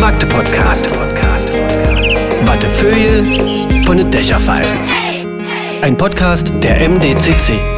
[0.00, 0.86] Magde Podcast.
[2.44, 4.78] Wattefeuille von den Dächerpfeifen.
[5.82, 7.73] Ein Podcast der MDCC.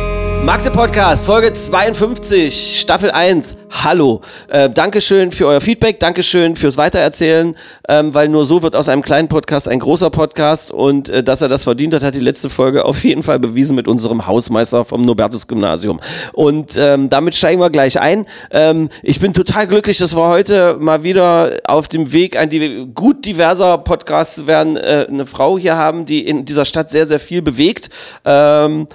[0.47, 3.57] Magde Podcast, Folge 52, Staffel 1.
[3.83, 4.21] Hallo.
[4.47, 7.57] Äh, Dankeschön für euer Feedback, Dankeschön fürs Weitererzählen,
[7.89, 11.43] ähm, weil nur so wird aus einem kleinen Podcast ein großer Podcast und äh, dass
[11.43, 14.85] er das verdient hat, hat die letzte Folge auf jeden Fall bewiesen mit unserem Hausmeister
[14.85, 15.99] vom Nobertus Gymnasium.
[16.33, 18.25] Und ähm, damit steigen wir gleich ein.
[18.53, 23.25] Ähm, ich bin total glücklich, dass wir heute mal wieder auf dem Weg ein gut
[23.25, 27.19] diverser Podcasts zu werden, äh, eine Frau hier haben, die in dieser Stadt sehr, sehr
[27.19, 27.91] viel bewegt.
[28.25, 28.87] Ähm,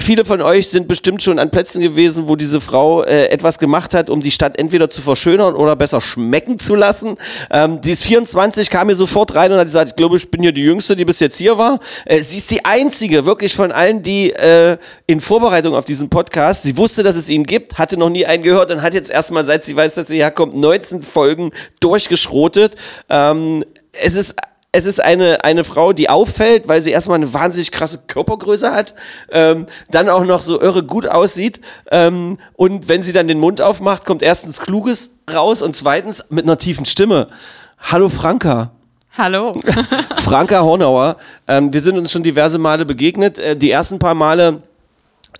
[0.00, 3.92] Viele von euch sind bestimmt schon an Plätzen gewesen, wo diese Frau äh, etwas gemacht
[3.92, 7.16] hat, um die Stadt entweder zu verschönern oder besser schmecken zu lassen.
[7.50, 10.42] Ähm, die ist 24, kam hier sofort rein und hat gesagt, ich glaube, ich bin
[10.42, 11.80] hier die Jüngste, die bis jetzt hier war.
[12.06, 16.62] Äh, sie ist die einzige, wirklich von allen, die äh, in Vorbereitung auf diesen Podcast,
[16.62, 19.44] sie wusste, dass es ihn gibt, hatte noch nie einen gehört und hat jetzt erstmal,
[19.44, 22.76] seit sie weiß, dass sie herkommt, 19 Folgen durchgeschrotet.
[23.10, 24.34] Ähm, es ist
[24.72, 28.94] es ist eine, eine Frau, die auffällt, weil sie erstmal eine wahnsinnig krasse Körpergröße hat,
[29.30, 33.60] ähm, dann auch noch so irre gut aussieht ähm, und wenn sie dann den Mund
[33.60, 37.28] aufmacht, kommt erstens Kluges raus und zweitens mit einer tiefen Stimme.
[37.78, 38.70] Hallo Franka.
[39.18, 39.52] Hallo.
[40.16, 41.16] Franka Hornauer.
[41.48, 43.38] Ähm, wir sind uns schon diverse Male begegnet.
[43.38, 44.62] Äh, die ersten paar Male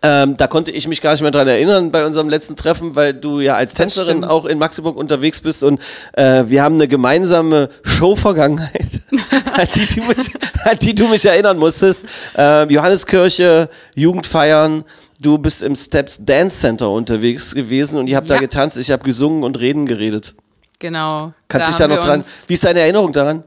[0.02, 3.12] ähm, da konnte ich mich gar nicht mehr dran erinnern bei unserem letzten Treffen, weil
[3.12, 5.80] du ja als Tänzerin auch in Magdeburg unterwegs bist und
[6.14, 9.02] äh, wir haben eine gemeinsame Show-Vergangenheit,
[9.52, 10.30] an, die du mich,
[10.64, 12.04] an die du mich erinnern musstest.
[12.36, 14.84] Äh, Johanneskirche, Jugendfeiern,
[15.20, 18.40] du bist im Steps Dance Center unterwegs gewesen und ihr habt da Ja.
[18.40, 20.34] getanzt, ich habe gesungen und reden geredet.
[20.78, 21.34] Genau.
[21.48, 23.44] Kannst dich da noch dran, wie ist deine Erinnerung daran?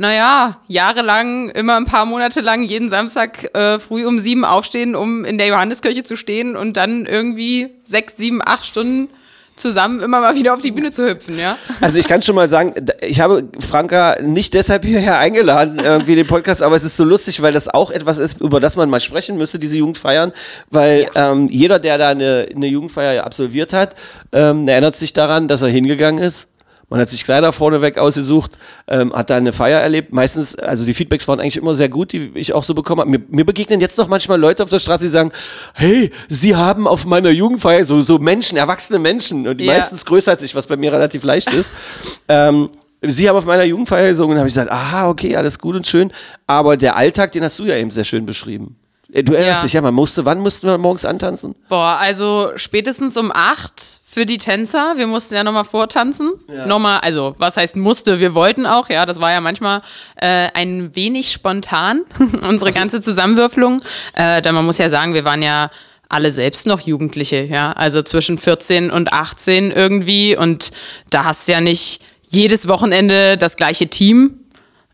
[0.00, 5.24] Naja, jahrelang, immer ein paar Monate lang, jeden Samstag äh, früh um sieben aufstehen, um
[5.24, 9.08] in der Johanneskirche zu stehen und dann irgendwie sechs, sieben, acht Stunden
[9.56, 11.58] zusammen immer mal wieder auf die Bühne zu hüpfen, ja?
[11.80, 16.28] Also ich kann schon mal sagen, ich habe Franka nicht deshalb hierher eingeladen, irgendwie den
[16.28, 19.00] Podcast, aber es ist so lustig, weil das auch etwas ist, über das man mal
[19.00, 20.32] sprechen müsste, diese Jugendfeiern,
[20.70, 23.96] weil ähm, jeder, der da eine, eine Jugendfeier absolviert hat,
[24.30, 26.48] ähm, erinnert sich daran, dass er hingegangen ist.
[26.90, 30.12] Man hat sich Kleider vorneweg ausgesucht, ähm, hat da eine Feier erlebt.
[30.14, 33.10] Meistens, also die Feedbacks waren eigentlich immer sehr gut, die ich auch so bekommen habe.
[33.10, 35.30] Mir, mir begegnen jetzt noch manchmal Leute auf der Straße, die sagen,
[35.74, 39.74] hey, sie haben auf meiner Jugendfeier so, so Menschen, erwachsene Menschen, und die Ja.
[39.74, 41.72] meistens größer als ich, was bei mir relativ leicht ist.
[42.28, 45.76] ähm, Sie haben auf meiner Jugendfeier gesungen und habe ich gesagt, aha, okay, alles gut
[45.76, 46.12] und schön.
[46.48, 48.76] Aber der Alltag, den hast du ja eben sehr schön beschrieben.
[49.12, 49.64] Äh, Du erinnerst Ja.
[49.64, 51.54] dich ja, man musste, wann mussten wir morgens antanzen?
[51.68, 54.94] Boah, also spätestens um acht für die Tänzer.
[54.96, 56.30] Wir mussten ja nochmal vortanzen.
[56.66, 59.82] Nochmal, also was heißt musste, wir wollten auch, ja, das war ja manchmal
[60.16, 62.02] äh, ein wenig spontan,
[62.48, 63.80] unsere ganze Zusammenwürfelung.
[64.14, 65.70] Äh, denn man muss ja sagen, wir waren ja
[66.10, 70.70] alle selbst noch Jugendliche, ja, also zwischen 14 und 18 irgendwie und
[71.10, 74.40] da hast du ja nicht jedes Wochenende das gleiche Team,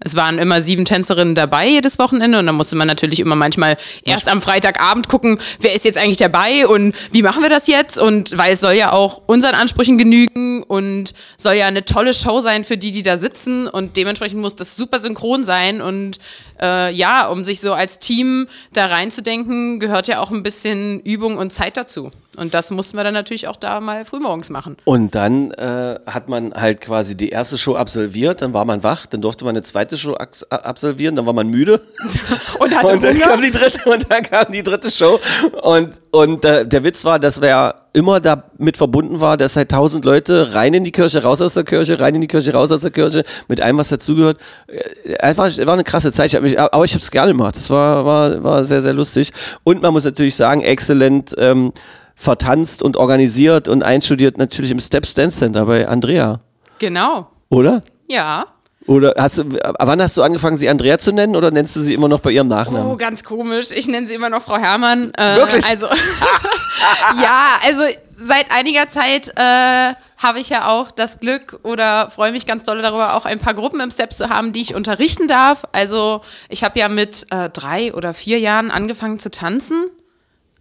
[0.04, 3.76] es waren immer sieben Tänzerinnen dabei jedes Wochenende und dann musste man natürlich immer manchmal
[4.04, 7.98] erst am Freitagabend gucken, wer ist jetzt eigentlich dabei und wie machen wir das jetzt
[7.98, 12.41] und weil es soll ja auch unseren Ansprüchen genügen und soll ja eine tolle Show
[12.41, 16.19] sein für die, die da sitzen und dementsprechend muss das super synchron sein und
[16.60, 21.37] äh, ja, um sich so als Team da reinzudenken, gehört ja auch ein bisschen Übung
[21.37, 22.10] und Zeit dazu.
[22.37, 24.77] Und das mussten wir dann natürlich auch da mal frühmorgens machen.
[24.84, 29.06] Und dann äh, hat man halt quasi die erste Show absolviert, dann war man wach,
[29.06, 31.81] dann durfte man eine zweite Show absolvieren, dann war man müde.
[32.59, 33.27] Und hatte und dann Hunger.
[33.27, 35.19] kam die dritte und dann kam die dritte Show.
[35.62, 40.05] Und, und äh, der Witz war, dass wer immer damit verbunden war, dass halt tausend
[40.05, 42.81] Leute rein in die Kirche, raus aus der Kirche, rein in die Kirche, raus aus
[42.81, 44.39] der Kirche, mit allem, was dazugehört.
[44.67, 46.27] Äh, Einfach, es war eine krasse Zeit.
[46.27, 47.56] Ich hab mich, aber ich habe es gerne gemacht.
[47.56, 49.33] Das war, war, war sehr, sehr lustig.
[49.62, 51.73] Und man muss natürlich sagen, exzellent ähm,
[52.14, 56.41] vertanzt und organisiert und einstudiert natürlich im Steps Dance Center bei Andrea.
[56.78, 57.28] Genau.
[57.50, 57.82] Oder?
[58.08, 58.47] Ja.
[58.86, 59.44] Oder hast du,
[59.78, 62.30] wann hast du angefangen, sie Andrea zu nennen oder nennst du sie immer noch bei
[62.30, 62.86] ihrem Nachnamen?
[62.86, 63.70] Oh, ganz komisch.
[63.75, 65.12] Ich nenne sie immer noch Frau Herrmann.
[65.14, 65.64] Äh, Wirklich?
[65.64, 65.86] Also,
[67.22, 67.82] ja, also
[68.19, 72.82] seit einiger Zeit äh, habe ich ja auch das Glück oder freue mich ganz doll
[72.82, 75.64] darüber, auch ein paar Gruppen im Steps zu haben, die ich unterrichten darf.
[75.72, 76.20] Also
[76.50, 79.87] ich habe ja mit äh, drei oder vier Jahren angefangen zu tanzen.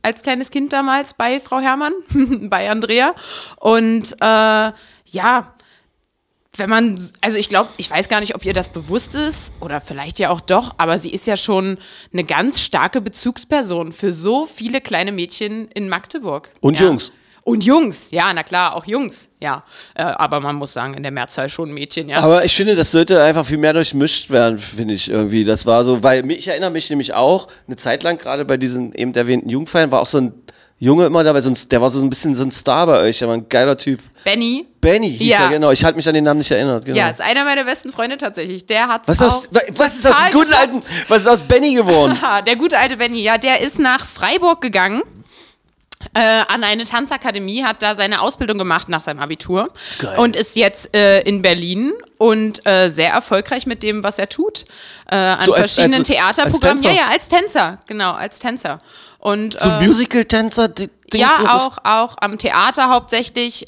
[0.04, 1.94] Als kleines Kind damals bei Frau Herrmann,
[2.50, 3.16] bei Andrea.
[3.58, 4.72] Und äh,
[5.06, 5.54] ja,
[6.58, 9.82] wenn man, also ich glaube, ich weiß gar nicht, ob ihr das bewusst ist oder
[9.82, 11.80] vielleicht ja auch doch, aber sie ist ja schon
[12.12, 16.52] eine ganz starke Bezugsperson für so viele kleine Mädchen in Magdeburg.
[16.62, 16.86] Und ja.
[16.86, 17.12] Jungs.
[17.46, 19.64] Und Jungs, ja, na klar, auch Jungs, ja.
[19.96, 22.20] Äh, aber man muss sagen, in der Mehrzahl schon Mädchen, ja.
[22.20, 25.44] Aber ich finde, das sollte einfach viel mehr durchmischt werden, finde ich irgendwie.
[25.44, 28.56] Das war so, weil mich- ich erinnere mich nämlich auch, eine Zeit lang, gerade bei
[28.56, 30.34] diesen eben erwähnten Jugendfeiern, war auch so ein
[30.80, 33.20] Junge immer dabei, so ein, der war so ein bisschen so ein Star bei euch,
[33.20, 34.00] der war ein geiler Typ.
[34.24, 35.44] Benny, Benny hieß Ja.
[35.46, 35.72] er, genau.
[35.72, 36.84] Ich halte mich an den Namen nicht erinnert.
[36.86, 36.98] Genau.
[36.98, 38.66] ja, ist einer meiner besten Freunde tatsächlich.
[38.66, 40.62] Der hat was, aus, was ist aus dem guten geschafft.
[40.62, 42.18] alten, was ist aus Benny geworden?
[42.46, 45.02] Der gute alte Benny, ja, der ist nach Freiburg gegangen.
[46.16, 49.70] Äh, an eine Tanzakademie, hat da seine Ausbildung gemacht nach seinem Abitur
[50.00, 50.20] Geil.
[50.20, 54.66] und ist jetzt äh, in Berlin und äh, sehr erfolgreich mit dem, was er tut.
[55.10, 56.86] Äh, an So als- verschiedenen als- Theaterprogrammen.
[56.86, 58.80] als ja, ja, als Tänzer, genau, als Tänzer.
[59.18, 60.70] Und, So äh, Musical-Tänzer?
[60.78, 63.66] so- ja, auch, auch am Theater hauptsächlich.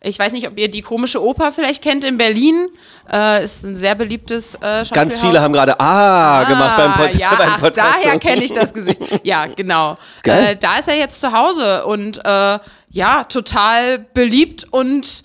[0.00, 2.68] Ich weiß nicht, ob ihr die komische Oper vielleicht kennt in Berlin.
[3.12, 4.84] Äh, ist ein sehr beliebtes äh.
[4.92, 7.96] Ganz viele haben gerade Ah, gemacht beim, Pod ja, beim ach, Podcast.
[8.04, 9.00] daher kenne ich das Gesicht.
[9.24, 9.98] Ja, genau.
[10.22, 12.58] Äh, da ist er jetzt zu Hause und äh,
[12.90, 15.24] ja, total beliebt und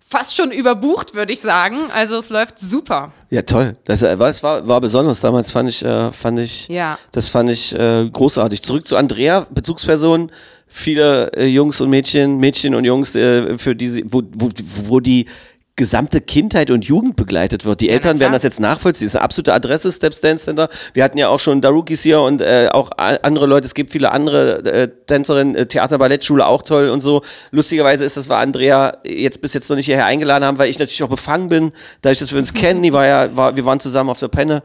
[0.00, 1.76] fast schon überbucht, würde ich sagen.
[1.94, 3.12] Also es läuft super.
[3.30, 3.76] Ja, toll.
[3.84, 6.98] Das, äh, war, war besonders damals, fand ich, äh, fand ich, Ja.
[7.12, 8.62] das fand ich äh, großartig.
[8.64, 10.32] Zurück zu Andrea, Bezugsperson.
[10.72, 14.50] Viele äh, Jungs und Mädchen, Mädchen und Jungs, äh, für die sie, wo, wo,
[14.86, 15.26] wo die
[15.80, 17.80] gesamte Kindheit und Jugend begleitet wird.
[17.80, 18.26] Die Eltern klar.
[18.26, 19.06] werden das jetzt nachvollziehen.
[19.06, 20.68] Das ist eine absolute Adresse, Steps Dance Center.
[20.92, 23.64] Wir hatten ja auch schon Darukis hier und äh, auch andere Leute.
[23.64, 27.22] Es gibt viele andere äh, Tänzerinnen, äh, Theater, Ballettschule auch toll und so.
[27.50, 30.78] Lustigerweise ist das, war Andrea jetzt bis jetzt noch nicht hierher eingeladen haben, weil ich
[30.78, 32.82] natürlich auch befangen bin, dadurch, dass wir uns kennen.
[32.82, 34.62] Die war ja, war, wir waren zusammen auf der Penne.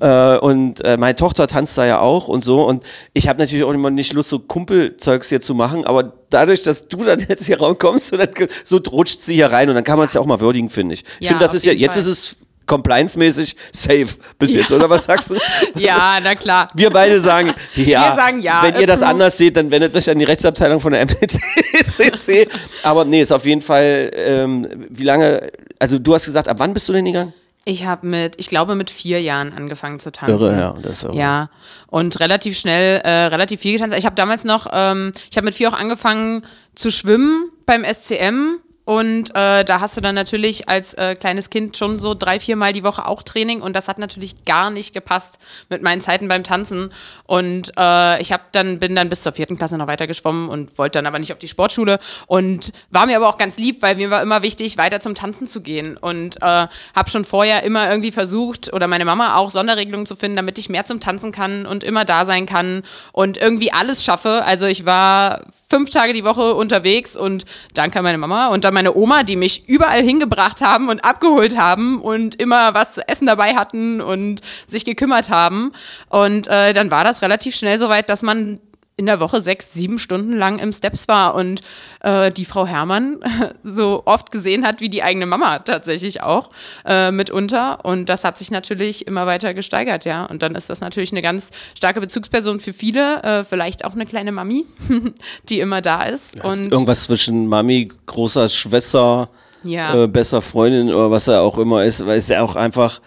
[0.00, 2.64] Äh, und äh, meine Tochter tanzt da ja auch und so.
[2.66, 2.84] Und
[3.14, 6.88] ich habe natürlich auch immer nicht Lust, so Kumpelzeugs hier zu machen, aber dadurch, dass
[6.88, 8.28] du dann jetzt hier rauskommst, so, dann,
[8.64, 10.94] so rutscht sie hier rein und dann kann man es ja auch mal würdigen, finde
[10.94, 11.04] ich.
[11.18, 12.02] Ich Ja, finde, das ist ja, jetzt Fall.
[12.02, 12.36] ist es
[12.66, 14.08] compliance-mäßig safe
[14.38, 15.36] bis jetzt, oder was sagst du?
[15.80, 16.68] Ja, na klar.
[16.74, 18.10] Wir beide sagen, ja.
[18.10, 19.14] Wir sagen ja, Wenn ihr das approved.
[19.14, 22.46] anders seht, dann wendet euch an die Rechtsabteilung von der MPCC.
[22.82, 26.74] Aber nee, ist auf jeden Fall, ähm, wie lange, also du hast gesagt, ab wann
[26.74, 27.32] bist du denn gegangen?
[27.68, 30.40] Ich habe mit, ich glaube, mit vier Jahren angefangen zu tanzen.
[30.40, 31.16] Irre, ja, das ist irre.
[31.16, 31.50] Ja,
[31.86, 33.94] und relativ schnell, äh, relativ viel getanzt.
[33.94, 38.60] Ich habe damals noch, ähm, ich habe mit vier auch angefangen zu schwimmen beim SCM.
[38.88, 42.56] Und äh, da hast du dann natürlich als äh, kleines Kind schon so drei, vier
[42.56, 43.60] Mal die Woche auch Training.
[43.60, 45.38] Und das hat natürlich gar nicht gepasst
[45.68, 46.90] mit meinen Zeiten beim Tanzen.
[47.26, 50.78] Und äh, ich hab dann, bin dann bis zur vierten Klasse noch weiter geschwommen und
[50.78, 51.98] wollte dann aber nicht auf die Sportschule.
[52.28, 55.48] Und war mir aber auch ganz lieb, weil mir war immer wichtig, weiter zum Tanzen
[55.48, 55.98] zu gehen.
[55.98, 60.36] Und äh, habe schon vorher immer irgendwie versucht, oder meine Mama auch, Sonderregelungen zu finden,
[60.36, 64.44] damit ich mehr zum Tanzen kann und immer da sein kann und irgendwie alles schaffe.
[64.46, 67.44] Also ich war fünf Tage die Woche unterwegs und
[67.74, 71.58] danke an meine Mama und dann meine Oma, die mich überall hingebracht haben und abgeholt
[71.58, 75.72] haben und immer was zu essen dabei hatten und sich gekümmert haben.
[76.08, 78.60] Und äh, dann war das relativ schnell so weit, dass man
[78.98, 81.60] in der Woche sechs, sieben Stunden lang im Steps war und
[82.00, 83.20] äh, die Frau Herrmann
[83.62, 86.50] so oft gesehen hat wie die eigene Mama tatsächlich auch
[86.84, 87.84] äh, mitunter.
[87.84, 90.24] Und das hat sich natürlich immer weiter gesteigert, ja.
[90.24, 94.04] Und dann ist das natürlich eine ganz starke Bezugsperson für viele, äh, vielleicht auch eine
[94.04, 94.66] kleine Mami,
[95.48, 96.42] die immer da ist.
[96.44, 99.28] Und Irgendwas zwischen Mami, großer Schwester,
[99.62, 99.94] Ja.
[100.04, 103.00] äh, besser Freundin oder was er auch immer ist, weil es ja auch einfach,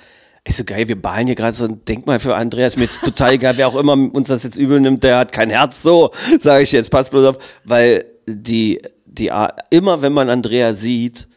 [0.44, 3.34] ist so geil, wir ballen hier gerade so ein Denkmal für Andreas, mir jetzt total
[3.34, 6.64] egal, wer auch immer uns das jetzt übel nimmt, der hat kein Herz, so, sage
[6.64, 9.32] ich jetzt, passt bloß auf, weil die, die,
[9.70, 11.28] immer wenn man Andrea sieht,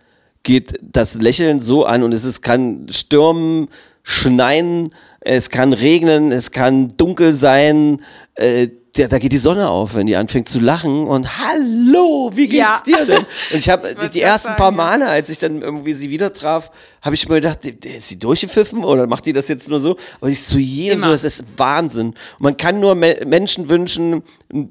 [0.43, 3.69] geht das Lächeln so an und es ist, kann stürmen,
[4.03, 4.91] schneien,
[5.21, 8.03] es kann regnen, es kann dunkel sein,
[8.35, 12.47] äh, da, da geht die Sonne auf, wenn die anfängt zu lachen und hallo, wie
[12.49, 12.99] geht's Ja.
[12.99, 13.19] dir denn?
[13.53, 14.71] Und ich habe die ersten sagen, paar.
[14.71, 16.71] Male, als ich dann irgendwie sie wieder traf,
[17.03, 19.97] habe ich mir gedacht, ist sie durchgepfiffen oder macht die das jetzt nur so?
[20.21, 21.07] Aber sie ist zu jedem Immer.
[21.07, 22.09] so, das ist Wahnsinn.
[22.09, 24.23] Und man kann nur Me Menschen wünschen,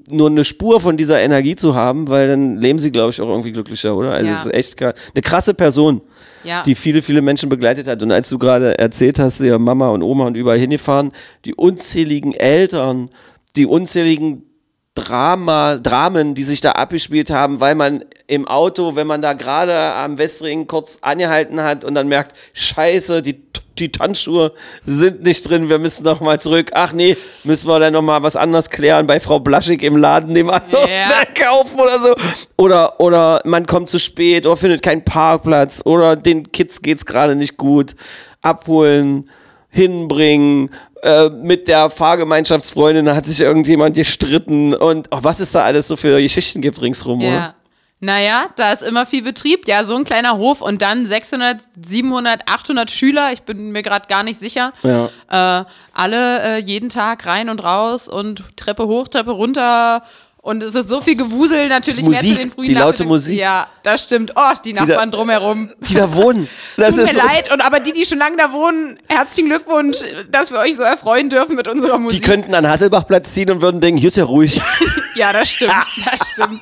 [0.09, 3.27] nur eine Spur von dieser Energie zu haben, weil dann leben sie, glaube ich, auch
[3.29, 4.11] irgendwie glücklicher, oder?
[4.13, 4.35] Also Ja.
[4.39, 6.01] es ist echt eine krasse Person,
[6.45, 6.63] Ja.
[6.63, 8.01] die viele, viele Menschen begleitet hat.
[8.01, 11.11] Und als du gerade erzählt hast, ja Mama und Oma und überall hingefahren,
[11.45, 13.09] die unzähligen Eltern,
[13.55, 14.43] die unzähligen
[14.95, 19.75] Drama, Dramen, die sich da abgespielt haben, weil man im Auto, wenn man da gerade
[19.75, 23.41] am Westring kurz angehalten hat und dann merkt, scheiße, die,
[23.79, 24.53] die Tanzschuhe
[24.85, 26.69] sind nicht drin, wir müssen noch mal zurück.
[26.75, 30.31] Ach nee, müssen wir dann noch mal was anderes klären bei Frau Blaschig im Laden,
[30.31, 31.07] nebenan noch Ja.
[31.07, 32.15] schnell kaufen oder so.
[32.57, 37.35] Oder, oder man kommt zu spät oder findet keinen Parkplatz oder den Kids geht's gerade
[37.35, 37.95] nicht gut.
[38.43, 39.27] Abholen,
[39.69, 40.69] hinbringen,
[41.03, 45.97] äh, mit der Fahrgemeinschaftsfreundin hat sich irgendjemand gestritten und oh, was es da alles so
[45.97, 47.29] für Geschichten gibt ringsrum, oder?
[47.29, 47.55] Ja.
[47.99, 49.65] Naja, da ist immer viel Betrieb.
[49.65, 53.31] Ja, so ein kleiner Hof und dann 600, 700, 800 Schüler.
[53.31, 54.73] Ich bin mir gerade gar nicht sicher.
[54.83, 55.61] Ja.
[55.61, 60.03] Äh, alle äh, jeden Tag rein und raus und Treppe hoch, Treppe runter
[60.45, 63.05] Und es ist so viel Gewusel natürlich ist mehr zu Musik, den frühen die laute
[63.05, 63.39] Musik.
[63.39, 64.33] Ja, das stimmt.
[64.35, 65.69] Oh, die Nachbarn da- drumherum.
[65.87, 66.49] Die da wohnen.
[66.75, 67.49] Das Tut mir leid.
[67.53, 71.29] Und aber die, die schon lange da wohnen, herzlichen Glückwunsch, dass wir euch so erfreuen
[71.29, 72.25] dürfen mit unserer Die Musik.
[72.25, 74.59] könnten an Hasselbachplatz ziehen und würden denken, hier ist ja ruhig.
[75.15, 75.71] ja, das stimmt.
[76.11, 76.61] Das stimmt.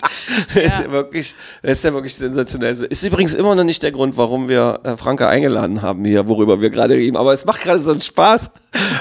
[0.53, 2.73] Das ist ja wirklich, das ist ja wirklich sensationell.
[2.83, 6.61] Ist übrigens immer noch nicht der Grund, warum wir äh, Franka eingeladen haben hier, worüber
[6.61, 7.17] wir gerade reden.
[7.17, 8.51] Aber es macht gerade so einen Spaß,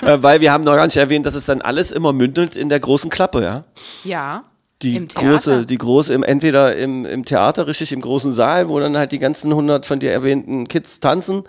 [0.06, 2.70] äh, weil wir haben noch gar nicht erwähnt, dass es dann alles immer mündelt in
[2.70, 3.64] der großen Klappe, ja.
[4.04, 4.44] Ja.
[4.82, 8.96] Die große, die große, im, entweder im, im Theater, richtig im großen Saal, wo dann
[8.96, 11.44] halt die ganzen hundert von dir erwähnten Kids tanzen,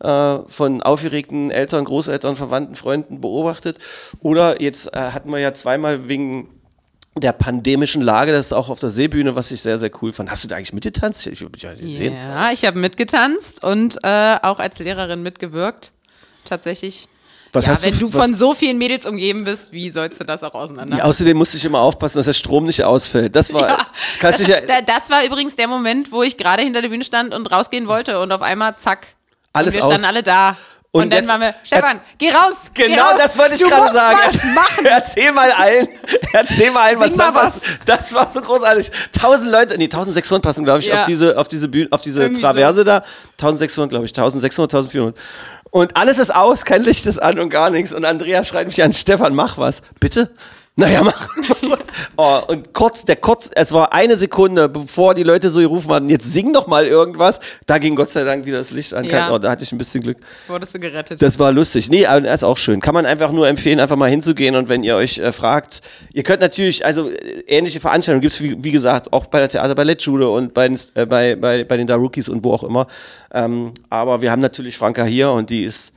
[0.00, 3.78] äh, von aufgeregten Eltern, Großeltern, Verwandten, Freunden beobachtet.
[4.20, 6.48] Oder jetzt äh, hatten wir ja zweimal wegen
[7.16, 10.30] der pandemischen Lage, das ist auch auf der Seebühne, was ich sehr, sehr cool fand.
[10.30, 11.26] Hast du da eigentlich mitgetanzt?
[11.26, 12.14] Ich habe dich ja nicht gesehen.
[12.14, 15.92] Ja, ich habe mitgetanzt und äh, auch als Lehrerin mitgewirkt.
[16.44, 17.08] Tatsächlich.
[17.56, 20.20] Was ja, hast du wenn du, was- von so vielen Mädels umgeben bist, wie sollst
[20.20, 20.98] du das auch auseinander?
[20.98, 23.34] Ja, außerdem musste ich immer aufpassen, dass der Strom nicht ausfällt.
[23.34, 23.68] Das war,
[24.20, 27.34] Ja, das, da, das war übrigens der Moment, wo ich gerade hinter der Bühne stand
[27.34, 29.08] und rausgehen wollte und auf einmal zack.
[29.52, 30.08] Alles und wir standen aus.
[30.10, 30.56] alle da.
[30.92, 32.70] Und, Und dann jetzt- waren wir, Stefan, geh raus!
[32.72, 34.18] geh Genau, raus, das wollte ich du gerade sagen.
[34.24, 34.86] Was machen.
[34.90, 35.88] Erzähl mal allen,
[36.32, 37.60] erzähl mal allen, was da mal was.
[37.84, 38.90] Das war so großartig.
[39.14, 41.00] 1000 Leute, nee, 1600 passen, glaube ich, Ja.
[41.00, 43.02] auf diese, auf diese Bühne, auf diese Irgendwie Traverse da.
[43.32, 45.14] 1600, glaube ich, 1600, 1400.
[45.70, 47.92] Und alles ist aus, kein Licht ist an und gar nichts.
[47.92, 49.82] Und Andrea schreit mich an, Stefan, mach was.
[50.00, 50.30] Bitte?
[50.78, 51.28] Naja, mach.
[52.18, 56.10] Oh, und kurz, der kurz, es war eine Sekunde, bevor die Leute so gerufen hatten,
[56.10, 57.40] jetzt sing doch mal irgendwas.
[57.66, 59.04] Da ging Gott sei Dank wieder das Licht an.
[59.06, 59.32] Ja.
[59.32, 60.18] Oh, da hatte ich ein bisschen Glück.
[60.48, 61.22] Wurdest du gerettet.
[61.22, 61.88] Das war lustig.
[61.88, 62.80] Nee, aber das ist auch schön.
[62.80, 65.80] Kann man einfach nur empfehlen, einfach mal hinzugehen und wenn ihr euch äh, fragt,
[66.12, 67.14] ihr könnt natürlich, also äh,
[67.46, 70.78] ähnliche Veranstaltungen gibt es, wie, wie gesagt, auch bei der Theater Ballettschule und bei, den-
[70.94, 72.86] äh, bei, bei, bei den Darukis und wo auch immer.
[73.32, 75.94] Ähm, aber wir haben natürlich Franka hier und die ist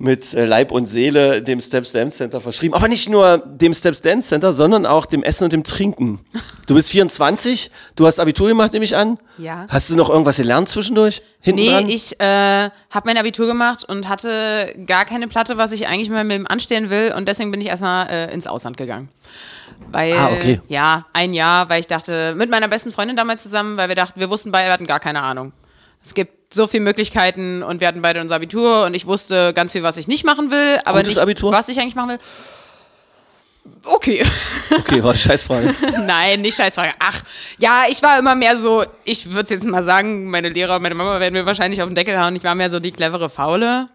[0.00, 2.74] mit äh, Leib und Seele dem Steps Dance Center verschrieben.
[2.74, 6.20] Aber nicht nur dem Steps Dance Center, sondern auch dem Essen und dem Trinken.
[6.68, 9.18] Du bist 24, du hast Abitur gemacht, nehme ich an.
[9.38, 9.66] Ja.
[9.68, 11.22] Hast du noch irgendwas gelernt zwischendurch?
[11.40, 11.88] Hinten Nee, dran?
[11.88, 12.24] ich äh,
[12.90, 16.46] habe mein Abitur gemacht und hatte gar keine Platte, was ich eigentlich mal mit dem
[16.46, 17.12] anstellen will.
[17.16, 19.08] Und deswegen bin ich erstmal äh, ins Ausland gegangen.
[19.90, 20.60] Weil, Ah, okay.
[20.68, 24.20] ja, ein Jahr, weil ich dachte, mit meiner besten Freundin damals zusammen, weil wir dachten,
[24.20, 25.52] wir wussten beide, wir hatten gar keine Ahnung.
[26.02, 29.72] Es gibt so viele Möglichkeiten und wir hatten beide unser Abitur und ich wusste ganz
[29.72, 31.52] viel, was ich nicht machen will, aber Gutes nicht, Abitur?
[31.52, 32.18] was ich eigentlich machen will.
[33.84, 34.24] Okay.
[34.78, 35.74] Okay, war eine Scheißfrage.
[36.06, 36.92] Nein, nicht Scheißfrage.
[36.98, 37.22] Ach,
[37.58, 41.20] ja, ich war immer mehr so, ich würde jetzt mal sagen, meine Lehrer, meine Mama
[41.20, 42.34] werden mir wahrscheinlich auf den Deckel hauen.
[42.34, 43.88] Ich war mehr so die clevere Faule.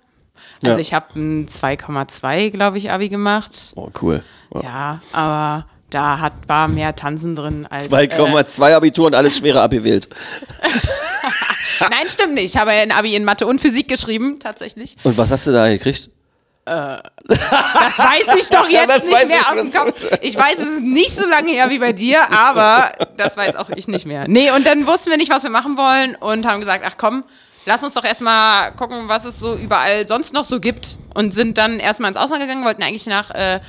[0.63, 0.77] Also Ja.
[0.79, 3.71] ich habe ein 2,2, glaube ich, Abi gemacht.
[3.75, 4.23] Oh, cool.
[4.61, 7.89] Ja, aber da hat, war mehr Tanzen drin als.
[7.89, 10.07] 2,2 Abitur und alles schwerer abgewählt.
[11.79, 12.45] Äh, nein, stimmt nicht.
[12.45, 14.97] Ich habe ein Abi in Mathe und Physik geschrieben, tatsächlich.
[15.03, 16.09] Und was hast du da gekriegt?
[16.65, 17.01] Das
[17.97, 19.83] weiß ich doch jetzt das nicht mehr aus dem.
[19.83, 20.17] Kopf.
[20.21, 23.69] Ich weiß, es ist nicht so lange her wie bei dir, aber das weiß auch
[23.69, 24.27] ich nicht mehr.
[24.27, 27.25] Nee, und dann wussten wir nicht, was wir machen wollen und haben gesagt, ach komm,
[27.65, 30.97] lass uns doch erstmal gucken, was es so überall sonst noch so gibt.
[31.13, 33.59] Und sind dann erstmal ins Ausland gegangen, wollten eigentlich nach äh,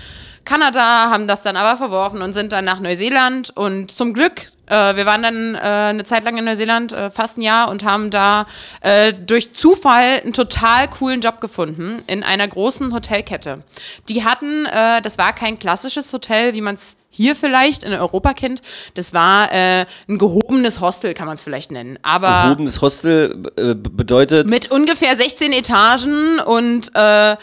[0.44, 3.50] Kanada, haben das dann aber verworfen und sind dann nach Neuseeland.
[3.56, 7.38] Und zum Glück, äh, wir waren dann äh, eine Zeit lang in Neuseeland, äh, fast
[7.38, 8.46] ein Jahr, und haben da
[8.80, 13.60] äh, durch Zufall einen total coolen Job gefunden in einer großen Hotelkette.
[14.08, 18.34] Die hatten, äh, das war kein klassisches Hotel, wie man es hier vielleicht in Europa
[18.34, 18.60] kennt.
[18.94, 21.98] Das war äh, ein gehobenes Hostel, kann man es vielleicht nennen.
[22.02, 24.50] Aber Gehobenes Hostel äh, bedeutet.
[24.50, 27.36] mit ungefähr 16 Etagen und äh,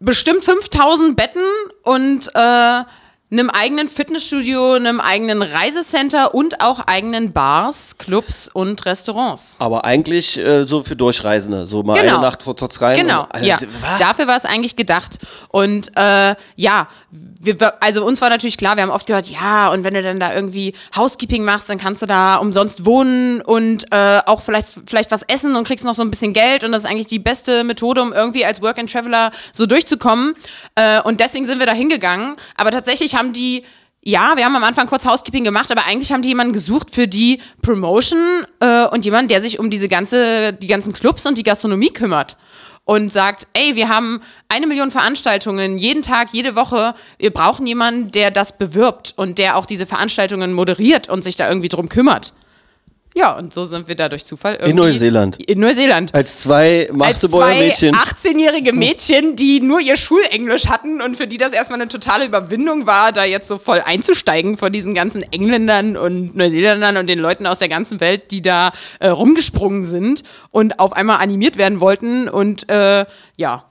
[0.00, 1.42] bestimmt 5000 Betten
[1.84, 2.82] und äh,
[3.32, 9.54] einem eigenen Fitnessstudio, einem eigenen Reisecenter und auch eigenen Bars, Clubs und Restaurants.
[9.60, 11.64] aber eigentlich äh, so für Durchreisende.
[11.66, 12.14] So mal Genau.
[12.14, 12.98] eine Nacht trotz rein.
[12.98, 13.58] Genau, und, Alter, ja.
[13.82, 13.98] was?
[13.98, 15.18] Dafür war es eigentlich gedacht.
[15.48, 16.88] Und äh, ja,
[17.42, 20.20] wir, also uns war natürlich klar, wir haben oft gehört, ja, und wenn du dann
[20.20, 25.10] da irgendwie Housekeeping machst, dann kannst du da umsonst wohnen und äh, auch vielleicht, vielleicht
[25.10, 26.64] was essen und kriegst noch so ein bisschen Geld.
[26.64, 30.34] Und das ist eigentlich die beste Methode, um irgendwie als Work-and-Traveler so durchzukommen.
[30.74, 32.34] Äh, und deswegen sind wir da hingegangen.
[32.56, 33.64] Aber tatsächlich haben die
[34.02, 37.06] ja, wir haben am Anfang kurz Housekeeping gemacht, aber eigentlich haben die jemanden gesucht für
[37.06, 41.42] die Promotion äh, und jemanden, der sich um diese ganze, die ganzen Clubs und die
[41.42, 42.38] Gastronomie kümmert.
[42.90, 46.92] Und sagt, ey, wir haben eine Million Veranstaltungen, jeden Tag, jede Woche.
[47.18, 51.48] Wir brauchen jemanden, der das bewirbt und der auch diese Veranstaltungen moderiert und sich da
[51.48, 52.32] irgendwie drum kümmert.
[53.14, 54.70] Ja, und so sind wir da durch Zufall irgendwie.
[54.70, 55.36] In Neuseeland.
[55.48, 56.14] In Neuseeland.
[56.14, 57.94] Als zwei Als Magdeburger zwei Mädchen.
[57.94, 62.86] 18-jährige Mädchen, die nur ihr Schulenglisch hatten und für die das erstmal eine totale Überwindung
[62.86, 67.46] war, da jetzt so voll einzusteigen vor diesen ganzen Engländern und Neuseeländern und den Leuten
[67.46, 72.28] aus der ganzen Welt, die da äh, rumgesprungen sind und auf einmal animiert werden wollten
[72.28, 73.64] und äh, ja.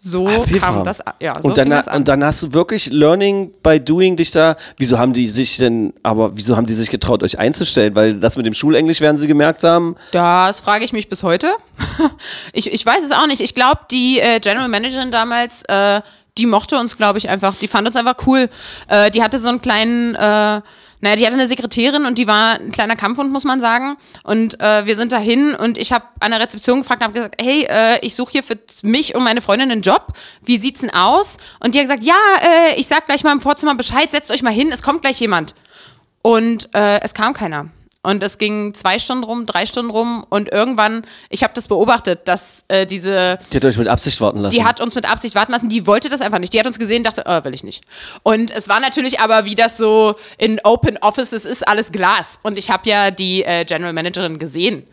[0.00, 0.76] So Abgefahren.
[0.76, 4.16] kam das, ja, so und, dann, das und dann hast du wirklich Learning by Doing
[4.16, 4.54] dich da.
[4.76, 7.96] Wieso haben die sich denn, aber wieso haben die sich getraut, euch einzustellen?
[7.96, 9.96] Weil das mit dem Schulenglisch werden sie gemerkt haben.
[10.12, 11.52] Das frage ich mich bis heute.
[12.52, 13.40] ich, ich weiß es auch nicht.
[13.40, 16.00] Ich glaube, die äh, General Managerin damals, äh,
[16.38, 17.56] die mochte uns, glaube ich, einfach.
[17.56, 18.48] Die fand uns einfach cool.
[18.86, 20.60] Äh, die hatte so einen kleinen, äh,
[21.00, 23.96] naja, die hatte eine Sekretärin und die war ein kleiner Kampfhund, muss man sagen.
[24.24, 27.40] Und äh, wir sind dahin und ich habe an der Rezeption gefragt und habe gesagt,
[27.40, 30.12] hey, äh, ich suche hier für mich und meine Freundin einen Job.
[30.42, 31.36] Wie sieht's denn aus?
[31.60, 34.42] Und die hat gesagt, ja, äh, ich sag gleich mal im Vorzimmer Bescheid, setzt euch
[34.42, 35.54] mal hin, es kommt gleich jemand.
[36.22, 37.68] Und äh, es kam keiner.
[38.08, 42.20] Und es ging zwei Stunden rum, drei Stunden rum und irgendwann, ich habe das beobachtet,
[42.24, 44.56] dass äh, diese, Die hat euch mit Absicht warten lassen.
[44.56, 46.54] die hat uns mit Absicht warten lassen, die wollte das einfach nicht.
[46.54, 47.84] Die hat uns gesehen, dachte, oh, will ich nicht.
[48.22, 52.40] Und es war natürlich aber, wie das so in Open Offices ist, alles Glas.
[52.42, 54.84] Und ich habe ja die äh, General Managerin gesehen.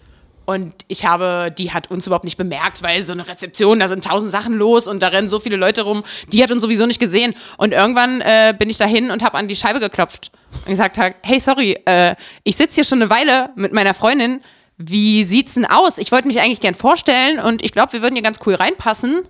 [0.46, 4.06] Und ich habe, die hat uns überhaupt nicht bemerkt, weil so eine Rezeption, da sind
[4.06, 6.04] tausend Sachen los und da rennen so viele Leute rum.
[6.32, 7.34] Die hat uns sowieso nicht gesehen.
[7.58, 10.32] Und irgendwann äh, bin ich dahin und habe an die Scheibe geklopft
[10.66, 14.42] und gesagt, halt, hey, sorry, äh, ich sitze hier schon eine Weile mit meiner Freundin.
[14.78, 15.98] Wie sieht's denn aus?
[15.98, 19.22] Ich wollte mich eigentlich gern vorstellen und ich glaube, wir würden hier ganz cool reinpassen.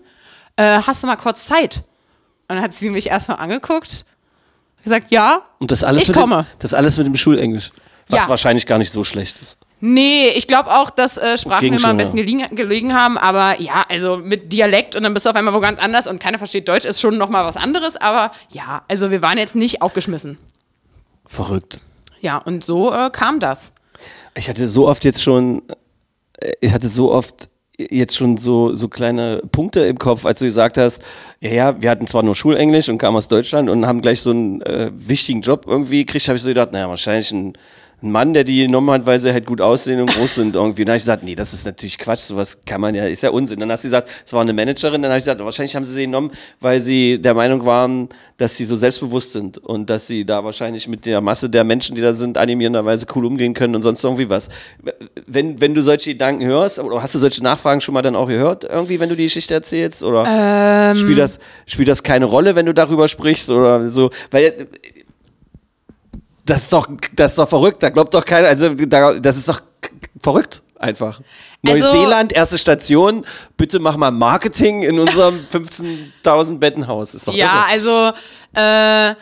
[0.58, 1.78] Äh, hast du mal kurz Zeit?
[2.48, 4.06] Und dann hat sie mich erstmal angeguckt,
[4.84, 5.44] gesagt, ja.
[5.60, 6.44] Und das alles ich mit komme.
[6.44, 7.72] Dem, das alles mit dem Schulenglisch.
[8.08, 8.30] Was Ja.
[8.30, 9.58] wahrscheinlich gar nicht so schlecht ist.
[9.82, 13.86] Nee, ich glaube auch, dass äh, Sprachen immer am besten gelegen, gelegen haben, aber ja,
[13.90, 16.68] also mit Dialekt und dann bist du auf einmal wo ganz anders und keiner versteht
[16.68, 20.38] Deutsch, ist schon nochmal was anderes, aber ja, also wir waren jetzt nicht aufgeschmissen.
[21.26, 21.80] Verrückt.
[22.22, 23.74] Ja, und so äh, kam das.
[24.36, 25.62] Ich hatte so oft jetzt schon,
[26.40, 30.46] äh, ich hatte so oft jetzt schon so, so kleine Punkte im Kopf, als du
[30.46, 31.02] gesagt hast,
[31.42, 34.32] ja, ja, wir hatten zwar nur Schulenglisch und kamen aus Deutschland und haben gleich so
[34.32, 37.54] einen äh, wichtigen Job irgendwie gekriegt, habe ich so gedacht, naja, wahrscheinlich ein,
[38.06, 40.84] ein Mann, der die genommen hat, weil sie halt gut aussehen und groß sind irgendwie.
[40.84, 43.24] Und dann habe ich gesagt, nee, das ist natürlich Quatsch, sowas kann man ja, ist
[43.24, 43.60] ja Unsinn.
[43.60, 45.94] Dann hast du gesagt, es war eine Managerin, dann habe ich gesagt, wahrscheinlich haben sie
[45.94, 46.32] sie genommen,
[46.62, 50.88] weil sie der Meinung waren, dass sie so selbstbewusst sind und dass sie da wahrscheinlich
[50.88, 54.30] mit der Masse der Menschen, die da sind, animierenderweise cool umgehen können und sonst irgendwie
[54.30, 54.50] was.
[55.26, 58.28] Wenn, wenn du solche Gedanken hörst, oder hast du solche Nachfragen schon mal dann auch
[58.28, 60.04] gehört, irgendwie, wenn du die Geschichte erzählst?
[60.04, 60.96] Oder Ähm.
[60.96, 63.50] spielt, das, spielt das keine Rolle, wenn du darüber sprichst?
[63.50, 64.10] Oder so?
[64.32, 64.68] Weil
[66.46, 69.50] das ist doch, das ist doch verrückt, da glaubt doch keiner, also da, das ist
[69.50, 69.62] doch
[70.22, 71.22] verrückt einfach.
[71.66, 73.26] Also- Neuseeland, erste Station,
[73.58, 77.14] bitte mach mal Marketing in unserem 15.000 Bettenhaus.
[77.16, 78.14] Ist doch Ja, irre.
[78.54, 79.16] also äh,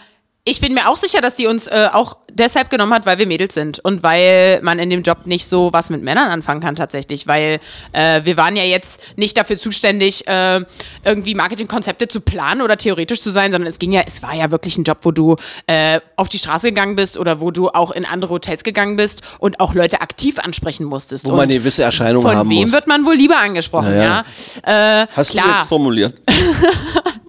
[0.46, 3.28] ich bin mir auch sicher, dass die uns äh, auch deshalb genommen hat, weil wir
[3.28, 6.76] Mädels sind und weil man in dem Job nicht so was mit Männern anfangen kann
[6.76, 7.60] tatsächlich, weil
[7.94, 10.60] äh, wir waren ja jetzt nicht dafür zuständig, äh,
[11.06, 14.52] irgendwie Marketingkonzepte zu planen oder theoretisch zu sein, sondern es ging ja, es war ja
[14.52, 17.92] wirklich ein Job, wo du äh, auf die Straße gegangen bist oder wo du auch
[17.92, 21.26] in andere Hotels gegangen bist und auch Leute aktiv ansprechen musstest.
[21.26, 22.72] Wo man Und eine gewisse Erscheinung von haben wem muss.
[22.74, 24.26] wird man wohl lieber angesprochen, Ja,
[24.66, 25.04] ja?
[25.04, 25.46] Äh, Hast klar.
[25.46, 26.22] du jetzt formuliert?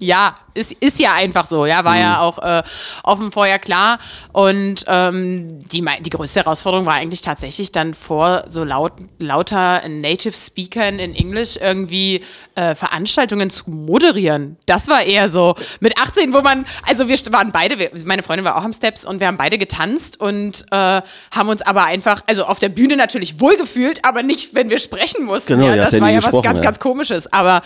[0.01, 2.63] Ja, ist, ist ja einfach so, ja, war ja auch äh,
[3.03, 3.99] offen vorher klar.
[4.33, 10.35] Und ähm, die, die größte Herausforderung war eigentlich tatsächlich dann vor so laut, lauter Native
[10.37, 12.23] Speakern in Englisch irgendwie
[12.55, 14.57] äh, Veranstaltungen zu moderieren.
[14.67, 18.45] Das war eher so mit 18, wo man, also wir waren beide, wir, meine Freundin
[18.45, 22.23] war auch am Steps und wir haben beide getanzt und äh, haben uns aber einfach,
[22.27, 25.59] also auf der Bühne natürlich wohlgefühlt, aber nicht, wenn wir sprechen mussten.
[25.59, 26.65] Genau, ja, das war ja was ganz, ja.
[26.65, 27.33] ganz komisches.
[27.33, 27.63] Aber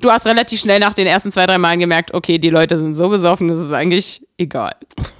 [0.00, 2.94] du hast relativ schnell nach den ersten zwei, drei Malen gemerkt, okay, die Leute sind
[2.94, 4.72] so besoffen, das ist eigentlich egal.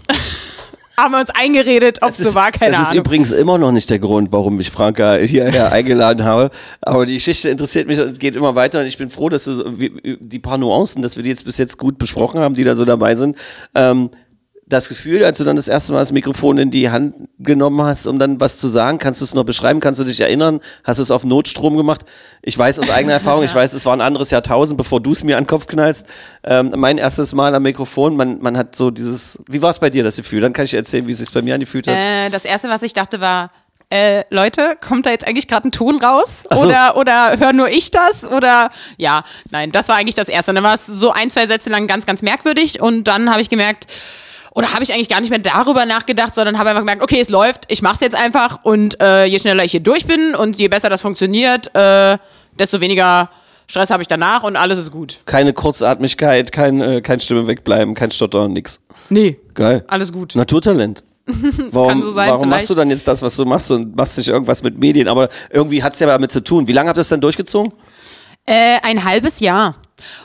[0.98, 3.04] Haben wir uns eingeredet, ob es so war, keine das ist Ahnung.
[3.04, 6.50] übrigens immer noch nicht der Grund, warum ich Franka hierher eingeladen habe.
[6.82, 8.80] Aber die Geschichte interessiert mich und geht immer weiter.
[8.80, 11.56] Und ich bin froh, dass so, wie- die paar Nuancen, dass wir die jetzt bis
[11.56, 13.36] jetzt gut besprochen haben, die da so dabei sind.
[13.74, 14.10] Ähm,
[14.72, 18.06] das Gefühl, als du dann das erste Mal das Mikrofon in die Hand genommen hast,
[18.06, 19.80] um dann was zu sagen, kannst du es noch beschreiben?
[19.80, 20.60] Kannst du dich erinnern?
[20.84, 22.02] Hast du es auf Notstrom gemacht?
[22.42, 25.24] Ich weiß aus eigener Erfahrung, ich weiß, es war ein anderes Jahrtausend, bevor du es
[25.24, 26.06] mir an den Kopf knallst.
[26.44, 29.90] Ähm, mein erstes Mal am Mikrofon, man, man hat so dieses, wie war es bei
[29.90, 30.40] dir, das Gefühl?
[30.40, 31.94] Dann kann ich erzählen, wie es sich bei mir angefühlt hat.
[31.94, 33.50] Äh, das erste, was ich dachte, war,
[33.92, 36.44] äh, Leute, kommt da jetzt eigentlich gerade ein Ton raus?
[36.50, 36.66] So.
[36.66, 38.24] Oder, oder höre nur ich das?
[38.24, 40.52] Oder ja, nein, das war eigentlich das erste.
[40.52, 43.42] Und dann war es so ein, zwei Sätze lang ganz, ganz merkwürdig und dann habe
[43.42, 43.86] ich gemerkt,
[44.54, 47.28] oder habe ich eigentlich gar nicht mehr darüber nachgedacht, sondern habe einfach gemerkt, okay, es
[47.28, 50.58] läuft, ich mache es jetzt einfach und äh, je schneller ich hier durch bin und
[50.58, 52.18] je besser das funktioniert, äh,
[52.58, 53.30] desto weniger
[53.66, 55.20] Stress habe ich danach und alles ist gut.
[55.24, 58.80] Keine Kurzatmigkeit, kein, äh, kein Stimme wegbleiben, kein Stottern, nix.
[59.08, 59.84] Nee, Geil.
[59.88, 60.34] alles gut.
[60.34, 61.04] Naturtalent.
[61.70, 62.70] Warum, Kann so sein, warum machst vielleicht.
[62.70, 65.06] du dann jetzt das, was du machst und machst nicht irgendwas mit Medien?
[65.06, 66.66] Aber irgendwie hat es ja damit zu tun.
[66.66, 67.72] Wie lange habt ihr das dann durchgezogen?
[68.44, 69.76] Äh, ein halbes Jahr.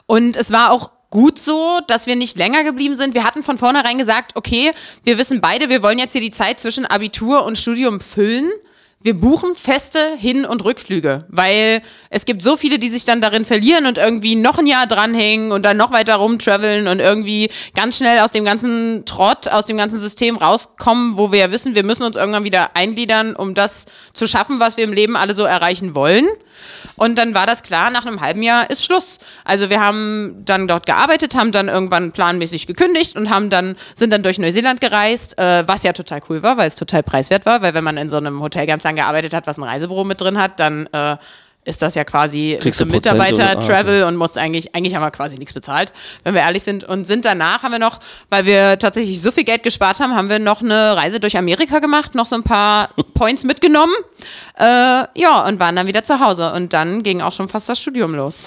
[0.07, 3.13] Und es war auch gut so, dass wir nicht länger geblieben sind.
[3.13, 4.71] Wir hatten von vornherein gesagt, okay,
[5.03, 8.51] wir wissen beide, wir wollen jetzt hier die Zeit zwischen Abitur und Studium füllen.
[8.99, 13.45] wir buchen feste Hin- und Rückflüge, weil es gibt so viele, die sich dann darin
[13.45, 17.97] verlieren und irgendwie noch ein Jahr dranhängen und dann noch weiter rumtraveln und irgendwie ganz
[17.97, 21.85] schnell aus dem ganzen Trott, aus dem ganzen System rauskommen, wo wir ja wissen, wir
[21.85, 23.85] müssen uns irgendwann wieder eingliedern, um das
[24.17, 26.27] zu schaffen, was wir im Leben alle so erreichen wollen.
[26.95, 29.19] Und dann war das klar, nach einem halben Jahr ist Schluss.
[29.45, 34.11] Also wir haben dann dort gearbeitet, haben dann irgendwann planmäßig gekündigt und haben dann, sind
[34.11, 37.61] dann durch Neuseeland gereist, äh, was ja total cool war, weil es total preiswert war,
[37.61, 40.19] weil wenn man in so einem Hotel ganz lang gearbeitet hat, was ein Reisebüro mit
[40.19, 41.17] drin hat, dann äh,
[41.67, 45.01] ist das ja quasi Kriegst bist du Mitarbeiter, ah, Travel und musst eigentlich, eigentlich haben
[45.01, 45.91] wir quasi nichts bezahlt,
[46.23, 46.83] wenn wir ehrlich sind.
[46.83, 47.99] Und sind danach, haben wir noch,
[48.29, 51.79] weil wir tatsächlich so viel Geld gespart haben, haben wir noch eine Reise durch Amerika
[51.79, 53.93] gemacht, noch so ein paar Points mitgenommen.
[54.57, 56.53] Äh, ja, und waren dann wieder zu Hause.
[56.53, 58.45] Und dann ging auch schon fast das Studium los.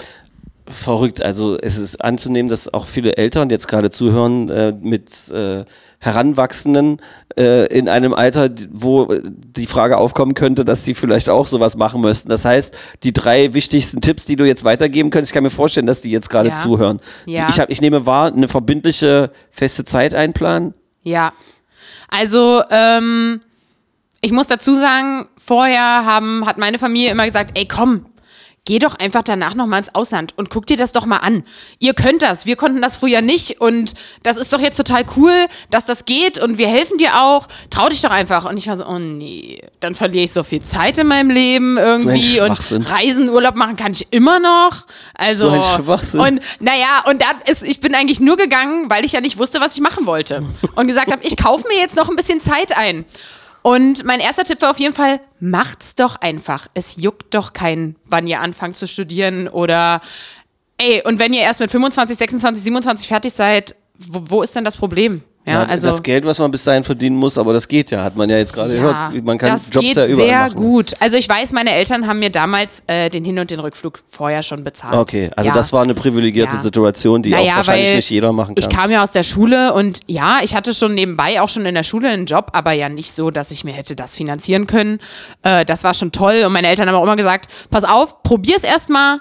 [0.67, 1.21] Verrückt.
[1.21, 5.63] Also es ist anzunehmen, dass auch viele Eltern jetzt gerade zuhören äh, mit äh,
[6.03, 6.97] Heranwachsenden
[7.37, 11.77] äh, in einem Alter, wo äh, die Frage aufkommen könnte, dass die vielleicht auch sowas
[11.77, 12.27] machen müssten.
[12.27, 15.85] Das heißt, die drei wichtigsten Tipps, die du jetzt weitergeben könntest, ich kann mir vorstellen,
[15.85, 16.55] dass die jetzt gerade Ja.
[16.55, 16.99] zuhören.
[17.27, 17.47] Ja.
[17.49, 20.73] Ich, hab, ich nehme wahr, eine verbindliche feste Zeit einplanen.
[21.03, 21.33] Ja.
[22.09, 23.41] Also, ähm,
[24.21, 28.07] ich muss dazu sagen, vorher haben, hat meine Familie immer gesagt, ey komm,
[28.65, 31.43] geh doch einfach danach nochmal ins Ausland und guck dir das doch mal an.
[31.79, 35.33] Ihr könnt das, wir konnten das früher nicht und das ist doch jetzt total cool,
[35.71, 37.47] dass das geht und wir helfen dir auch.
[37.71, 38.47] Trau dich doch einfach.
[38.47, 41.77] Und ich war so, oh nee, dann verliere ich so viel Zeit in meinem Leben
[41.77, 42.83] irgendwie und Schwachsinn.
[42.83, 44.85] Reisen, Urlaub machen kann ich immer noch.
[45.15, 46.19] Also, So ein Schwachsinn.
[46.19, 49.59] Und naja, und dann ist, ich bin eigentlich nur gegangen, weil ich ja nicht wusste,
[49.59, 50.43] was ich machen wollte.
[50.75, 53.05] Und gesagt habe, ich kaufe mir jetzt noch ein bisschen Zeit ein.
[53.61, 56.67] Und mein erster Tipp war auf jeden Fall, macht's doch einfach.
[56.73, 60.01] Es juckt doch keinen, wann ihr anfangt zu studieren oder
[60.77, 64.65] ey, und wenn ihr erst mit 25, 26, 27 fertig seid, wo, wo ist denn
[64.65, 65.23] das Problem?
[65.47, 68.15] Ja, also das Geld, was man bis dahin verdienen muss, aber das geht ja, hat
[68.15, 69.25] man ja jetzt gerade ja, gehört.
[69.25, 70.55] Man kann das Jobs geht ja überall sehr machen.
[70.55, 70.93] gut.
[70.99, 74.43] Also ich weiß, meine Eltern haben mir damals äh, den Hin- und den Rückflug vorher
[74.43, 74.93] schon bezahlt.
[74.93, 75.53] Okay, also ja.
[75.55, 76.57] das war eine privilegierte.
[76.57, 78.63] Situation, die Naja, auch wahrscheinlich nicht jeder machen kann.
[78.63, 81.75] Ich kam ja aus der Schule und ja, ich hatte schon nebenbei auch schon in
[81.75, 84.99] der Schule einen Job, aber ja nicht so, dass ich mir hätte das finanzieren können.
[85.43, 88.63] Äh, das war schon toll und meine Eltern haben auch immer gesagt, pass auf, probier's
[88.63, 89.19] erstmal.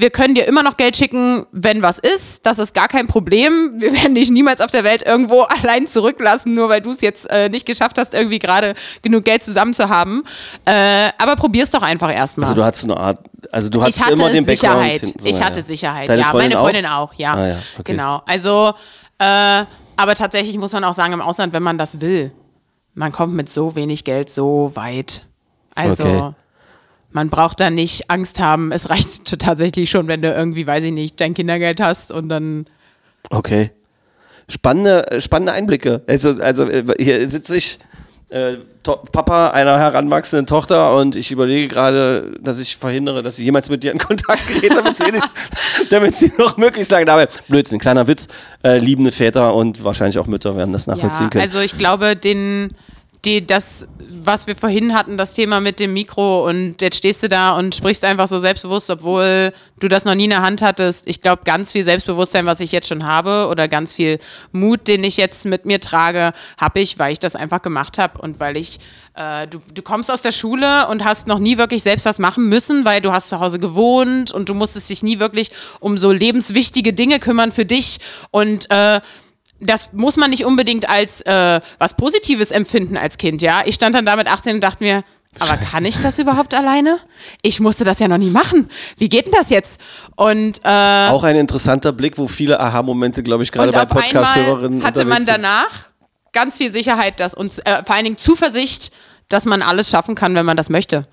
[0.00, 2.46] Wir können dir immer noch Geld schicken, wenn was ist.
[2.46, 3.72] Das ist gar kein Problem.
[3.76, 7.30] Wir werden dich niemals auf der Welt irgendwo allein zurücklassen, nur weil du es jetzt
[7.30, 10.24] äh, nicht geschafft hast, irgendwie gerade genug Geld zusammen zu haben.
[10.64, 12.48] Äh, aber probier's doch einfach erstmal.
[12.48, 13.18] Also du hattest eine Art,
[13.52, 14.78] also du hattest immer den Background.
[14.80, 15.00] Sicherheit.
[15.02, 15.44] hinten, so, ich ja.
[15.44, 16.08] hatte Sicherheit.
[16.08, 17.34] Deine ja, Freundin meine Freundin auch, ja.
[17.34, 17.92] Ah, ja, okay.
[17.92, 18.22] Genau.
[18.24, 18.72] Also,
[19.18, 19.64] äh,
[19.96, 22.32] aber tatsächlich muss man auch sagen, im Ausland, wenn man das will,
[22.94, 25.26] man kommt mit so wenig Geld so weit.
[25.74, 26.34] Also, Okay.
[27.12, 28.72] Man braucht da nicht Angst haben.
[28.72, 32.66] Es reicht tatsächlich schon, wenn du irgendwie, weiß ich nicht, dein Kindergeld hast und dann.
[33.30, 33.70] Okay.
[34.48, 36.02] Spannende, spannende Einblicke.
[36.06, 37.78] Also, also äh, hier sitze ich,
[38.30, 43.68] äh, Papa einer heranwachsenden Tochter und ich überlege gerade, dass ich verhindere, dass sie jemals
[43.68, 45.28] mit dir in Kontakt gerät, damit sie, nicht,
[45.90, 47.26] damit sie noch möglichst lange dabei.
[47.48, 48.28] Blödsinn, kleiner Witz.
[48.62, 51.42] Äh, liebende Väter und wahrscheinlich auch Mütter werden das nachvollziehen Ja, können.
[51.42, 52.76] also ich glaube, den,
[53.24, 53.86] die, das,
[54.24, 57.74] was wir vorhin hatten, das Thema mit dem Mikro und jetzt stehst du da und
[57.74, 61.06] sprichst einfach so selbstbewusst, obwohl du das noch nie in der Hand hattest.
[61.06, 64.18] Ich glaube, ganz viel Selbstbewusstsein, was ich jetzt schon habe oder ganz viel
[64.52, 68.20] Mut, den ich jetzt mit mir trage, habe ich, weil ich das einfach gemacht habe
[68.20, 68.78] und weil ich
[69.14, 72.48] äh, Du, du kommst aus der Schule und hast noch nie wirklich selbst was machen
[72.48, 76.12] müssen, weil du hast zu Hause gewohnt und du musstest dich nie wirklich um so
[76.12, 77.98] lebenswichtige Dinge kümmern für dich
[78.30, 79.00] und äh,
[79.60, 83.62] das muss man nicht unbedingt als äh, was Positives empfinden als Kind, ja.
[83.64, 85.04] Ich stand dann da mit 18 und dachte mir,
[85.38, 86.98] aber kann ich das überhaupt alleine?
[87.42, 88.68] Ich musste das ja noch nie machen.
[88.96, 89.80] Wie geht denn das jetzt?
[90.16, 95.04] Und, äh, auch ein interessanter Blick, wo viele Aha-Momente, glaube ich, gerade bei Podcast-Hörerinnen hatte
[95.04, 95.90] man danach
[96.32, 98.92] ganz viel Sicherheit, dass uns, äh, vor allen Dingen Zuversicht,
[99.28, 101.06] dass man alles schaffen kann, wenn man das möchte.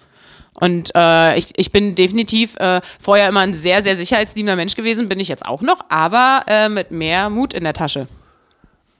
[0.60, 5.08] Und äh, ich, ich bin definitiv äh, vorher immer ein sehr, sehr sicherheitsliebender Mensch gewesen,
[5.08, 8.08] bin ich jetzt auch noch, aber äh, mit mehr Mut in der Tasche.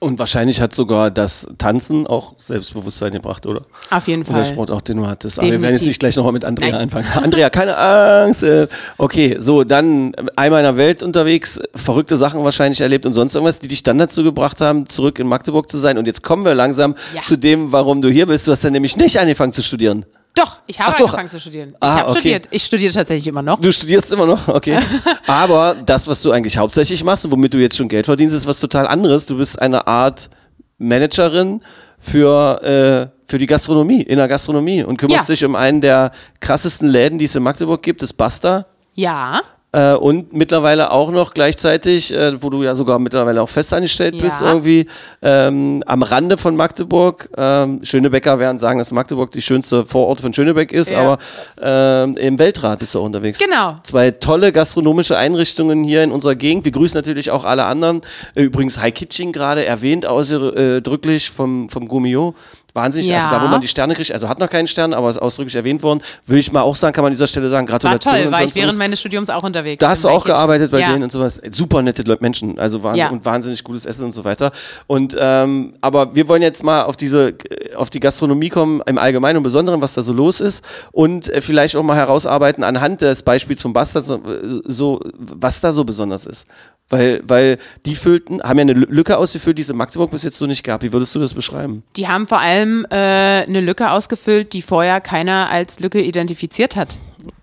[0.00, 3.62] Und wahrscheinlich hat sogar das Tanzen auch Selbstbewusstsein gebracht, oder?
[3.90, 4.52] Auf jeden Und der Fall.
[4.52, 5.38] Sport auch, den du hattest.
[5.40, 5.86] Aber wir werden jetzt Definitiv.
[5.88, 6.80] nicht gleich nochmal mit Andrea Nein.
[6.82, 7.06] anfangen.
[7.24, 8.44] Andrea, keine Angst.
[8.44, 13.34] Äh, Okay, so, dann einmal in der Welt unterwegs, verrückte Sachen wahrscheinlich erlebt und sonst
[13.34, 15.98] irgendwas, die dich dann dazu gebracht haben, zurück in Magdeburg zu sein.
[15.98, 17.22] Und jetzt kommen wir langsam Ja.
[17.22, 18.46] zu dem, warum du hier bist.
[18.46, 20.04] Du hast dann nämlich nicht angefangen zu studieren.
[20.38, 21.06] Doch, ich habe Ach doch.
[21.06, 21.70] angefangen zu studieren.
[21.70, 22.18] Ich Ah, habe okay.
[22.20, 22.46] studiert.
[22.50, 23.60] Ich studiere tatsächlich immer noch.
[23.60, 24.78] Du studierst immer noch, okay.
[25.26, 28.46] Aber das, was du eigentlich hauptsächlich machst und womit du jetzt schon Geld verdienst, ist
[28.46, 29.26] was total anderes.
[29.26, 30.30] Du bist eine Art
[30.78, 31.60] Managerin
[31.98, 35.34] für, äh, für die Gastronomie, in der Gastronomie und kümmerst Ja.
[35.34, 38.66] dich um einen der krassesten Läden, die es in Magdeburg gibt, das Basta.
[38.94, 39.40] Ja.
[39.70, 44.22] Äh, und mittlerweile auch noch gleichzeitig, äh, wo du ja sogar mittlerweile auch festangestellt Ja.
[44.22, 44.86] bist, irgendwie
[45.20, 47.28] ähm, am Rande von Magdeburg.
[47.36, 51.00] Ähm, Schönebecker werden sagen, dass Magdeburg die schönste Vorort von Schönebeck ist, Ja.
[51.00, 51.18] aber
[51.60, 53.38] ähm, im Weltrat bist du auch unterwegs.
[53.38, 53.76] Genau.
[53.82, 56.64] Zwei tolle gastronomische Einrichtungen hier in unserer Gegend.
[56.64, 58.00] Wir grüßen natürlich auch alle anderen.
[58.34, 62.34] Äh, Übrigens High Kitchen gerade erwähnt ausdrücklich vom, vom Gummio.
[62.74, 63.38] Wahnsinnig, also Ja.
[63.38, 65.82] da wo man die Sterne kriegt, also hat noch keinen Stern, aber ist ausdrücklich erwähnt
[65.82, 66.00] worden.
[66.26, 68.14] Würde ich mal auch sagen, kann man an dieser Stelle sagen, War Gratulation.
[68.14, 69.80] toll, und war ich während meines Studiums auch unterwegs.
[69.80, 70.34] Da hast du auch Kitchen.
[70.34, 70.92] gearbeitet bei ja.
[70.92, 71.40] denen und sowas.
[71.50, 73.08] Super nette Leute, Menschen, also wahnsinn, Ja.
[73.10, 74.50] und wahnsinnig gutes Essen und so weiter.
[74.86, 77.34] Und ähm, aber wir wollen jetzt mal auf diese,
[77.74, 81.40] auf die Gastronomie kommen im Allgemeinen und Besonderen, was da so los ist und äh,
[81.40, 85.84] vielleicht auch mal herausarbeiten anhand des Beispiels vom Bastard, so, äh, so was da so
[85.84, 86.46] besonders ist.
[86.90, 90.38] Weil, weil die füllten, haben ja eine Lücke ausgefüllt, die es in Magdeburg bis jetzt
[90.38, 90.82] so nicht gab.
[90.82, 91.82] Wie würdest du das beschreiben?
[91.96, 96.96] Die haben vor allem äh, eine Lücke ausgefüllt, die vorher keiner als Lücke identifiziert hat,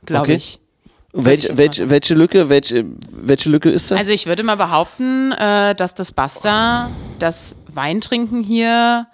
[0.06, 0.36] glaube Okay.
[0.38, 0.60] ich.
[1.18, 4.00] Welch, jetzt welche, welche Lücke, welche, welche Lücke ist das?
[4.00, 9.08] Also ich würde mal behaupten, äh, dass das Basta, das Weintrinken hier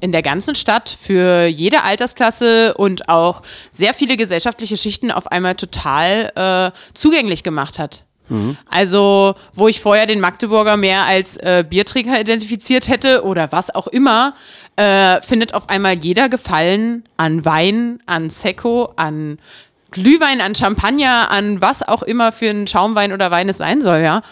[0.00, 5.54] in der ganzen Stadt für jede Altersklasse und auch sehr viele gesellschaftliche Schichten auf einmal
[5.54, 8.04] total äh, zugänglich gemacht hat.
[8.70, 13.86] Also, wo ich vorher den Magdeburger mehr als äh, Biertrinker identifiziert hätte oder was auch
[13.86, 14.34] immer,
[14.76, 19.38] äh, findet auf einmal jeder Gefallen an Wein, an Secco, an
[19.90, 24.00] Glühwein, an Champagner, an was auch immer für ein Schaumwein oder Wein es sein soll,
[24.00, 24.22] ja.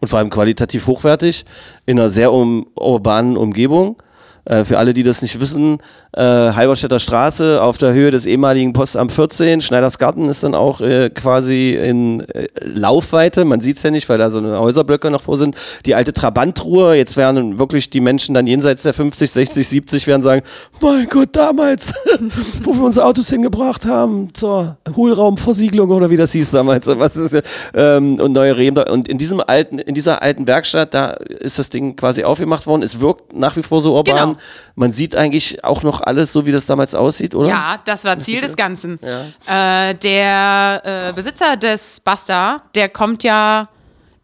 [0.00, 1.44] und vor allem qualitativ hochwertig
[1.86, 4.02] in einer sehr um, urbanen Umgebung.
[4.46, 5.78] Äh, für alle, die das nicht wissen,
[6.12, 11.10] äh, Halberstädter Straße auf der Höhe des ehemaligen Postamt 14, Schneidersgarten ist dann auch äh,
[11.10, 15.38] quasi in äh, Laufweite, man sieht es ja nicht, weil da so Häuserblöcke noch vor
[15.38, 15.56] sind.
[15.86, 20.22] Die alte Trabantruhe, jetzt werden wirklich die Menschen dann jenseits der 50, 60, 70 werden
[20.22, 20.42] sagen,
[20.80, 21.92] mein Gott, damals,
[22.62, 27.42] wo wir unsere Autos hingebracht haben, zur Hohlraumversiegelung oder wie das hieß damals, was ist,
[27.74, 28.82] ähm, und neue da.
[28.92, 32.82] Und in diesem alten, in dieser alten Werkstatt, da ist das Ding quasi aufgemacht worden.
[32.82, 34.30] Es wirkt nach wie vor so urban.
[34.30, 34.38] Genau.
[34.74, 37.48] Man sieht eigentlich auch noch alles so, wie das damals aussieht, oder?
[37.48, 38.98] Ja, das war Ziel des Ganzen.
[39.02, 43.68] Äh, der äh, Besitzer des Basta, der kommt ja,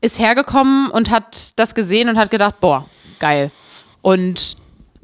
[0.01, 2.87] ist hergekommen und hat das gesehen und hat gedacht, boah,
[3.19, 3.51] geil.
[4.03, 4.57] Und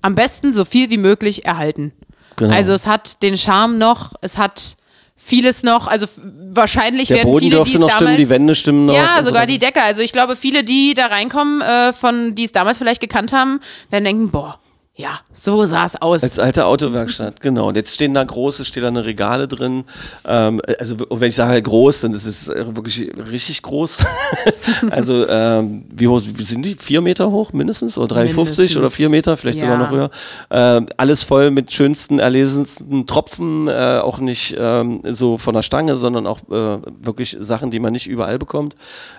[0.03, 1.93] am besten so viel wie möglich erhalten.
[2.37, 2.55] Genau.
[2.55, 4.77] Also es hat den Charme noch, es hat
[5.17, 6.07] vieles noch, also
[6.51, 9.29] wahrscheinlich Der werden Boden viele, die noch damals, stimmen, die Wände stimmen noch Ja, so
[9.29, 9.53] sogar weiter.
[9.53, 9.83] die Decke.
[9.83, 13.61] Also ich glaube, viele, die da reinkommen, äh, von die es damals vielleicht gekannt haben,
[13.91, 14.59] werden denken, boah,
[14.95, 16.23] ja, so sah es aus.
[16.23, 17.69] Als alte Autowerkstatt, genau.
[17.69, 19.85] Und jetzt stehen da große, stehen da eine Regale drin.
[20.27, 24.05] Ähm, also, und wenn ich sage groß, dann ist es wirklich richtig groß.
[24.91, 26.75] also, ähm, wie hoch sind die?
[26.75, 27.97] Vier Meter hoch mindestens?
[27.97, 28.77] Oder 3,50 Mindestens.
[28.77, 29.83] oder vier Meter, vielleicht sogar Ja.
[29.83, 30.11] noch höher.
[30.51, 33.69] Ähm, alles voll mit schönsten, erlesensten Tropfen.
[33.69, 37.95] Äh, auch nicht ähm, so von der Stange, sondern auch äh, wirklich Sachen, die man
[37.95, 38.77] nicht überall bekommt.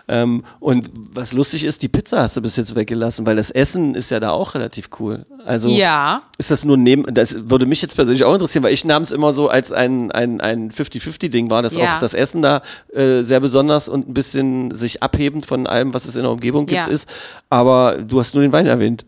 [0.07, 3.95] Ähm, und was lustig ist, die Pizza hast du bis jetzt weggelassen, weil das Essen
[3.95, 5.23] ist ja da auch relativ cool.
[5.45, 6.21] Also, ja.
[6.37, 9.11] ist das nur neben, das würde mich jetzt persönlich auch interessieren, weil ich nahm es
[9.11, 11.95] immer so als ein, ein, ein 50-50-Ding war, dass Ja.
[11.95, 12.61] auch das Essen da
[12.93, 16.65] äh, sehr besonders und ein bisschen sich abhebend von allem, was es in der Umgebung
[16.65, 16.91] gibt, Ja.
[16.93, 17.07] ist.
[17.49, 19.05] Aber du hast nur den Wein erwähnt.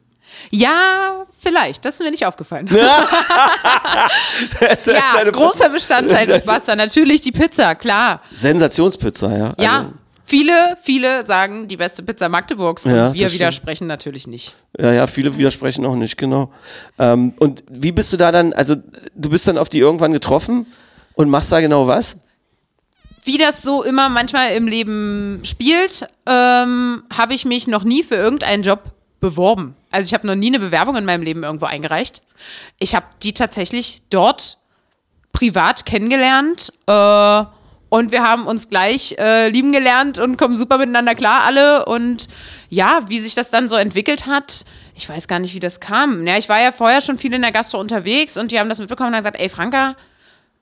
[0.52, 1.86] Ja, vielleicht.
[1.86, 2.70] Das ist mir nicht aufgefallen.
[4.60, 6.76] Ja, großer Bestandteil des Basta.
[6.76, 8.22] Natürlich die Pizza, klar.
[8.34, 9.54] Sensationspizza, ja.
[9.60, 9.94] Ja, Also,
[10.25, 13.33] viele, viele sagen die beste Pizza Magdeburgs und Ja, wir das stimmt.
[13.33, 14.53] widersprechen natürlich nicht.
[14.77, 16.51] ja, ja, viele widersprechen auch nicht, genau.
[16.99, 18.75] Ähm, und wie bist du da dann, also
[19.15, 20.65] du bist dann auf die irgendwann getroffen
[21.13, 22.17] und machst da genau was?
[23.23, 28.15] Wie das so immer manchmal im Leben spielt, ähm, habe ich mich noch nie für
[28.15, 28.83] irgendeinen Job
[29.19, 29.75] beworben.
[29.89, 32.21] Also ich habe noch nie eine Bewerbung in meinem Leben irgendwo eingereicht.
[32.77, 34.59] Ich habe die tatsächlich dort
[35.31, 37.43] privat kennengelernt äh,
[37.89, 42.28] und wir haben uns gleich äh, lieben gelernt und kommen super miteinander klar alle und
[42.69, 46.26] ja, wie sich das dann so entwickelt hat, ich weiß gar nicht, wie das kam.
[46.26, 48.80] Ja, ich war ja vorher schon viel in der Gastro unterwegs und die haben das
[48.80, 49.95] mitbekommen und haben gesagt, ey Franka,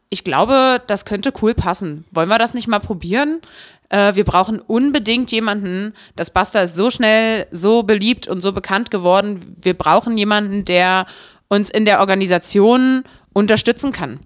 [0.10, 2.06] ich glaube, das könnte cool passen.
[2.12, 3.42] Wollen wir das nicht mal probieren?
[3.90, 5.94] Äh, wir brauchen unbedingt jemanden.
[6.16, 9.56] Das Basta ist so schnell, so beliebt und so bekannt geworden.
[9.62, 11.06] Wir brauchen jemanden, der
[11.48, 14.20] uns in der Organisation unterstützen kann.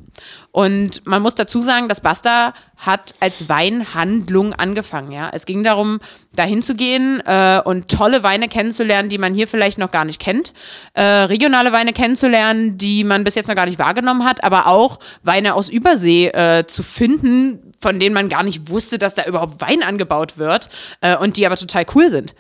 [0.51, 5.11] Und man muss dazu sagen, das Basta hat als Weinhandlung angefangen.
[5.11, 5.29] Ja?
[5.33, 5.99] Es ging darum,
[6.35, 10.19] dahin zu gehen äh, und tolle Weine kennenzulernen, die man hier vielleicht noch gar nicht
[10.19, 10.53] kennt.
[10.93, 14.99] Äh, regionale Weine kennenzulernen, die man bis jetzt noch gar nicht wahrgenommen hat, aber auch
[15.23, 19.61] Weine aus Übersee äh, zu finden, von denen man gar nicht wusste, dass da überhaupt
[19.61, 20.69] Wein angebaut wird
[21.01, 22.35] äh, und die aber total cool sind.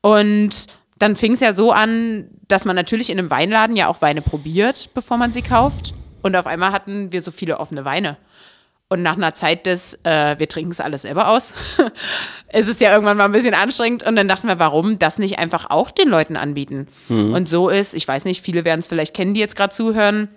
[0.00, 0.66] Und
[0.98, 4.22] dann fing es ja so an, dass man natürlich in einem Weinladen ja auch Weine
[4.22, 5.92] probiert, bevor man sie kauft.
[6.22, 8.16] Und auf einmal hatten wir so viele offene Weine.
[8.90, 11.52] Und nach einer Zeit des, äh, wir trinken es alles selber aus,
[12.48, 14.02] es ist ja irgendwann mal ein bisschen anstrengend.
[14.02, 16.88] Und dann dachten wir, warum das nicht einfach auch den Leuten anbieten?
[17.34, 20.28] Und so ist, ich weiß nicht, viele werden es vielleicht kennen, die jetzt gerade zuhören,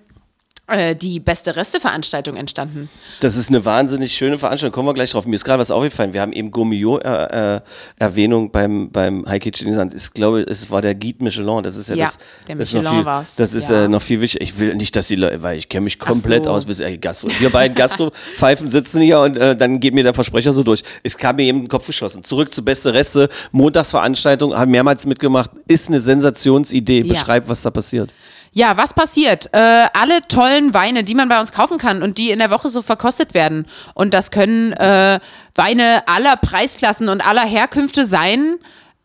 [0.95, 2.89] die beste Reste-Veranstaltung entstanden.
[3.19, 4.73] Das ist eine wahnsinnig schöne Veranstaltung.
[4.73, 5.25] Kommen wir gleich drauf.
[5.25, 6.13] Mir ist gerade was aufgefallen.
[6.13, 9.93] Wir haben eben Gourmillot-Erwähnung beim, beim High Kitchen genannt.
[9.95, 11.63] Ich glaube, es war der Guide Michelin.
[11.63, 12.17] Das ist ja, Ja, das.
[12.47, 13.35] der das Michelin viel, war's.
[13.35, 13.85] Das ist Ja.
[13.85, 14.43] äh, noch viel wichtiger.
[14.43, 16.51] Ich will nicht, dass die Leute, weil ich kenne mich komplett so.
[16.51, 16.65] aus.
[16.65, 17.29] bis- Ey, Gastro.
[17.39, 20.83] Wir beiden Gastropfeifen sitzen hier und äh, dann geht mir der Versprecher so durch.
[21.03, 22.23] Es kam mir eben in den Kopf geschossen.
[22.23, 23.29] Zurück zu Beste Reste.
[23.51, 25.51] Montagsveranstaltung, haben mehrmals mitgemacht.
[25.67, 27.01] Ist eine Sensationsidee.
[27.01, 27.13] Ja.
[27.13, 28.13] Beschreib, was da passiert.
[28.53, 29.49] Ja, was passiert?
[29.53, 32.67] Äh, alle tollen Weine, die man bei uns kaufen kann und die in der Woche
[32.67, 33.65] so verkostet werden.
[33.93, 35.21] Und das können äh,
[35.55, 38.57] Weine aller Preisklassen und aller Herkünfte sein,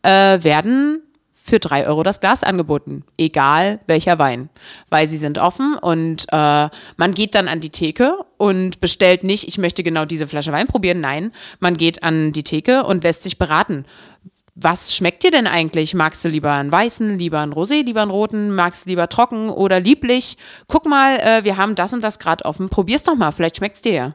[0.03, 1.01] äh, werden
[1.33, 3.05] für drei Euro das Glas angeboten.
[3.17, 4.49] Egal welcher Wein.
[4.89, 9.47] Weil sie sind offen und äh, man geht dann an die Theke und bestellt nicht,
[9.47, 10.99] ich möchte genau diese Flasche Wein probieren.
[10.99, 11.31] Nein,
[11.61, 13.85] man geht an die Theke und lässt sich beraten
[14.59, 15.93] was schmeckt dir denn eigentlich?
[15.93, 18.55] Magst du lieber einen weißen, lieber einen Rosé, lieber einen roten?
[18.55, 20.37] Magst du lieber trocken oder lieblich?
[20.67, 22.69] Guck mal, äh, wir haben das und das gerade offen.
[22.69, 24.13] Probier's doch mal, vielleicht schmeckt's dir ja.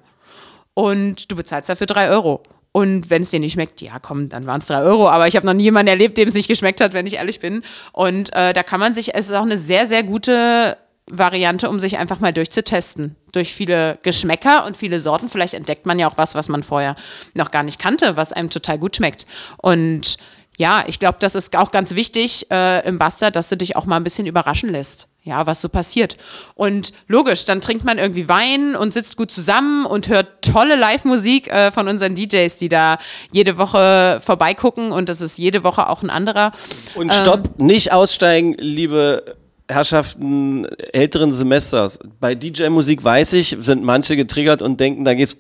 [0.74, 2.42] Und du bezahlst dafür drei Euro.
[2.72, 5.08] Und wenn es dir nicht schmeckt, ja komm, dann waren es drei Euro.
[5.08, 7.38] Aber ich habe noch nie jemanden erlebt, dem es nicht geschmeckt hat, wenn ich ehrlich
[7.38, 7.62] bin.
[7.92, 10.76] Und äh, da kann man sich, es ist auch eine sehr, sehr gute
[11.10, 13.16] Variante, um sich einfach mal durchzutesten.
[13.32, 15.28] Durch viele Geschmäcker und viele Sorten.
[15.28, 16.96] Vielleicht entdeckt man ja auch was, was man vorher
[17.36, 19.26] noch gar nicht kannte, was einem total gut schmeckt.
[19.58, 20.16] Und
[20.58, 23.86] ja, ich glaube, das ist auch ganz wichtig äh, im Bastard, dass du dich auch
[23.86, 25.08] mal ein bisschen überraschen lässt.
[25.24, 26.16] Ja, was so passiert.
[26.54, 31.48] Und logisch, dann trinkt man irgendwie Wein und sitzt gut zusammen und hört tolle Live-Musik
[31.48, 32.98] äh, von unseren DJs, die da
[33.30, 36.52] jede Woche vorbeigucken und das ist jede Woche auch ein anderer.
[36.96, 39.36] Und stopp, nicht aussteigen, liebe
[39.74, 41.98] Herrschaften älteren Semesters.
[42.20, 45.36] Bei DJ-Musik weiß ich, sind manche getriggert und denken, da geht's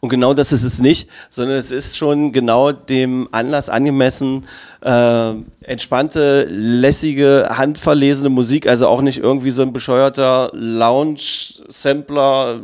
[0.00, 4.46] und genau das ist es nicht, sondern es ist schon genau dem Anlass angemessen,
[4.86, 12.60] äh, entspannte, lässige, handverlesene Musik, also auch nicht irgendwie so ein bescheuerter Lounge-Sampler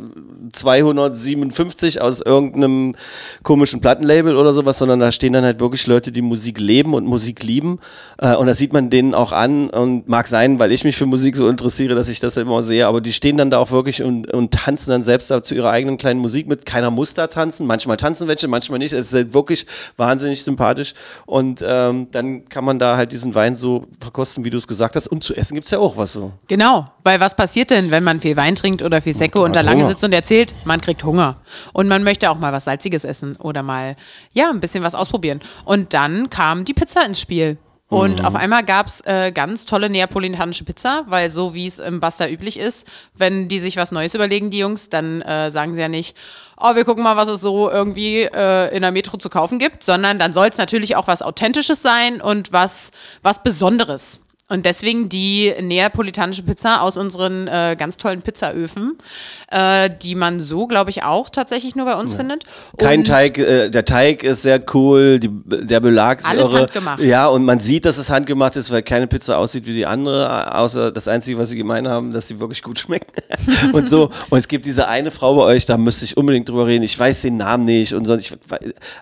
[0.53, 2.95] 257 aus irgendeinem
[3.43, 7.05] komischen Plattenlabel oder sowas, sondern da stehen dann halt wirklich Leute, die Musik leben und
[7.05, 7.79] Musik lieben.
[8.19, 11.05] Äh, und das sieht man denen auch an und mag sein, weil ich mich für
[11.05, 14.01] Musik so interessiere, dass ich das immer sehe, aber die stehen dann da auch wirklich
[14.01, 16.65] und, und tanzen dann selbst da zu ihrer eigenen kleinen Musik mit.
[16.65, 18.93] Keiner muss da tanzen, manchmal tanzen welche, manchmal nicht.
[18.93, 19.65] Es ist halt wirklich
[19.97, 20.93] wahnsinnig sympathisch
[21.25, 24.95] und ähm, dann kann man da halt diesen Wein so verkosten, wie du es gesagt
[24.95, 25.07] hast.
[25.07, 26.31] Und zu essen gibt's ja auch was so.
[26.47, 29.61] Genau, weil was passiert denn, wenn man viel Wein trinkt oder viel Sekko und da
[29.61, 29.89] lange Hunger.
[29.89, 30.55] sitzt und erzählt?
[30.65, 31.37] Man kriegt Hunger.
[31.73, 33.95] Und man möchte auch mal was Salziges essen oder mal,
[34.31, 35.41] ja, ein bisschen was ausprobieren.
[35.65, 37.57] Und dann kam die Pizza ins Spiel.
[37.89, 38.25] Und Mhm.
[38.25, 42.27] auf einmal gab es äh, ganz tolle neapolitanische Pizza, weil so wie es im Basta
[42.27, 45.89] üblich ist, wenn die sich was Neues überlegen, die Jungs, dann äh, sagen sie ja
[45.89, 46.15] nicht,
[46.63, 49.83] oh, wir gucken mal, was es so irgendwie äh, in der Metro zu kaufen gibt,
[49.83, 54.21] sondern dann soll es natürlich auch was Authentisches sein und was, was Besonderes.
[54.53, 58.99] Und deswegen die neapolitanische Pizza aus unseren äh, ganz tollen Pizzaöfen,
[59.49, 62.43] äh, die man so, glaube ich, auch tatsächlich nur bei uns findet.
[62.77, 66.59] Kein Und Teig, äh, der Teig ist sehr cool, die, der Belag ist Alles irre.
[66.59, 67.01] handgemacht.
[67.01, 70.55] Ja, und man sieht, dass es handgemacht ist, weil keine Pizza aussieht wie die andere,
[70.55, 73.09] außer das Einzige, was sie gemein haben, dass sie wirklich gut schmeckt.
[73.73, 74.11] und so.
[74.29, 76.83] Und es gibt diese eine Frau bei euch, da müsste ich unbedingt drüber reden.
[76.83, 78.15] Ich weiß den Namen nicht und so.
[78.15, 78.31] Ich,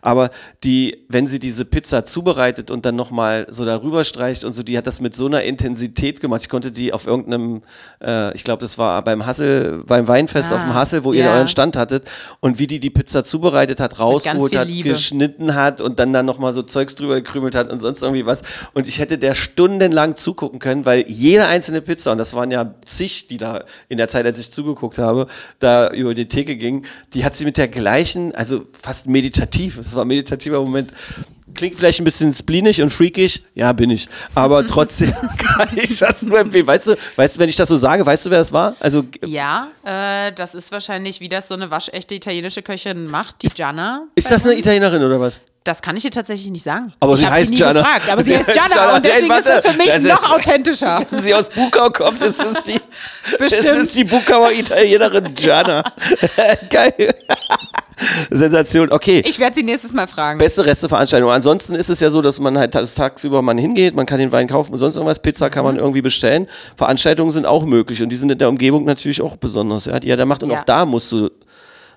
[0.01, 0.29] aber
[0.63, 4.77] die, wenn sie diese Pizza zubereitet und dann nochmal so darüber streicht und so, die
[4.77, 6.41] hat das mit so einer Intensität gemacht.
[6.41, 7.61] Ich konnte die auf irgendeinem,
[8.03, 11.23] äh, ich glaube, das war beim Hassel, beim Weinfest Ah, auf dem Hassel, wo ihr
[11.25, 11.33] ja.
[11.33, 12.05] euren Stand hattet
[12.39, 14.89] und wie die die Pizza zubereitet hat, rausgeholt hat, Liebe.
[14.89, 18.43] geschnitten hat und dann dann nochmal so Zeugs drüber gekrümelt hat und sonst irgendwie was.
[18.73, 22.73] Und ich hätte der stundenlang zugucken können, weil jede einzelne Pizza, und das waren ja
[22.83, 25.27] zig, die da in der Zeit, als ich zugeguckt habe,
[25.59, 29.95] da über die Theke ging, die hat sie mit der gleichen, also fast meditativ, das
[29.95, 30.91] war ein meditativer Moment,
[31.55, 34.07] Klingt vielleicht ein bisschen spleenig und freakig, ja, bin ich.
[34.35, 36.67] Aber trotzdem kann ich das nur empfehlen.
[36.67, 38.75] Weißt du, weißt du, wenn ich das so sage, weißt du, wer das war?
[38.79, 43.49] Also, ja, äh, das ist wahrscheinlich, wie das so eine waschechte italienische Köchin macht, die
[43.49, 44.03] Gianna.
[44.15, 44.55] ist das eine.
[44.55, 45.41] Italienerin oder was?
[45.63, 46.91] Das kann ich dir tatsächlich nicht sagen.
[46.99, 47.81] Aber ich sie heißt sie Gianna.
[47.81, 48.95] gefragt, aber sie, Sie heißt Gianna Gianna.
[48.95, 51.05] und deswegen Nein, ist das für warte, mich das ist- noch authentischer.
[51.11, 52.79] Wenn sie aus Bukau kommt, ist es die,
[53.37, 53.65] Bestimmt.
[53.65, 55.83] Es ist die Bukauer Italienerin Gianna.
[56.71, 57.13] Geil.
[58.29, 58.91] Sensation.
[58.91, 59.21] Okay.
[59.25, 60.39] Ich werde sie nächstes Mal fragen.
[60.39, 61.29] Beste Resteveranstaltung.
[61.31, 64.47] Ansonsten ist es ja so, dass man halt tagsüber man hingeht, man kann den Wein
[64.47, 65.21] kaufen und sonst irgendwas.
[65.21, 65.67] Pizza kann Mhm.
[65.71, 66.47] man irgendwie bestellen.
[66.77, 70.07] Veranstaltungen sind auch möglich und die sind in der Umgebung natürlich auch besonders, ja, die
[70.07, 70.43] ja da macht.
[70.43, 70.59] Und Ja.
[70.61, 71.29] auch da musst du,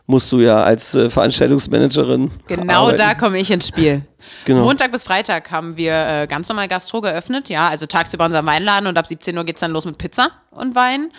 [0.07, 2.31] musst du ja als äh, Veranstaltungsmanagerin.
[2.46, 2.98] Genau arbeiten.
[2.98, 4.02] da komme ich ins Spiel.
[4.44, 4.62] Genau.
[4.62, 8.87] Montag bis Freitag haben wir äh, ganz normal Gastro geöffnet, ja, also tagsüber unser Weinladen
[8.88, 11.10] und ab 17 Uhr geht es dann los mit Pizza und Wein.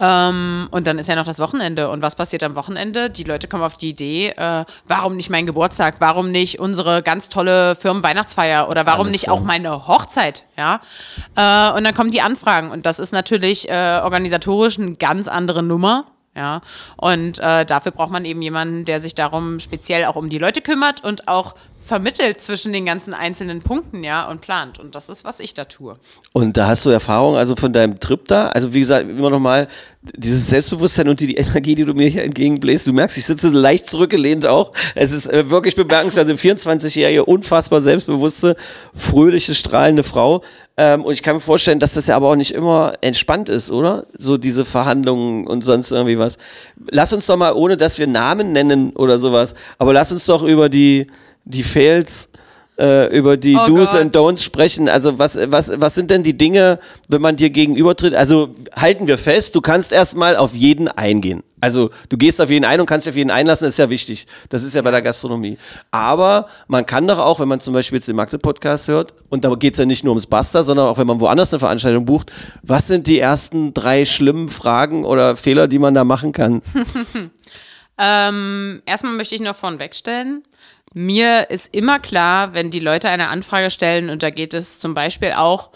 [0.00, 1.90] Ähm, und dann ist ja noch das Wochenende.
[1.90, 3.10] Und was passiert am Wochenende?
[3.10, 5.96] Die Leute kommen auf die Idee, äh, warum nicht mein Geburtstag?
[5.98, 8.68] Warum nicht unsere ganz tolle Firmenweihnachtsfeier?
[8.68, 9.32] Oder warum Alles nicht so.
[9.32, 10.44] auch meine Hochzeit?
[10.56, 10.80] Ja.
[11.36, 12.70] Äh, und dann kommen die Anfragen.
[12.70, 16.06] Und das ist natürlich äh, organisatorisch eine ganz andere Nummer.
[16.36, 16.62] Ja,
[16.96, 20.62] und äh, dafür braucht man eben jemanden, der sich darum speziell auch um die Leute
[20.62, 21.54] kümmert und auch
[21.86, 24.78] vermittelt zwischen den ganzen einzelnen Punkten, ja, und plant.
[24.78, 25.96] Und das ist, was ich da tue.
[26.32, 28.48] Und da hast du Erfahrung also von deinem Trip da?
[28.48, 29.68] Also wie gesagt, immer nochmal,
[30.16, 32.86] dieses Selbstbewusstsein und die, die Energie, die du mir hier entgegenbläst.
[32.86, 34.72] Du merkst, ich sitze leicht zurückgelehnt auch.
[34.94, 36.28] Es ist äh, wirklich bemerkenswert.
[36.28, 38.56] Eine 24-jährige, unfassbar selbstbewusste,
[38.94, 40.42] fröhliche, strahlende Frau.
[40.76, 43.70] Ähm, und ich kann mir vorstellen, dass das ja aber auch nicht immer entspannt ist,
[43.70, 44.06] oder?
[44.16, 46.38] So diese Verhandlungen und sonst irgendwie was.
[46.90, 50.42] Lass uns doch mal, ohne dass wir Namen nennen oder sowas, aber lass uns doch
[50.42, 51.06] über die,
[51.44, 52.30] die Fails
[52.78, 54.00] äh, über die Oh Do's Gott.
[54.00, 54.88] and Don'ts sprechen.
[54.88, 56.78] Also was, was, was sind denn die Dinge,
[57.08, 58.14] wenn man dir gegenübertritt?
[58.14, 61.42] Also halten wir fest, du kannst erstmal auf jeden eingehen.
[61.60, 63.88] Also du gehst auf jeden ein und kannst dich auf jeden einlassen, das ist ja
[63.88, 64.26] wichtig.
[64.50, 65.56] Das ist ja bei der Gastronomie.
[65.92, 69.54] Aber man kann doch auch, wenn man zum Beispiel jetzt den Magde-Podcast hört, und da
[69.54, 72.32] geht es ja nicht nur ums Basta, sondern auch wenn man woanders eine Veranstaltung bucht,
[72.62, 76.60] was sind die ersten drei schlimmen Fragen oder Fehler, die man da machen kann?
[77.96, 80.42] Ähm, erstmal möchte ich noch vornweg stellen.
[80.96, 84.94] Mir ist immer klar, wenn die Leute eine Anfrage stellen und da geht es zum
[84.94, 85.70] Beispiel auch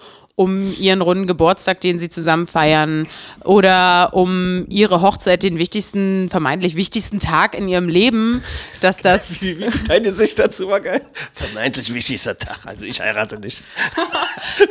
[0.46, 3.08] ihren runden Geburtstag, den sie zusammen feiern
[3.44, 8.42] oder um ihre Hochzeit, den wichtigsten, vermeintlich wichtigsten Tag in ihrem Leben,
[8.80, 9.44] dass das
[9.88, 11.00] Deine Sicht dazu war geil.
[11.34, 13.62] Vermeintlich wichtigster Tag, also ich heirate nicht.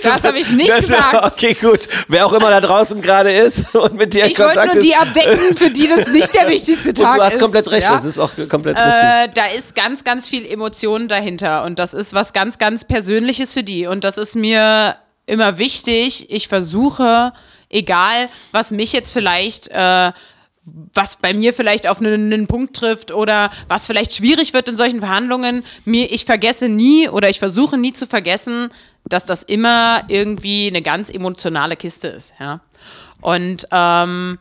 [0.03, 1.33] Das habe ich nicht Das- gesagt.
[1.37, 1.87] Okay, gut.
[2.07, 4.83] Wer auch immer da draußen gerade ist und mit dir in Ich wollte Kontakt nur
[4.83, 4.97] die ist.
[4.99, 7.17] abdecken, für die das nicht der wichtigste Tag ist.
[7.17, 7.95] du hast komplett recht, ja?
[7.95, 8.93] das ist auch komplett richtig.
[8.93, 13.53] Äh, da ist ganz, ganz viel Emotion dahinter und das ist was ganz, ganz Persönliches
[13.53, 14.95] für die und das ist mir
[15.27, 16.31] immer wichtig.
[16.31, 17.31] Ich versuche,
[17.69, 20.11] egal was mich jetzt vielleicht, äh,
[20.93, 24.75] was bei mir vielleicht auf einen, einen Punkt trifft oder was vielleicht schwierig wird in
[24.77, 28.69] solchen Verhandlungen, mir, ich vergesse nie oder ich versuche nie zu vergessen,
[29.05, 32.33] dass das immer irgendwie eine ganz emotionale Kiste ist.
[32.39, 32.61] Ja?
[33.21, 34.39] Und ähm,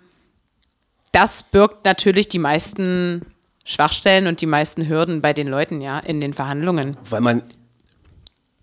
[1.12, 3.22] das birgt natürlich die meisten
[3.64, 6.97] Schwachstellen und die meisten Hürden bei den Leuten, ja, in den Verhandlungen.
[7.09, 7.43] Weil man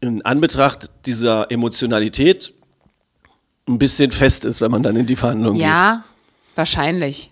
[0.04, 2.54] in Anbetracht dieser Emotionalität
[3.70, 5.66] ein bisschen fest ist, wenn man dann in die Verhandlungen geht.
[5.66, 6.04] Ja,
[6.56, 7.32] wahrscheinlich.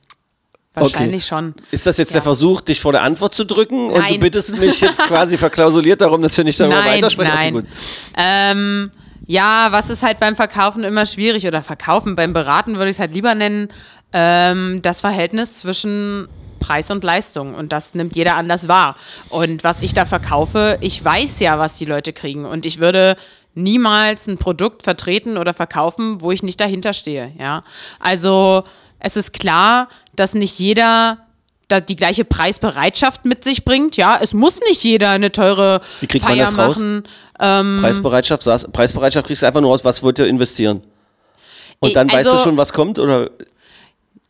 [0.73, 1.53] Wahrscheinlich schon.
[1.71, 2.15] Ist das jetzt Ja.
[2.15, 3.87] der Versuch, dich vor der Antwort zu drücken?
[3.87, 4.19] Und du Nein.
[4.21, 7.33] bittest mich jetzt quasi verklausuliert darum, dass wir nicht darüber Nein, weitersprechen?
[7.33, 7.55] nein.
[7.57, 7.67] Okay.
[8.15, 8.91] Ähm,
[9.27, 12.99] ja, was ist halt beim Verkaufen immer schwierig oder Verkaufen, beim Beraten würde ich es
[13.01, 13.67] halt lieber nennen,
[14.13, 16.29] ähm, das Verhältnis zwischen
[16.61, 18.95] Preis und Leistung und das nimmt jeder anders wahr.
[19.27, 23.17] Und was ich da verkaufe, ich weiß ja, was die Leute kriegen und ich würde
[23.53, 27.63] niemals ein Produkt vertreten oder verkaufen, wo ich nicht dahinter stehe, ja.
[27.99, 28.63] Also,
[28.99, 31.17] es ist klar, dass nicht jeder
[31.67, 33.95] da die gleiche Preisbereitschaft mit sich bringt.
[33.97, 36.77] Ja, es muss nicht jeder eine teure Wie kriegt man Feier das raus?
[36.77, 37.03] machen.
[37.81, 40.81] Preisbereitschaft, saß- Preisbereitschaft kriegst du einfach nur aus, was wollt ihr investieren?
[41.79, 42.99] Und dann weißt du also- schon, was kommt?
[42.99, 43.29] Oder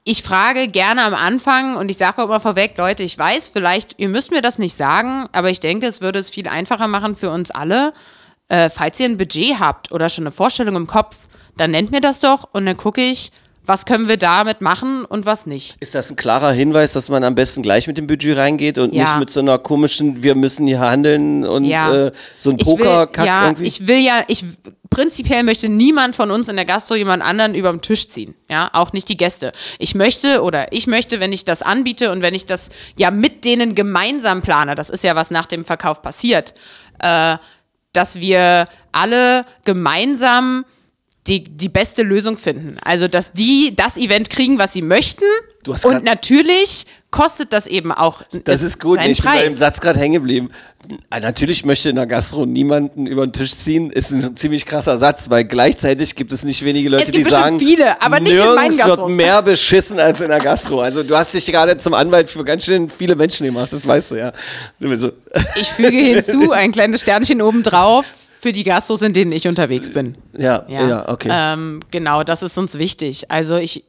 [0.04, 4.00] Ich frage gerne am Anfang und ich sage auch immer vorweg, Leute, ich weiß, vielleicht,
[4.00, 7.16] ihr müsst mir das nicht sagen, aber ich denke, es würde es viel einfacher machen
[7.16, 7.94] für uns alle,
[8.48, 12.02] äh, falls ihr ein Budget habt oder schon eine Vorstellung im Kopf, dann nennt mir
[12.02, 13.32] das doch und dann gucke ich,
[13.72, 15.78] was können wir damit machen und was nicht.
[15.80, 18.94] ist das ein klarer Hinweis, dass man am besten gleich mit dem Budget reingeht und
[18.94, 19.04] Ja.
[19.04, 22.08] nicht mit so einer komischen, wir müssen hier handeln und Ja.
[22.08, 23.66] äh, so ein Pokerkack ja, irgendwie?
[23.66, 24.44] Ich will ja, ich
[24.90, 28.36] prinzipiell möchte niemand von uns in der Gastro jemand anderen über den Tisch ziehen.
[28.50, 29.54] Ja, auch nicht die Gäste.
[29.80, 32.70] Ich möchte oder ich möchte, wenn ich das anbiete und wenn ich das
[33.00, 36.54] ja mit denen gemeinsam plane, das ist ja was nach dem Verkauf passiert,
[37.00, 37.38] äh,
[37.94, 40.66] dass wir alle gemeinsam
[41.28, 42.78] die, die beste Lösung finden.
[42.84, 45.24] Also, dass die das Event kriegen, was sie möchten.
[45.64, 49.48] Du hast Und natürlich kostet das eben auch das ist gut, ich bin bei dem
[49.50, 49.60] Preis.
[49.60, 50.50] Satz gerade hängen geblieben.
[51.10, 54.98] Ah, Natürlich möchte in der Gastro niemanden über den Tisch ziehen, ist ein ziemlich krasser
[54.98, 58.56] Satz, weil gleichzeitig gibt es nicht wenige Leute, die sagen, viele, aber nicht in meinen
[58.56, 59.12] nirgends wird Gastros.
[59.12, 60.82] mehr beschissen als in der Gastro.
[60.82, 64.12] Also du hast dich gerade zum Anwalt für ganz schön viele Menschen gemacht, das weißt
[64.12, 64.32] du ja.
[64.80, 65.12] So,
[65.60, 68.06] Ich füge hinzu ein kleines Sternchen obendrauf
[68.42, 70.18] für die Gastros, in denen ich unterwegs bin.
[70.36, 71.30] ja, ja, okay.
[71.32, 73.30] Ähm, genau, das ist uns wichtig.
[73.30, 73.84] Also ich,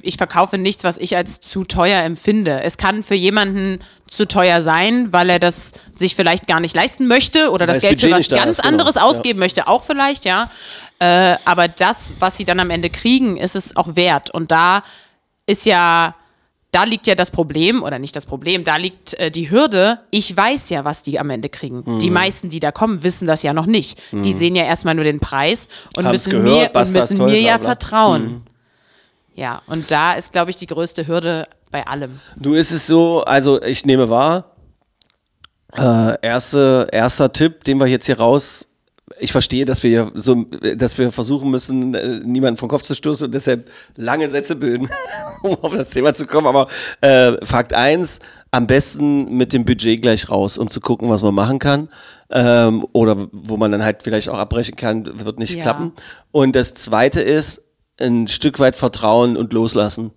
[0.00, 2.62] ich verkaufe nichts, was ich als zu teuer empfinde.
[2.62, 7.08] Es kann für jemanden zu teuer sein, weil er das sich vielleicht gar nicht leisten
[7.08, 8.68] möchte oder das das Geld für was ganz ist, genau.
[8.68, 9.02] anderes Ja.
[9.02, 10.50] ausgeben möchte, auch vielleicht, ja.
[10.98, 14.30] Äh, aber das, was sie dann am Ende kriegen, ist es auch wert.
[14.30, 14.82] Und da
[15.44, 16.14] ist ja
[16.70, 19.98] da liegt ja das Problem, oder nicht das Problem, da liegt äh, die Hürde.
[20.10, 21.82] Ich weiß ja, was die am Ende kriegen.
[21.84, 21.98] Mhm.
[21.98, 24.00] Die meisten, die da kommen, wissen das ja noch nicht.
[24.12, 27.40] Die sehen ja erstmal nur den Preis und Haben's müssen gehört, mir, und müssen mir
[27.40, 27.68] ja bla.
[27.68, 28.42] vertrauen.
[29.34, 32.20] Ja, und da ist, glaube ich, die größte Hürde bei allem.
[32.36, 34.56] Du ist es so, also ich nehme wahr,
[35.76, 38.68] äh, erste, erster Tipp, den wir jetzt hier raus.
[39.20, 40.44] Ich verstehe, dass wir so,
[40.76, 44.88] dass wir versuchen müssen, äh, niemanden vom Kopf zu stoßen und deshalb lange Sätze bilden,
[45.42, 46.46] um auf das Thema zu kommen.
[46.46, 46.66] Aber
[47.00, 51.34] äh, Fakt eins: am besten mit dem Budget gleich raus, um zu gucken, was man
[51.34, 51.88] machen kann.
[52.30, 55.62] Ähm, oder wo man dann halt vielleicht auch abbrechen kann, wird nicht Ja.
[55.62, 55.92] klappen.
[56.30, 57.62] Und das zweite ist,
[58.00, 60.12] ein Stück weit Vertrauen und loslassen.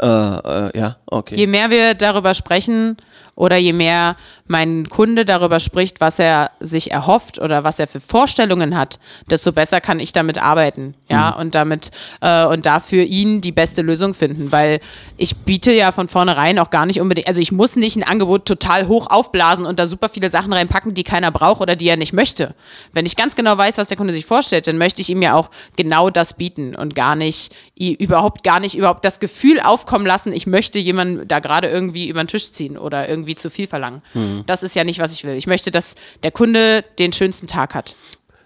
[0.00, 1.34] Äh, äh, ja, okay.
[1.34, 2.96] Je mehr wir darüber sprechen
[3.38, 4.16] oder je mehr
[4.48, 8.98] mein Kunde darüber spricht, was er sich erhofft oder was er für Vorstellungen hat,
[9.30, 13.82] desto besser kann ich damit arbeiten, ja, und damit äh, und dafür ihn die beste
[13.82, 14.80] Lösung finden, weil
[15.18, 18.44] ich biete ja von vornherein auch gar nicht unbedingt, also ich muss nicht ein Angebot
[18.44, 21.96] total hoch aufblasen und da super viele Sachen reinpacken, die keiner braucht oder die er
[21.96, 22.56] nicht möchte.
[22.92, 25.34] Wenn ich ganz genau weiß, was der Kunde sich vorstellt, dann möchte ich ihm ja
[25.34, 30.32] auch genau das bieten und gar nicht überhaupt gar nicht überhaupt das Gefühl aufkommen lassen,
[30.32, 34.02] ich möchte jemanden da gerade irgendwie über den Tisch ziehen oder irgendwie zu viel verlangen.
[34.46, 35.34] Das ist ja nicht, was ich will.
[35.34, 37.94] Ich möchte, dass der Kunde den schönsten Tag hat.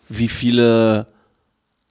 [0.08, 1.06] Wie viele,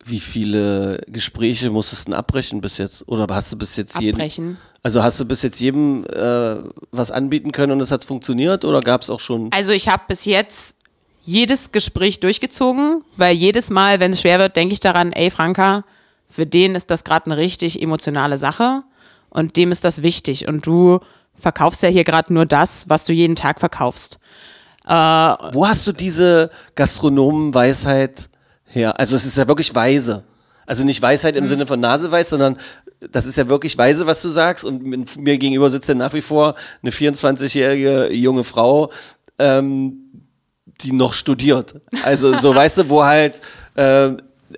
[0.06, 3.08] wie viele Gespräche musstest du denn abbrechen bis jetzt?
[3.08, 4.20] Oder hast du bis jetzt jeden?
[4.20, 4.58] Abbrechen.
[4.84, 6.58] Also hast du bis jetzt jedem äh,
[6.92, 8.66] was anbieten können und es hat funktioniert?
[8.66, 9.52] Oder gab es auch schon?
[9.52, 10.78] Also ich habe bis jetzt
[11.24, 15.84] jedes Gespräch durchgezogen, weil jedes Mal, wenn es schwer wird, denke ich daran, ey Franka,
[16.28, 18.84] für den ist das gerade eine richtig emotionale Sache
[19.30, 21.00] und dem ist das wichtig und du
[21.42, 24.20] verkaufst ja hier gerade nur das, was du jeden Tag verkaufst.
[24.86, 28.30] Wo hast du diese Gastronomenweisheit
[28.66, 29.00] her?
[29.00, 30.24] Also es ist ja wirklich weise.
[30.66, 32.58] Also nicht Weisheit im Sinne von Naseweiß, sondern
[33.12, 34.64] das ist ja wirklich weise, was du sagst.
[34.64, 38.92] Und mir gegenüber sitzt ja nach wie vor eine 24-jährige junge Frau,
[39.40, 39.98] ähm,
[40.66, 41.82] die noch studiert.
[42.04, 43.42] Also so, weißt du, wo halt,
[43.76, 44.12] äh,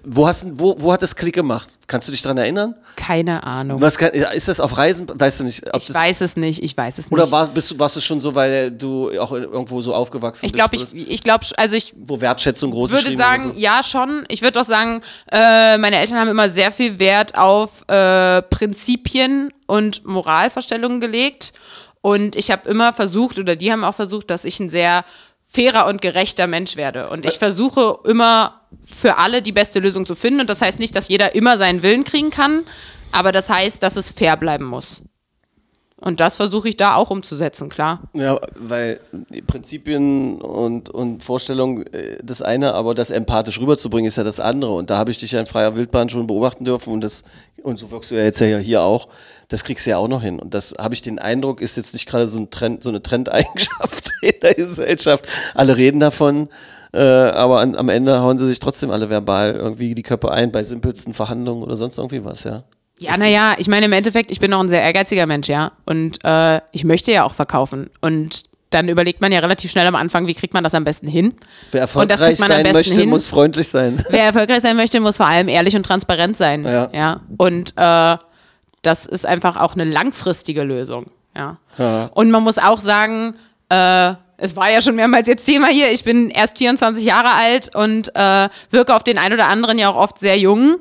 [0.04, 1.78] wo, hast, wo, wo hat das Klick gemacht?
[1.88, 2.76] Kannst du dich dran erinnern?
[2.96, 3.82] Keine Ahnung.
[3.82, 5.08] Was kann, ist das auf Reisen?
[5.14, 7.14] Weißt du nicht, ob ich das, weiß es nicht, ich weiß es nicht.
[7.14, 10.52] oder war, bist du, warst du schon so, weil du auch irgendwo so aufgewachsen ich
[10.52, 10.70] bist?
[10.70, 13.60] glaube, wo ich, ich glaube, also ich wo Wertschätzung groß würde geschrieben sagen, wurde.
[13.60, 14.26] ja schon.
[14.30, 19.52] Ich würde auch sagen, äh, meine Eltern haben immer sehr viel Wert auf äh, Prinzipien
[19.68, 21.54] und Moralvorstellungen gelegt.
[22.02, 25.06] Und ich habe immer versucht, oder die haben auch versucht, dass ich ein sehr
[25.46, 27.10] fairer und gerechter Mensch werde.
[27.10, 30.42] Und ich versuche immer für alle die beste Lösung zu finden.
[30.42, 32.64] Und das heißt nicht, dass jeder immer seinen Willen kriegen kann,
[33.12, 35.04] aber das heißt, dass es fair bleiben muss.
[36.04, 38.02] Und das versuche ich da auch umzusetzen, klar.
[38.14, 39.00] Ja, weil
[39.48, 44.74] Prinzipien und, und Vorstellungen äh, das eine, aber das empathisch rüberzubringen ist ja das andere.
[44.74, 47.24] Und da habe ich dich ja in freier Wildbahn schon beobachten dürfen und das,
[47.62, 49.08] und so wirkst du ja jetzt ja hier auch,
[49.48, 50.42] das kriegst du ja auch noch hin.
[50.42, 53.02] Und das habe ich den Eindruck, ist jetzt nicht gerade so, ein Trend, so eine
[53.02, 55.26] Trendeigenschaft in der Gesellschaft.
[55.56, 56.50] Alle reden davon,
[56.94, 60.52] äh, aber an, am Ende hauen sie sich trotzdem alle verbal irgendwie die Köpfe ein
[60.52, 62.64] bei simpelsten Verhandlungen oder sonst irgendwie was, ja.
[63.00, 65.72] Ja, naja, ich meine im Endeffekt, ich bin noch ein sehr ehrgeiziger Mensch, ja.
[65.86, 67.90] Und äh, ich möchte ja auch verkaufen.
[68.02, 71.08] Und dann überlegt man ja relativ schnell am Anfang, wie kriegt man das am besten
[71.08, 71.34] hin?
[71.72, 73.10] Wer Und das erfolgreich kriegt man am sein besten möchte, hin.
[73.10, 74.06] muss freundlich sein.
[74.10, 76.64] Wer erfolgreich sein möchte, muss vor allem ehrlich und transparent sein.
[76.66, 77.22] Ja.
[77.38, 78.18] Und äh,
[78.84, 81.08] das ist einfach auch eine langfristige Lösung.
[81.36, 81.58] Ja.
[82.14, 83.36] Und man muss auch sagen,
[83.70, 87.76] äh, es war ja schon mehrmals jetzt Thema hier, ich bin erst 24 Jahre alt
[87.76, 90.78] und äh, wirke auf den einen oder anderen ja auch oft sehr jung.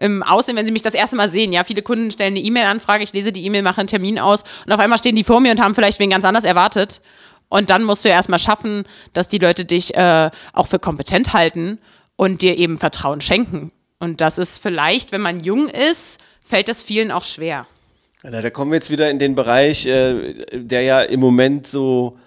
[0.00, 1.52] Im Aussehen, wenn sie mich das erste Mal sehen.
[1.52, 4.72] Ja, viele Kunden stellen eine E-Mail-Anfrage, ich lese die E-Mail, mache einen Termin aus und
[4.72, 7.02] auf einmal stehen die vor mir und haben vielleicht wen ganz anders erwartet.
[7.48, 11.34] Und dann musst du ja erstmal schaffen, dass die Leute dich äh, auch für kompetent
[11.34, 11.78] halten
[12.16, 13.70] und dir eben Vertrauen schenken.
[13.98, 17.66] Und das ist vielleicht, wenn man jung ist, fällt das vielen auch schwer.
[18.22, 22.18] Da kommen wir jetzt wieder in den Bereich, äh, der ja im Moment so,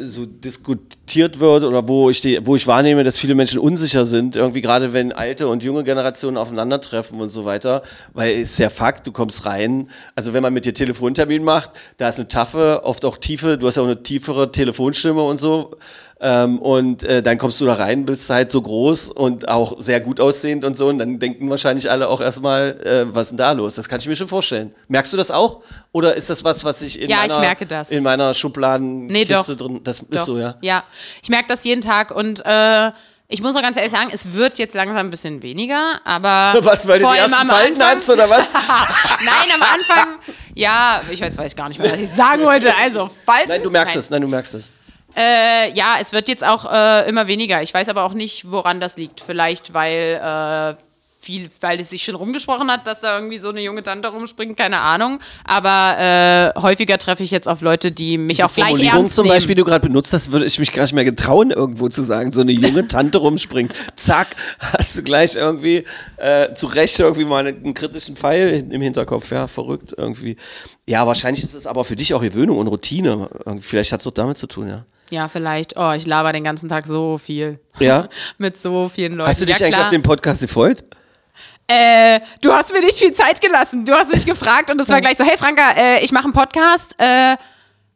[0.00, 4.36] so diskutiert wird oder wo ich, die, wo ich wahrnehme, dass viele Menschen unsicher sind,
[4.36, 7.82] irgendwie gerade wenn alte und junge Generationen aufeinandertreffen und so weiter,
[8.12, 11.70] weil es ist ja Fakt, du kommst rein, also wenn man mit dir Telefontermin macht,
[11.96, 15.38] da ist eine taffe, oft auch tiefe, du hast ja auch eine tiefere Telefonstimme und
[15.38, 15.76] so,
[16.20, 20.00] ähm, und äh, dann kommst du da rein, bist halt so groß und auch sehr
[20.00, 20.88] gut aussehend und so.
[20.88, 23.74] Und dann denken wahrscheinlich alle auch erstmal, äh, was ist denn da los?
[23.74, 24.74] Das kann ich mir schon vorstellen.
[24.88, 25.60] Merkst du das auch?
[25.92, 27.90] Oder ist das was, was ich in, Ja, ich meiner, merke das.
[27.90, 29.44] in meiner Schubladenkiste Nee, doch.
[29.56, 29.80] drin.
[29.84, 30.24] Das ist Doch.
[30.24, 30.54] so, ja.
[30.62, 30.84] Ja,
[31.22, 32.92] ich merke das jeden Tag und äh,
[33.28, 36.54] ich muss auch ganz ehrlich sagen, es wird jetzt langsam ein bisschen weniger, aber.
[36.64, 38.46] Was, weil du die ersten am Falten Anfang- hast oder was?
[39.24, 40.18] Nein, am Anfang,
[40.54, 42.72] ja, ich weiß, weiß gar nicht mehr, was ich sagen wollte.
[42.80, 43.48] Also, Falten.
[43.48, 44.00] Nein, du merkst Nein.
[44.00, 44.10] es.
[44.10, 44.72] Nein, du merkst es.
[45.16, 47.62] Äh, ja, es wird jetzt auch äh, immer weniger.
[47.62, 49.20] Ich weiß aber auch nicht, woran das liegt.
[49.20, 50.80] Vielleicht, weil äh,
[51.26, 54.56] viel, weil es sich schon rumgesprochen hat, dass da irgendwie so eine junge Tante rumspringt,
[54.56, 55.18] keine Ahnung.
[55.44, 59.34] Aber äh, häufiger treffe ich jetzt auf Leute, die mich auch gleich ernst zum nehmen.
[59.34, 62.02] Beispiel, die du gerade benutzt hast, würde ich mich gar nicht mehr getrauen, irgendwo zu
[62.04, 63.74] sagen, so eine junge Tante rumspringt.
[63.96, 65.82] Zack, hast du gleich irgendwie
[66.18, 69.32] äh, zu Recht irgendwie mal einen, kritischen Pfeil im Hinterkopf.
[69.32, 70.36] Ja, verrückt irgendwie.
[70.86, 73.28] Ja, wahrscheinlich ist es aber für dich auch Gewöhnung und Routine.
[73.60, 74.84] Vielleicht hat es doch damit zu tun, ja.
[75.10, 75.76] Ja, vielleicht.
[75.76, 77.60] Oh, ich laber den ganzen Tag so viel.
[77.78, 78.08] Ja?
[78.38, 79.30] Mit so vielen Leuten.
[79.30, 80.84] Hast du dich ja, eigentlich auf den Podcast gefreut?
[81.68, 83.84] Äh, du hast mir nicht viel Zeit gelassen.
[83.84, 86.32] Du hast mich gefragt und es war gleich so, hey Franka, äh, ich mache einen
[86.32, 86.94] Podcast.
[86.98, 87.36] Äh,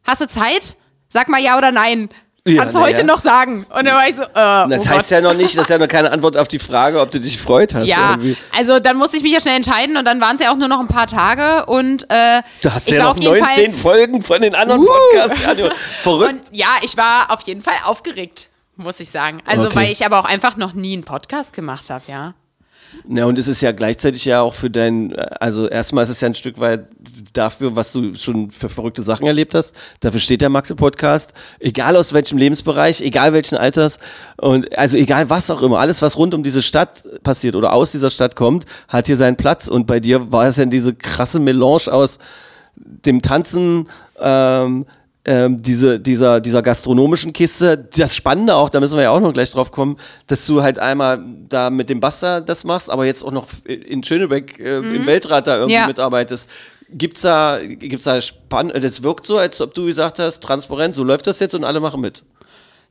[0.03, 0.75] hast du Zeit?
[1.07, 2.09] Sag mal ja oder nein.
[2.47, 3.05] Ja, Kannst du heute ja.
[3.05, 3.67] noch sagen?
[3.69, 5.11] Und dann war ich so, äh, Das oh heißt Gott.
[5.11, 7.37] ja noch nicht, das ist ja noch keine Antwort auf die Frage, ob du dich
[7.37, 7.87] gefreut hast.
[7.87, 8.35] Ja, irgendwie.
[8.57, 10.67] also dann musste ich mich ja schnell entscheiden und dann waren es ja auch nur
[10.67, 13.79] noch ein paar Tage und äh, Du hast ich ja noch auf jeden 19 Fall
[13.79, 14.87] Folgen von den anderen Uh.
[14.87, 15.43] Podcasts.
[15.43, 15.69] Ja, du-
[16.01, 16.31] verrückt.
[16.33, 19.43] und ja, ich war auf jeden Fall aufgeregt, muss ich sagen.
[19.45, 19.75] Also Okay.
[19.75, 22.33] weil ich aber auch einfach noch nie einen Podcast gemacht habe, ja.
[23.07, 26.27] Ja, und es ist ja gleichzeitig ja auch für dein, also erstmal ist es ja
[26.27, 26.85] ein Stück weit
[27.33, 29.75] dafür, was du schon für verrückte Sachen erlebt hast.
[30.01, 31.33] Dafür steht der Magde Podcast.
[31.59, 33.99] Egal aus welchem Lebensbereich, egal welchen Alters
[34.37, 37.91] und also egal was auch immer, alles was rund um diese Stadt passiert oder aus
[37.91, 39.67] dieser Stadt kommt, hat hier seinen Platz.
[39.67, 42.19] Und bei dir war es ja diese krasse Melange aus
[42.75, 43.87] dem Tanzen,
[44.19, 44.85] ähm,
[45.25, 47.77] ähm, diese, dieser, dieser gastronomischen Kiste.
[47.77, 49.97] Das Spannende auch, da müssen wir ja auch noch gleich drauf kommen,
[50.27, 54.03] dass du halt einmal da mit dem Basta das machst, aber jetzt auch noch in
[54.03, 55.87] Schönebeck äh, im Weltrat da irgendwie Ja.
[55.87, 56.49] mitarbeitest.
[56.93, 61.03] Gibt's da, gibt's da spannend, das wirkt so, als ob du gesagt hast, transparent, so
[61.03, 62.23] läuft das jetzt und alle machen mit.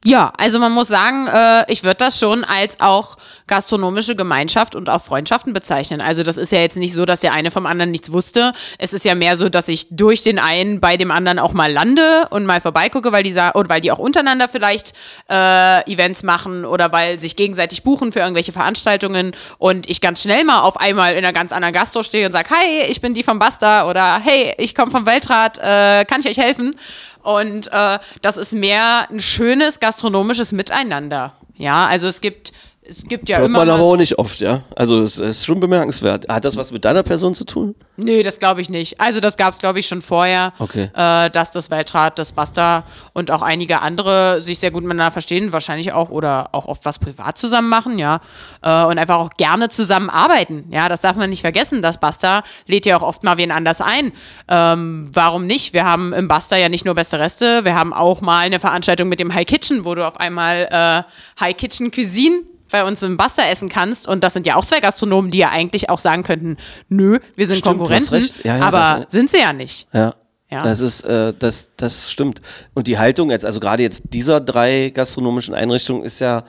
[0.03, 4.89] Ja, also man muss sagen, äh, ich würde das schon als auch gastronomische Gemeinschaft und
[4.89, 6.01] auch Freundschaften bezeichnen.
[6.01, 8.53] Also das ist ja jetzt nicht so, dass der eine vom anderen nichts wusste.
[8.79, 11.71] Es ist ja mehr so, dass ich durch den einen bei dem anderen auch mal
[11.71, 14.95] lande und mal vorbeigucke, weil die oder weil die auch untereinander vielleicht
[15.29, 20.45] äh, Events machen oder weil sich gegenseitig buchen für irgendwelche Veranstaltungen und ich ganz schnell
[20.45, 23.23] mal auf einmal in einer ganz anderen Gastro stehe und sage, hi, ich bin die
[23.23, 26.75] vom Basta oder hey, ich komme vom Weltrat, äh, kann ich euch helfen?
[27.23, 31.35] Und äh, das ist mehr ein schönes gastronomisches Miteinander.
[31.57, 32.53] Ja, also es gibt,
[32.91, 33.61] es gibt ja Hört immer.
[33.61, 34.63] man aber auch nicht oft, ja.
[34.75, 36.27] Also es es ist schon bemerkenswert.
[36.29, 37.75] Hat das was mit deiner Person zu tun?
[37.97, 39.01] Nee, das glaube ich nicht.
[39.01, 40.91] Also das gab es, glaube ich, schon vorher, Okay.
[40.95, 45.53] äh, dass das Weltrat, das Basta und auch einige andere sich sehr gut miteinander verstehen,
[45.53, 48.21] wahrscheinlich auch oder auch oft was privat zusammen machen, ja.
[48.63, 50.65] Äh, und einfach auch gerne zusammenarbeiten.
[50.71, 51.83] Ja, das darf man nicht vergessen.
[51.83, 54.13] Das Basta lädt ja auch oft mal wen anders ein.
[54.49, 55.73] Ähm, warum nicht?
[55.75, 59.09] Wir haben im Basta ja nicht nur beste Reste, wir haben auch mal eine Veranstaltung
[59.09, 62.41] mit dem High Kitchen, wo du auf einmal äh, High Kitchen Cuisine
[62.71, 64.07] bei uns im Basta essen kannst.
[64.09, 66.57] Und das sind ja auch zwei Gastronomen, die ja eigentlich auch sagen könnten,
[66.89, 68.29] nö, wir sind Stimmt, Konkurrenten.
[68.45, 69.87] Ja, ja, aber das- sind sie ja nicht.
[69.93, 70.15] Ja.
[70.53, 70.65] Ja.
[70.65, 72.41] Das ist, äh, das, das stimmt.
[72.75, 76.43] Und die Haltung jetzt, also gerade jetzt dieser drei gastronomischen Einrichtungen ist ja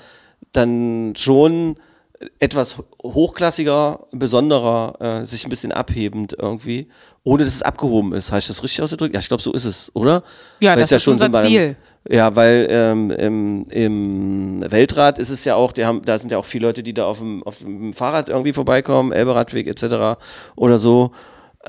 [0.54, 1.76] dann schon
[2.40, 6.88] etwas hochklassiger, besonderer, äh, sich ein bisschen abhebend irgendwie,
[7.24, 8.32] ohne dass es abgehoben ist.
[8.32, 9.14] Habe ich das richtig ausgedrückt?
[9.14, 10.24] Ja, ich glaube, so ist es, oder?
[10.62, 11.76] Ja, Weil das ist unser so beim- Ziel.
[12.10, 16.40] Ja, weil ähm, im, im Weltrat ist es ja auch, die haben, da sind ja
[16.40, 20.20] auch viele Leute, die da auf dem, auf dem Fahrrad irgendwie vorbeikommen, Elberadweg etc.
[20.56, 21.12] oder so.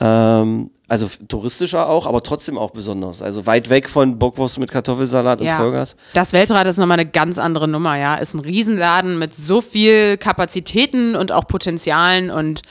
[0.00, 3.20] Ähm, also touristischer auch, aber trotzdem auch besonders.
[3.20, 5.96] Also weit weg von Bockwurst mit Kartoffelsalat und Vollgas.
[6.14, 8.14] Das Weltrad ist nochmal eine ganz andere Nummer, ja.
[8.16, 12.62] Ist ein Riesenladen mit so viel Kapazitäten und auch Potenzialen und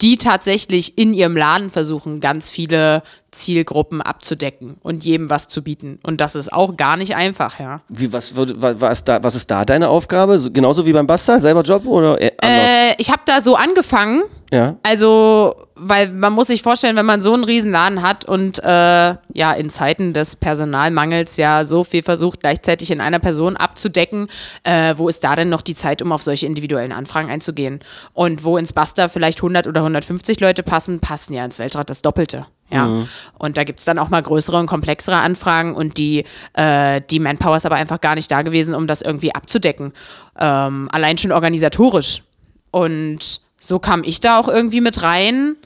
[0.00, 5.98] die tatsächlich in ihrem Laden versuchen, ganz viele Zielgruppen abzudecken und jedem was zu bieten.
[6.02, 7.82] Und das ist auch gar nicht einfach, ja.
[7.88, 10.38] Wie, was, was, da, was ist da deine Aufgabe?
[10.38, 12.30] So, genauso wie beim Basta, selber Job oder anders?
[12.40, 14.76] Äh, ich habe da so angefangen, ja.
[14.82, 18.66] Also, weil man muss sich vorstellen, wenn man so einen riesen Laden hat und äh,
[18.66, 24.28] ja in Zeiten des Personalmangels ja so viel versucht, gleichzeitig in einer Person abzudecken,
[24.64, 27.80] äh, wo ist da denn noch die Zeit, um auf solche individuellen Anfragen einzugehen?
[28.14, 32.00] Und wo ins Basta vielleicht 100 oder 150 Leute passen, passen ja ins Weltrad das
[32.00, 32.46] Doppelte.
[32.70, 33.06] Ja.
[33.38, 37.18] Und da gibt es dann auch mal größere und komplexere Anfragen und die, äh, die
[37.18, 39.92] Manpower ist aber einfach gar nicht da gewesen, um das irgendwie abzudecken.
[40.38, 42.22] Ähm, allein schon organisatorisch.
[42.70, 45.56] Und so kam ich da auch irgendwie mit rein.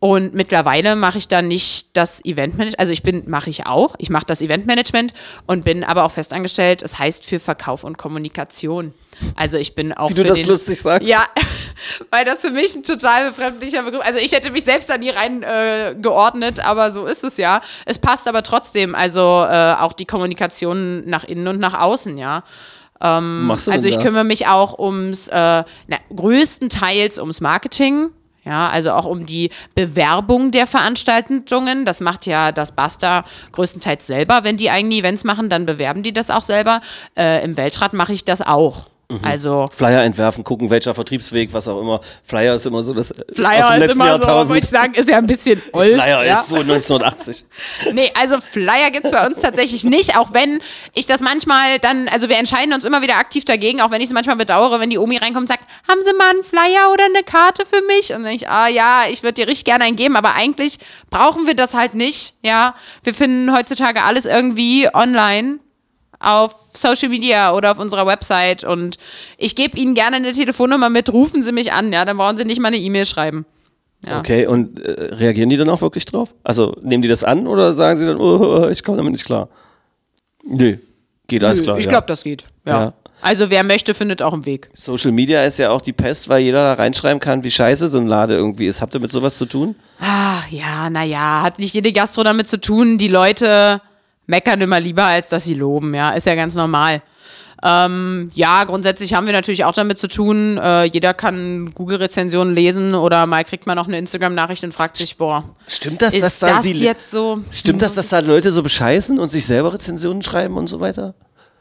[0.00, 4.10] Und mittlerweile mache ich da nicht das Eventmanagement, also ich bin, mache ich auch, ich
[4.10, 5.12] mache das Eventmanagement
[5.48, 8.94] und bin aber auch festangestellt, es heißt für Verkauf und Kommunikation.
[9.34, 11.08] Also ich bin auch Wie du das den, lustig sagst.
[11.08, 11.24] Ja,
[12.12, 15.10] weil das für mich ein total befremdlicher Begriff, also ich hätte mich selbst da nie
[15.10, 17.60] rein äh, geordnet, aber so ist es ja.
[17.84, 22.44] Es passt aber trotzdem, also äh, auch die Kommunikation nach innen und nach außen, ja.
[23.00, 24.02] Machst du Also ich da?
[24.02, 28.10] kümmere mich auch ums, äh, na, größtenteils ums Marketing.
[28.48, 31.84] Ja, also auch um die Bewerbung der Veranstaltungen.
[31.84, 34.42] Das macht ja das Basta größtenteils selber.
[34.42, 36.80] Wenn die eigene Events machen, dann bewerben die das auch selber.
[37.14, 38.86] Äh, Im Weltrat mache ich das auch.
[39.22, 42.02] Also Flyer entwerfen, gucken, welcher Vertriebsweg, was auch immer.
[42.22, 44.48] Flyer ist immer so das aus Flyer dem ist letzten immer so, Jahrtausend.
[44.50, 45.94] wollte ich sagen, ist ja ein bisschen old.
[45.94, 46.40] Flyer ja?
[46.40, 47.46] ist so 1980.
[47.94, 50.60] Nee, also Flyer gibt's bei uns tatsächlich nicht, auch wenn
[50.92, 54.08] ich das manchmal dann, also wir entscheiden uns immer wieder aktiv dagegen, auch wenn ich
[54.08, 57.04] es manchmal bedauere, wenn die Omi reinkommt und sagt, haben Sie mal einen Flyer oder
[57.04, 58.12] eine Karte für mich?
[58.12, 60.78] Und dann ich, ah ja, ich würde dir richtig gerne einen geben, aber eigentlich
[61.08, 62.74] brauchen wir das halt nicht, ja.
[63.04, 65.60] Wir finden heutzutage alles irgendwie online
[66.20, 68.98] auf Social Media oder auf unserer Website und
[69.36, 72.44] ich gebe Ihnen gerne eine Telefonnummer mit, rufen Sie mich an, ja, dann brauchen Sie
[72.44, 73.46] nicht mal eine E-Mail schreiben.
[74.06, 74.20] Ja.
[74.20, 76.34] Okay, und äh, reagieren die dann auch wirklich drauf?
[76.44, 79.48] Also nehmen die das an oder sagen sie dann, oh, ich komme damit nicht klar?
[80.44, 80.78] Nee,
[81.26, 81.78] geht alles klar.
[81.78, 81.90] ich ja.
[81.90, 82.44] glaube, das geht.
[82.64, 82.80] Ja.
[82.80, 82.94] Ja.
[83.20, 84.70] Also wer möchte, findet auch einen Weg.
[84.74, 87.98] Social Media ist ja auch die Pest, weil jeder da reinschreiben kann, wie scheiße so
[87.98, 88.80] ein Lade irgendwie ist.
[88.80, 89.74] Habt ihr mit sowas zu tun?
[90.00, 92.96] Ach ja, naja, hat nicht jede Gastro damit zu tun.
[92.98, 93.80] Die Leute
[94.28, 97.02] meckern immer lieber, als dass sie loben, ja, ist ja ganz normal.
[97.60, 100.58] Ähm, ja, grundsätzlich haben wir natürlich auch damit zu tun.
[100.58, 105.16] Äh, jeder kann Google-Rezensionen lesen oder mal kriegt man noch eine Instagram-Nachricht und fragt sich,
[105.16, 107.40] boah, Stimmt das, ist dass das, da die jetzt so?
[107.50, 111.14] Stimmt das, dass da Leute so bescheißen und sich selber Rezensionen schreiben und so weiter?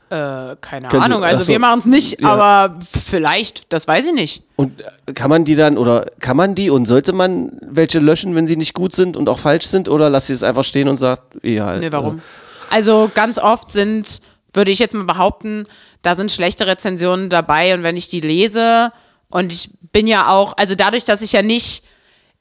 [0.09, 1.47] Äh, keine Können Sie- Ahnung, also so.
[1.47, 2.29] wir machen es nicht, Ja.
[2.33, 4.43] aber vielleicht, das weiß ich nicht.
[4.55, 8.35] Und äh, kann man die dann oder kann man die und sollte man welche löschen,
[8.35, 10.87] wenn sie nicht gut sind und auch falsch sind oder lasst ihr es einfach stehen
[10.89, 11.75] und sagt, ja.
[11.77, 12.21] Nee, warum?
[12.69, 14.21] Also ganz oft sind,
[14.53, 15.65] würde ich jetzt mal behaupten,
[16.01, 18.91] da sind schlechte Rezensionen dabei und wenn ich die lese
[19.29, 21.83] und ich bin ja auch, also dadurch, dass ich ja nicht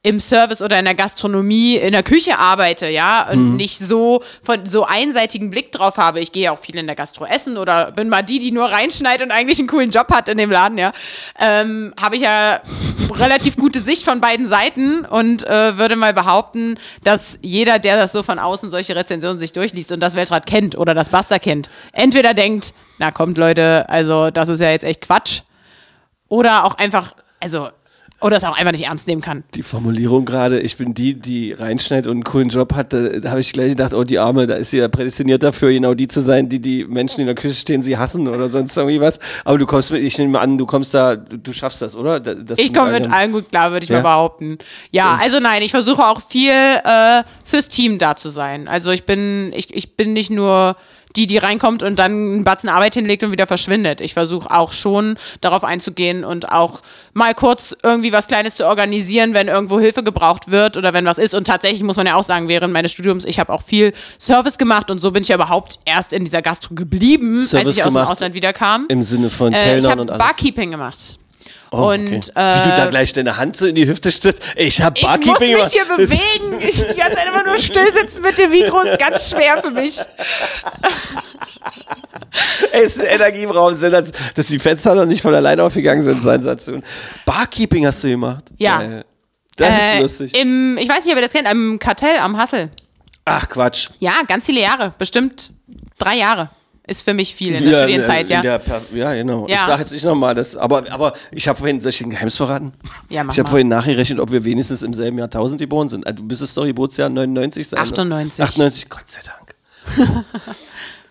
[0.07, 4.69] im Service oder in der Gastronomie in der Küche arbeite, ja, und nicht so von
[4.69, 6.21] so einseitigen Blick drauf habe.
[6.21, 9.27] Ich gehe auch viel in der Gastro essen oder bin mal die, die nur reinschneidet
[9.27, 10.93] und eigentlich einen coolen Job hat in dem Laden, ja.
[11.41, 12.61] Ähm, habe ich ja
[13.15, 18.13] relativ gute Sicht von beiden Seiten und äh, würde mal behaupten, dass jeder, der das
[18.13, 21.69] so von außen solche Rezensionen sich durchliest und das Weltrad kennt oder das Buster kennt,
[21.91, 25.41] entweder denkt, na kommt Leute, also das ist ja jetzt echt Quatsch,
[26.29, 27.71] oder auch einfach, also,
[28.21, 29.45] oder es auch einfach nicht ernst nehmen kann.
[29.55, 33.31] Die Formulierung gerade, ich bin die, die reinschneidet und einen coolen Job hat, da, da
[33.31, 36.09] habe ich gleich gedacht, oh die Arme, da ist sie ja prädestiniert dafür, genau die
[36.09, 39.19] zu sein, die die Menschen, in der Küche stehen, sie hassen oder sonst irgendwie was.
[39.45, 42.19] Aber du kommst mit, ich nehme an, du kommst da, du, du schaffst das, oder?
[42.21, 43.97] Da- dass Ich komme mit allen- allen gut klar, würde ich Ja.
[43.97, 44.59] mal behaupten.
[44.93, 48.67] Ja, also nein, ich versuche auch viel äh, fürs Team da zu sein.
[48.67, 50.77] Also ich bin, ich, ich bin nicht nur
[51.17, 54.01] die, die reinkommt und dann einen Batzen Arbeit hinlegt und wieder verschwindet.
[54.01, 56.81] Ich versuche auch schon darauf einzugehen und auch
[57.15, 61.19] mal kurz irgendwie was Kleines zu organisieren, wenn irgendwo Hilfe gebraucht wird oder wenn was
[61.19, 61.35] ist.
[61.35, 64.59] Und tatsächlich muss man ja auch sagen, während meines Studiums, ich habe auch viel Service
[64.59, 67.85] gemacht und so bin ich ja überhaupt erst in dieser Gastro geblieben, als Service ich
[67.85, 68.87] aus dem Ausland wiederkam.
[68.89, 70.25] Im Sinne von Äh, Kellnern und alles.
[70.25, 71.19] Barkeeping gemacht.
[71.77, 72.21] Oh, und okay.
[72.35, 74.43] äh, Wie du da gleich deine Hand so in die Hüfte stützt.
[74.57, 76.59] Ich habe ich muss Barkeeping mich hier bewegen.
[76.61, 79.71] Ich die ganze Zeit immer nur still sitzen mit dem Mikro ist ganz schwer für
[79.71, 80.01] mich.
[82.73, 86.83] Ey, ist Energie im Raum, dass die Fenster noch nicht von alleine aufgegangen sind, Sensation.
[87.25, 88.45] Barkeeping hast du gemacht?
[88.59, 88.79] Ja.
[88.79, 89.05] Geil.
[89.57, 90.37] Das Äh, ist lustig.
[90.39, 92.71] Im, ich weiß nicht, ob ihr das kennt, am Kartell am Hassel.
[93.25, 93.89] Ach Quatsch.
[93.99, 94.93] Ja, ganz viele Jahre.
[94.99, 95.51] Bestimmt
[95.99, 96.51] drei Jahre.
[96.89, 98.59] Ist für mich viel in der Wieder, Studienzeit, äh, ja.
[98.59, 99.47] per- ja, genau.
[99.49, 99.57] Ja.
[99.57, 102.37] Ich sage jetzt nicht nochmal das, aber, aber ich habe vorhin, soll ich den Geheimnis
[102.37, 102.73] verraten?
[103.09, 106.07] Ja, mach ich habe vorhin nachgerechnet, ob wir wenigstens im selben Jahr 1000 geboren sind.
[106.07, 107.79] Also, du müsstest doch Geburtsjahr 99 sein.
[107.79, 107.83] ne?
[107.91, 108.45] 98.
[108.45, 109.55] 98, Gott sei Dank.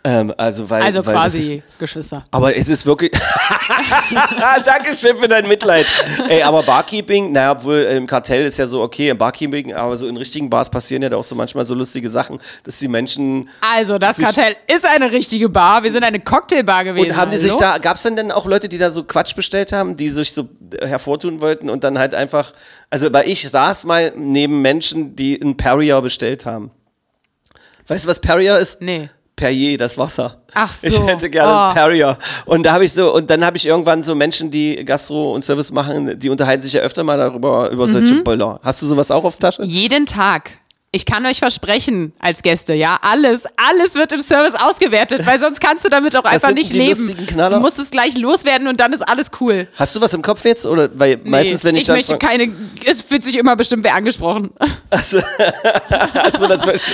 [0.05, 2.25] ähm, also, weil, Also weil das quasi Ist, Geschwister.
[2.29, 3.11] aber es ist wirklich.
[4.65, 5.87] Dankeschön für dein Mitleid.
[6.29, 9.97] Ey, aber Barkeeping, naja, obwohl äh, im Kartell ist ja so okay, im Barkeeping, aber
[9.97, 12.87] so in richtigen Bars passieren ja da auch so manchmal so lustige Sachen, dass die
[12.87, 13.49] Menschen.
[13.61, 15.83] Also, das Sich- Kartell ist eine richtige Bar.
[15.83, 17.09] Wir sind eine Cocktailbar gewesen.
[17.09, 17.59] Und haben die sich hallo?
[17.61, 20.33] da, gab es denn, denn auch Leute, die da so Quatsch bestellt haben, die sich
[20.33, 20.47] so
[20.81, 22.53] hervortun wollten und dann halt einfach,
[22.89, 26.69] also weil ich saß mal neben Menschen, die ein Perrier bestellt haben.
[27.87, 28.81] Weißt du, was Perrier ist?
[28.81, 29.09] Nee.
[29.35, 30.37] Perrier, das Wasser.
[30.53, 30.87] Ach so.
[30.87, 31.55] Ich hätte gerne Oh.
[31.65, 32.17] einen Perrier.
[32.45, 35.43] Und da habe ich so, und dann habe ich irgendwann so Menschen, die Gastro und
[35.43, 37.91] Service machen, die unterhalten sich ja öfter mal darüber, über Mhm.
[37.91, 38.59] solche Böller.
[38.63, 39.63] Hast du sowas auch auf Tasche?
[39.63, 40.57] Jeden Tag.
[40.95, 45.59] Ich kann euch versprechen, als Gäste, ja, alles, alles wird im Service ausgewertet, weil sonst
[45.59, 47.15] kannst du damit auch einfach sind nicht leben.
[47.55, 49.67] Du musst es gleich loswerden und dann ist alles cool.
[49.75, 50.65] Hast du was im Kopf jetzt?
[50.65, 52.49] Oder weil meistens, wenn ich, ich möchte keine,
[52.85, 54.51] es fühlt sich immer bestimmt wer angesprochen.
[56.13, 56.93] Also, das verstehe-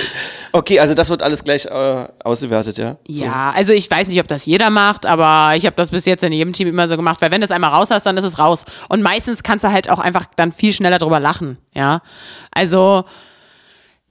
[0.52, 2.96] okay, also das wird alles gleich äh, ausgewertet, ja?
[3.06, 6.24] Ja, also ich weiß nicht, ob das jeder macht, aber ich habe das bis jetzt
[6.24, 8.24] in jedem Team immer so gemacht, weil wenn du es einmal raus hast, dann ist
[8.24, 8.64] es raus.
[8.88, 12.02] Und meistens kannst du halt auch einfach dann viel schneller drüber lachen, ja.
[12.50, 13.04] Also,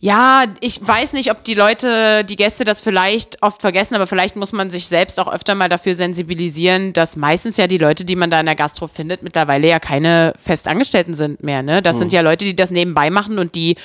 [0.04, 4.36] Ja, ich weiß nicht, ob die Leute, die Gäste das vielleicht oft vergessen, aber vielleicht
[4.36, 8.16] muss man sich selbst auch öfter mal dafür sensibilisieren, dass meistens ja die Leute, die
[8.16, 11.62] man da in der Gastro findet, mittlerweile ja keine Festangestellten sind mehr.
[11.62, 11.84] Ne?
[11.84, 13.76] Das sind ja Leute, die das nebenbei machen und die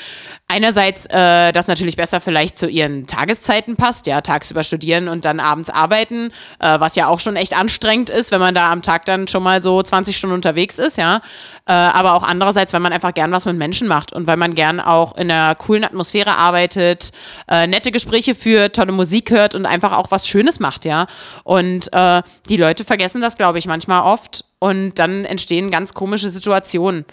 [0.49, 5.39] einerseits äh, das natürlich besser vielleicht zu ihren Tageszeiten passt, ja, tagsüber studieren und dann
[5.39, 9.05] abends arbeiten, äh, was ja auch schon echt anstrengend ist, wenn man da am Tag
[9.05, 11.21] dann schon mal so 20 Stunden unterwegs ist, ja.
[11.67, 14.55] Äh, aber auch andererseits, weil man einfach gern was mit Menschen macht und weil man
[14.55, 17.13] gern auch in einer coolen Atmosphäre arbeitet,
[17.49, 21.07] äh, nette Gespräche führt, tolle Musik hört und einfach auch was Schönes macht, ja.
[21.45, 26.31] Und äh, die Leute vergessen das, glaube ich, manchmal oft und dann entstehen ganz komische
[26.31, 27.05] Situationen.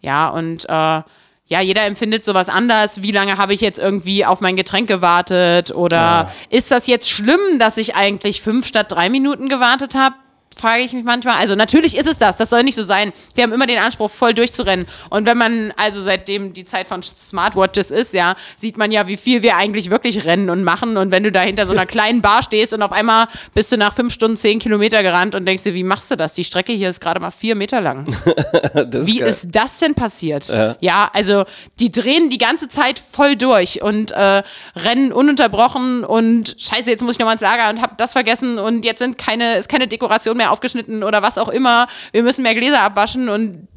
[0.00, 1.02] Ja, und äh,
[1.50, 3.02] ja, jeder empfindet sowas anders.
[3.02, 5.72] Wie lange habe ich jetzt irgendwie auf mein Getränk gewartet?
[5.74, 10.14] Oder ist das jetzt schlimm, dass ich eigentlich fünf statt drei Minuten gewartet habe?
[10.56, 11.36] Frage ich mich manchmal.
[11.36, 12.36] Also natürlich ist es das.
[12.36, 13.12] Das soll nicht so sein.
[13.34, 14.86] Wir haben immer den Anspruch, voll durchzurennen.
[15.08, 19.16] Und wenn man, also seitdem die Zeit von Smartwatches ist, ja, sieht man ja, wie
[19.16, 20.96] viel wir eigentlich wirklich rennen und machen.
[20.96, 23.76] Und wenn du da hinter so einer kleinen Bar stehst und auf einmal bist du
[23.76, 26.32] nach fünf Stunden zehn Kilometer gerannt und denkst dir, wie machst du das?
[26.32, 28.06] Die Strecke hier ist gerade mal vier Meter lang.
[28.90, 29.28] Das Wie geil.
[29.28, 30.48] ist das denn passiert?
[30.80, 31.10] Ja.
[31.12, 31.44] also
[31.80, 34.42] die drehen die ganze Zeit voll durch und äh,
[34.76, 38.84] rennen ununterbrochen und scheiße, jetzt muss ich nochmal ins Lager und hab das vergessen und
[38.84, 41.86] jetzt sind keine, ist keine Dekoration mehr aufgeschnitten oder was auch immer.
[42.12, 43.68] Wir müssen mehr Gläser abwaschen und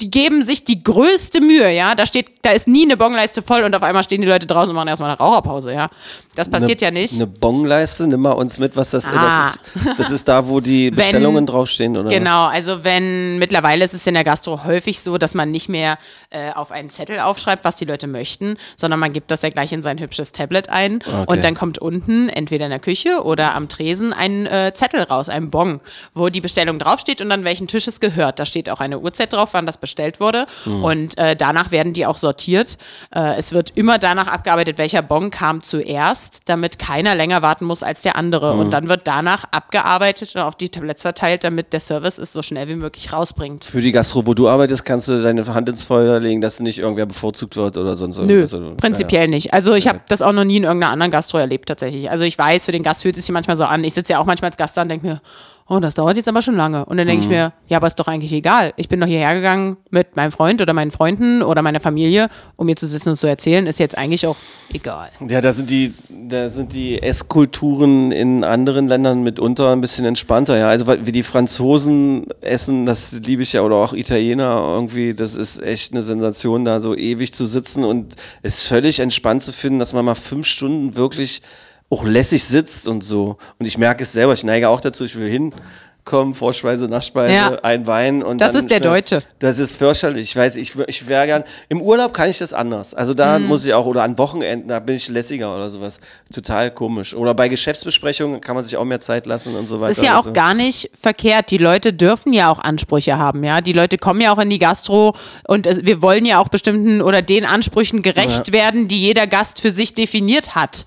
[0.00, 1.94] die geben sich die größte Mühe, ja.
[1.94, 4.70] Da steht, da ist nie eine Bongleiste voll und auf einmal stehen die Leute draußen
[4.70, 5.88] und machen erstmal eine Raucherpause, ja.
[6.34, 7.14] Das passiert ja nicht.
[7.14, 9.52] Eine Bongleiste, nimm mal uns mit, was das, Ah.
[9.74, 9.98] das ist.
[10.00, 12.10] Das ist da, wo die Wenn- Bestellungen draufstehen, oder?
[12.10, 15.96] Genau, also wenn mittlerweile ist es in der Gastro häufig so, dass man nicht mehr
[16.30, 19.72] äh, auf einen Zettel aufschreibt, was die Leute möchten, sondern man gibt das ja gleich
[19.72, 23.68] in sein hübsches Tablet ein und dann kommt unten entweder in der Küche oder am
[23.68, 25.80] Tresen ein äh, Zettel raus, ein Bon,
[26.14, 28.40] wo die Bestellung draufsteht und an welchen Tisch es gehört.
[28.40, 30.46] Da steht auch eine Uhrzeit drauf, wann das bestellt wurde
[30.82, 32.78] und äh, danach werden die auch sortiert.
[33.14, 37.82] Äh, es wird immer danach abgearbeitet, welcher Bon kam zuerst, damit keiner länger warten muss
[37.82, 41.80] als der andere und dann wird danach abgearbeitet und auf die Tabletts verteilt, damit der
[41.80, 43.64] Service es so schnell wie möglich rausbringt.
[43.64, 46.78] Für die Gastro, wo du arbeitest, kannst du deine Hand ins Feuer legen, dass nicht
[46.78, 48.54] irgendwer bevorzugt wird oder sonst Nö, irgendwas.
[48.54, 49.52] oder- prinzipiell nicht.
[49.52, 52.10] Also ich habe das auch noch nie in irgendeiner anderen Gastro erlebt tatsächlich.
[52.10, 53.84] Also ich weiß, für den Gast fühlt es sich manchmal so an.
[53.84, 55.20] Ich sitze ja auch manchmal als Gast da und denke mir,
[55.68, 56.84] oh, das dauert jetzt aber schon lange.
[56.84, 57.34] Und dann denke ich Mhm.
[57.34, 58.72] mir, ja, aber ist doch eigentlich egal.
[58.76, 62.66] Ich bin doch hierher gegangen mit meinem Freund oder meinen Freunden oder meiner Familie, um
[62.66, 64.36] mir zu sitzen und zu erzählen, ist jetzt eigentlich auch
[64.72, 65.08] egal.
[65.26, 70.56] Ja, da sind die, da sind die Esskulturen in anderen Ländern mitunter ein bisschen entspannter,
[70.58, 70.68] ja.
[70.68, 75.62] Also wie die Franzosen essen, das liebe ich ja, oder auch Italiener irgendwie, das ist
[75.62, 79.92] echt eine Sensation, da so ewig zu sitzen und es völlig entspannt zu finden, dass
[79.92, 81.42] man mal fünf Stunden wirklich
[81.90, 83.36] auch lässig sitzt und so.
[83.58, 87.58] Und ich merke es selber, ich neige auch dazu, ich will hinkommen, Vorspeise, Nachspeise, Ja.
[87.62, 89.20] ein Wein und Das ist der schnell- Deutsche.
[89.38, 90.22] Das ist fürchterlich.
[90.30, 91.44] Ich weiß, ich, ich wäre gern.
[91.68, 92.94] Im Urlaub kann ich das anders.
[92.94, 93.46] Also da Mhm.
[93.46, 96.00] muss ich auch, oder an Wochenenden, da bin ich lässiger oder sowas.
[96.34, 97.14] Total komisch.
[97.14, 99.92] Oder bei Geschäftsbesprechungen kann man sich auch mehr Zeit lassen und so weiter.
[99.92, 100.32] Es ist ja auch so.
[100.32, 101.50] gar nicht verkehrt.
[101.52, 103.60] Die Leute dürfen ja auch Ansprüche haben, ja.
[103.60, 105.14] Die Leute kommen ja auch in die Gastro
[105.46, 109.60] und es, wir wollen ja auch bestimmten oder den Ansprüchen gerecht werden, die jeder Gast
[109.60, 110.86] für sich definiert hat.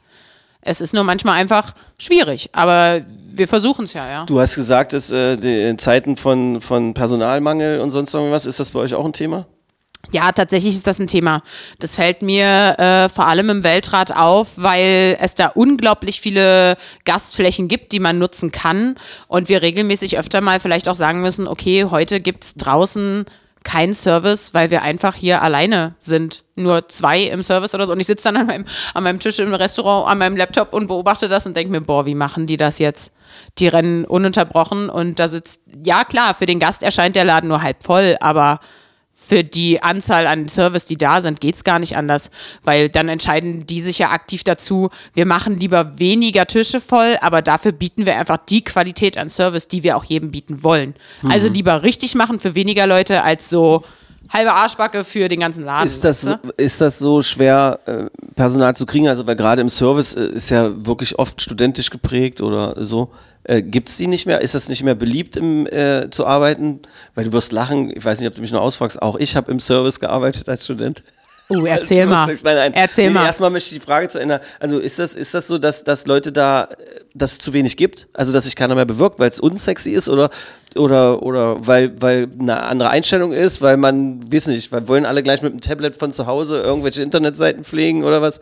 [0.68, 3.02] Es ist nur manchmal einfach schwierig, aber
[3.32, 4.26] wir versuchen es ja, ja.
[4.26, 8.72] Du hast gesagt, dass äh, in Zeiten von, von Personalmangel und sonst irgendwas, ist das
[8.72, 9.46] bei euch auch ein Thema?
[10.12, 11.42] Ja, tatsächlich ist das ein Thema.
[11.80, 17.70] Das fällt mir äh, vor allem im Weltrat auf, weil es da unglaublich viele Gastflächen
[17.70, 18.96] gibt, die man nutzen kann.
[19.30, 23.26] Und wir regelmäßig öfter mal vielleicht auch sagen müssen, okay, heute gibt's draußen
[23.64, 26.44] keinen Service, weil wir einfach hier alleine sind.
[26.56, 27.94] Nur zwei im Service oder so.
[27.94, 30.88] Und ich sitze dann an meinem, an meinem Tisch im Restaurant, an meinem Laptop und
[30.88, 33.14] beobachte das und denke mir, boah, wie machen die das jetzt?
[33.60, 37.62] Die rennen ununterbrochen und da sitzt, ja klar, für den Gast erscheint der Laden nur
[37.62, 38.60] halb voll, aber
[39.28, 42.32] für die Anzahl an Service, die da sind, geht's gar nicht anders,
[42.64, 47.42] weil dann entscheiden die sich ja aktiv dazu, wir machen lieber weniger Tische voll, aber
[47.42, 50.94] dafür bieten wir einfach die Qualität an Service, die wir auch jedem bieten wollen.
[51.28, 53.84] Also lieber richtig machen für weniger Leute als so
[54.30, 55.88] halbe Arschbacke für den ganzen Laden.
[55.88, 56.50] Ist das, weißt du?
[56.58, 58.06] ist das so schwer, äh,
[58.36, 59.08] Personal zu kriegen?
[59.08, 63.12] Also, weil gerade im Service äh, ist ja wirklich oft studentisch geprägt oder so.
[63.48, 64.42] Äh, Gibt es die nicht mehr?
[64.42, 66.82] Ist das nicht mehr beliebt, im, äh, zu arbeiten?
[67.16, 69.50] Weil du wirst lachen, ich weiß nicht, ob du mich noch ausfragst, auch ich habe
[69.52, 71.02] im Service gearbeitet als Student.
[71.50, 72.28] Uh, erzähl Ich mal.
[72.28, 72.74] Nein, nein.
[72.74, 73.26] Erzähl nee, mal.
[73.26, 74.42] Erstmal möchte ich die Frage zu Ende.
[74.60, 76.68] Also ist das, ist das so, dass, dass Leute da,
[77.14, 78.10] dass es zu wenig gibt?
[78.12, 80.30] Also dass sich keiner mehr bewirkt, weil es unsexy ist oder,
[80.76, 85.24] oder, oder weil, weil eine andere Einstellung ist, weil man, weiß nicht, weil wollen alle
[85.24, 88.42] gleich mit dem Tablet von zu Hause irgendwelche Internetseiten pflegen oder was?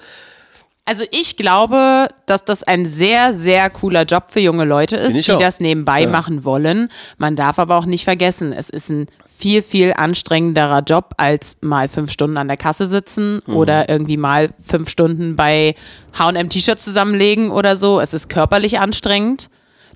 [0.87, 5.31] Also ich glaube, dass das ein sehr, sehr cooler Job für junge Leute ist, die
[5.31, 5.39] auch.
[5.39, 6.09] das nebenbei Ja.
[6.09, 6.89] machen wollen.
[7.17, 9.07] Man darf aber auch nicht vergessen, es ist ein
[9.37, 13.55] viel, viel anstrengenderer Job als mal fünf Stunden an der Kasse sitzen Mhm.
[13.55, 15.75] oder irgendwie mal fünf Stunden bei
[16.17, 17.99] H&M T-Shirts zusammenlegen oder so.
[17.99, 19.49] Es ist körperlich anstrengend.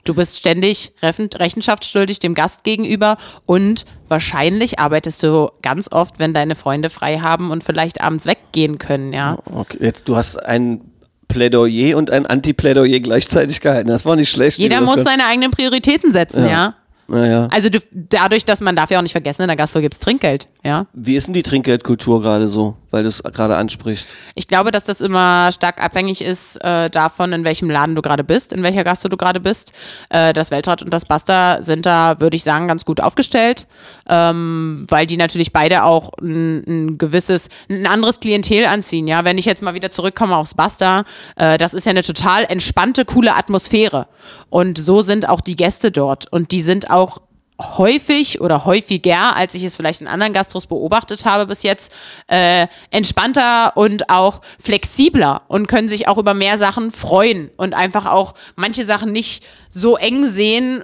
[0.04, 6.56] Du bist ständig rechenschaftsschuldig dem Gast gegenüber und wahrscheinlich arbeitest du ganz oft, wenn deine
[6.56, 9.38] Freunde frei haben und vielleicht abends weggehen können, ja.
[9.54, 10.82] Okay, jetzt du hast ein
[11.28, 13.88] Plädoyer und ein Anti-Plädoyer gleichzeitig gehalten.
[13.88, 14.58] Das war nicht schlecht.
[14.58, 16.76] Jeder muss seine eigenen Prioritäten setzen, ja.
[17.08, 17.48] Naja.
[17.52, 20.48] Also du, dadurch, dass man darf ja auch nicht vergessen, in der Gastro gibt's Trinkgeld,
[20.64, 20.84] ja.
[20.94, 24.16] Wie ist denn die Trinkgeldkultur gerade so, weil du es gerade ansprichst?
[24.36, 28.24] Ich glaube, dass das immer stark abhängig ist äh, davon, in welchem Laden du gerade
[28.24, 29.74] bist, in welcher Gastro du gerade bist.
[30.10, 33.68] Äh, das Weltrad und das Basta sind da, würde ich sagen, ganz gut aufgestellt,
[34.08, 39.08] ähm, weil die natürlich beide auch ein, ein gewisses, ein anderes Klientel anziehen.
[39.08, 41.04] Ja, wenn ich jetzt mal wieder zurückkomme aufs Basta,
[41.36, 44.08] äh, das ist ja eine total entspannte, coole Atmosphäre.
[44.50, 46.32] Und so sind auch die Gäste dort.
[46.32, 47.20] Und die sind auch
[47.60, 51.94] häufig oder häufiger, als ich es vielleicht in anderen Gastros beobachtet habe bis jetzt,
[52.28, 58.06] äh, entspannter und auch flexibler und können sich auch über mehr Sachen freuen und einfach
[58.06, 60.84] auch manche Sachen nicht so eng sehen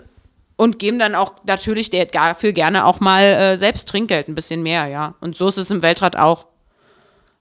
[0.57, 4.87] und geben dann auch natürlich dafür gerne auch mal äh, selbst Trinkgeld, ein bisschen mehr,
[4.87, 5.15] ja.
[5.19, 6.47] Und so ist es im Weltrat auch.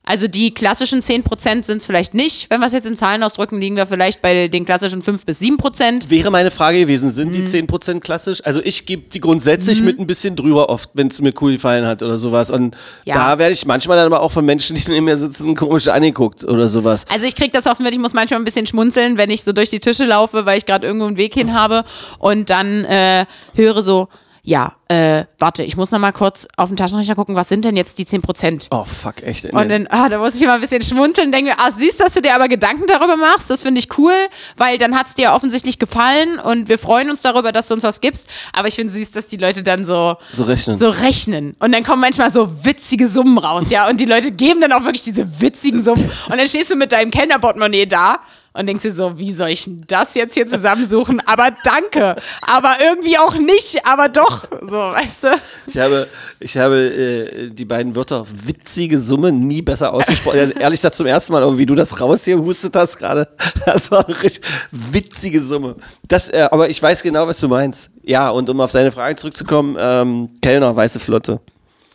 [0.07, 2.51] Also die klassischen 10% sind es vielleicht nicht.
[2.51, 5.41] Wenn wir es jetzt in Zahlen ausdrücken, liegen wir vielleicht bei den klassischen 5 bis
[5.41, 6.11] 7%.
[6.11, 7.33] Wäre meine Frage gewesen, sind Mhm.
[7.33, 8.41] die 10% klassisch?
[8.45, 11.87] Also ich gebe die grundsätzlich mit ein bisschen drüber oft, wenn es mir cool gefallen
[11.87, 12.51] hat oder sowas.
[12.51, 12.77] Und
[13.07, 13.15] Ja.
[13.15, 16.45] da werde ich manchmal dann aber auch von Menschen, die neben mir sitzen, komisch angeguckt
[16.45, 17.07] oder sowas.
[17.09, 19.71] Also ich krieg das mit, ich muss manchmal ein bisschen schmunzeln, wenn ich so durch
[19.71, 21.83] die Tische laufe, weil ich gerade irgendwo einen Weg hin habe
[22.19, 23.25] und dann äh,
[23.55, 24.09] höre so,
[24.47, 27.77] ja, äh, warte, ich muss noch mal kurz auf den Taschenrechner gucken, was sind denn
[27.77, 28.69] jetzt die 10 Prozent?
[28.71, 29.47] Oh fuck, echt.
[29.47, 32.13] Und dann, ah, da muss ich immer ein bisschen schmunzeln, denke mir, ah, siehst, dass
[32.13, 34.13] du dir aber Gedanken darüber machst, das finde ich cool,
[34.59, 37.85] weil dann hat es dir offensichtlich gefallen und wir freuen uns darüber, dass du uns
[37.85, 40.77] was gibst, aber ich finde süß, dass die Leute dann so, So rechnen.
[40.77, 44.61] so rechnen und dann kommen manchmal so witzige Summen raus, ja, und die Leute geben
[44.61, 48.19] dann auch wirklich diese witzigen Summen und dann stehst du mit deinem Kellnerportemonnaie da
[48.57, 51.21] und denkst dir so, wie soll ich denn das jetzt hier zusammensuchen?
[51.27, 55.29] Aber danke, aber irgendwie auch nicht, aber doch, so, weißt du?
[55.67, 56.07] Ich habe,
[56.39, 60.39] ich habe äh, die beiden Wörter witzige Summe nie besser ausgesprochen.
[60.39, 63.29] Also, ehrlich gesagt zum ersten Mal, aber wie du das raus hier hustet hast gerade,
[63.67, 65.75] das war eine richtig witzige Summe.
[66.07, 67.91] Das, äh, aber ich weiß genau, was du meinst.
[68.05, 71.41] Ja, und um auf deine Frage zurückzukommen, ähm, Kellner, weiße Flotte.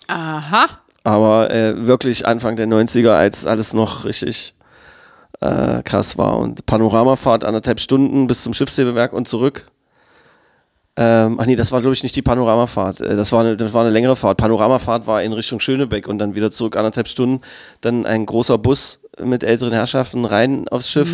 [0.07, 0.67] Aha.
[1.05, 4.55] Aber äh, wirklich Anfang der 90er, als alles noch richtig
[5.41, 6.37] äh, krass war.
[6.37, 9.65] Und Panoramafahrt anderthalb Stunden bis zum Schiffshebewerk und zurück.
[11.01, 12.99] Ähm, ach nee, das war glaube ich nicht die Panoramafahrt.
[12.99, 14.37] Äh, Das war, eine, das war eine längere Fahrt.
[14.37, 17.41] Panoramafahrt war in Richtung Schönebeck und dann wieder zurück anderthalb Stunden.
[17.79, 21.09] Dann ein großer Bus mit älteren Herrschaften rein aufs Schiff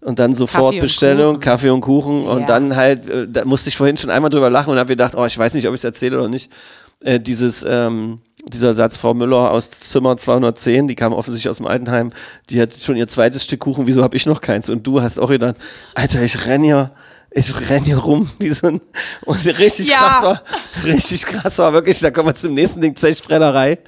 [0.00, 0.76] und dann sofort Mm.
[0.76, 1.40] Kaffee und Bestellung, Kuchen.
[1.40, 2.30] Kaffee und Kuchen Ja.
[2.30, 5.14] und dann halt, äh, da musste ich vorhin schon einmal drüber lachen und habe gedacht,
[5.16, 6.52] oh, ich weiß nicht, ob ich es erzähle oder nicht.
[7.00, 11.66] Äh, dieses, ähm, dieser Satz, Frau Müller aus Zimmer 210, die kam offensichtlich aus dem
[11.66, 12.10] Altenheim,
[12.50, 14.70] die hat schon ihr zweites Stück Kuchen, wieso habe ich noch keins?
[14.70, 15.56] Und du hast auch gedacht,
[15.94, 16.92] Alter, ich renn hier,
[17.30, 18.80] ich renn hier rum, wie so ein,
[19.24, 19.98] und richtig Ja.
[19.98, 20.42] krass war,
[20.84, 23.78] richtig krass war, wirklich, da kommen wir zum nächsten Ding, Zechbrennerei.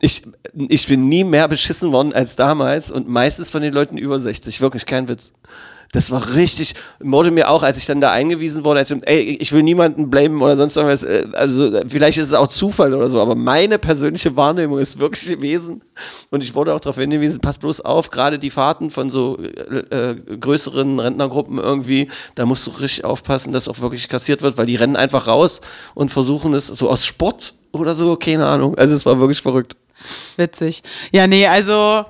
[0.00, 0.22] Ich,
[0.54, 4.60] ich bin nie mehr beschissen worden als damals und meistens von den Leuten über 60,
[4.60, 5.32] wirklich kein Witz.
[5.92, 9.20] Das war richtig, wurde mir auch, als ich dann da eingewiesen wurde, als ich, ey,
[9.20, 12.94] ich will niemanden blamen oder sonst irgendwas, äh, also äh, vielleicht ist es auch Zufall
[12.94, 15.82] oder so, aber meine persönliche Wahrnehmung ist wirklich gewesen
[16.30, 20.10] und ich wurde auch darauf hingewiesen, pass bloß auf, gerade die Fahrten von so äh,
[20.10, 24.66] äh, größeren Rentnergruppen irgendwie, da musst du richtig aufpassen, dass auch wirklich kassiert wird, weil
[24.66, 25.60] die rennen einfach raus
[25.94, 29.74] und versuchen es so aus Sport oder so, keine Ahnung, also es war wirklich verrückt.
[30.36, 30.82] Witzig.
[31.10, 32.04] Ja, nee, also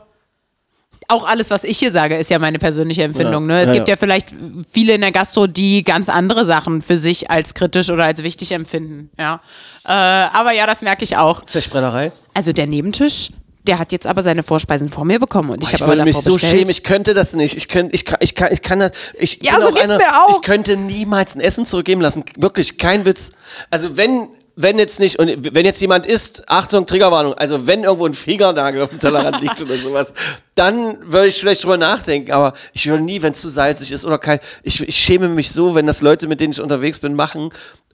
[1.11, 3.48] auch alles, was ich hier sage, ist ja meine persönliche Empfindung.
[3.48, 3.61] Ja, Ne?
[3.62, 3.94] Es ja, gibt ja.
[3.94, 4.28] ja vielleicht
[4.70, 8.52] viele in der Gastro, die ganz andere Sachen für sich als kritisch oder als wichtig
[8.52, 9.11] empfinden.
[9.18, 9.40] Ja.
[9.84, 11.44] Äh, aber ja, das merke ich auch.
[11.46, 12.12] Zechbrennerei?
[12.34, 13.30] Also der Nebentisch,
[13.66, 16.16] der hat jetzt aber seine Vorspeisen vor mir bekommen und ich Ich, habe aber mich
[16.16, 17.56] so schämen, ich könnte das nicht.
[17.56, 18.92] Ich, könnt, ich, kann, ich, kann, ich kann das.
[19.18, 20.30] Ich Ja, bin so auch geht's einer, mir auch.
[20.36, 22.24] Ich könnte niemals ein Essen zurückgeben lassen.
[22.36, 23.32] Wirklich, kein Witz.
[23.70, 24.28] Also wenn.
[24.62, 28.82] Wenn jetzt nicht, und wenn jetzt jemand isst, Achtung, Triggerwarnung, also wenn irgendwo ein Fingernagel
[28.82, 30.12] auf dem Tellerrand liegt oder sowas,
[30.54, 34.04] dann würde ich vielleicht drüber nachdenken, aber ich würde nie, wenn es zu salzig ist
[34.04, 37.14] oder kein, ich, ich schäme mich so, wenn das Leute, mit denen ich unterwegs bin,
[37.14, 37.50] machen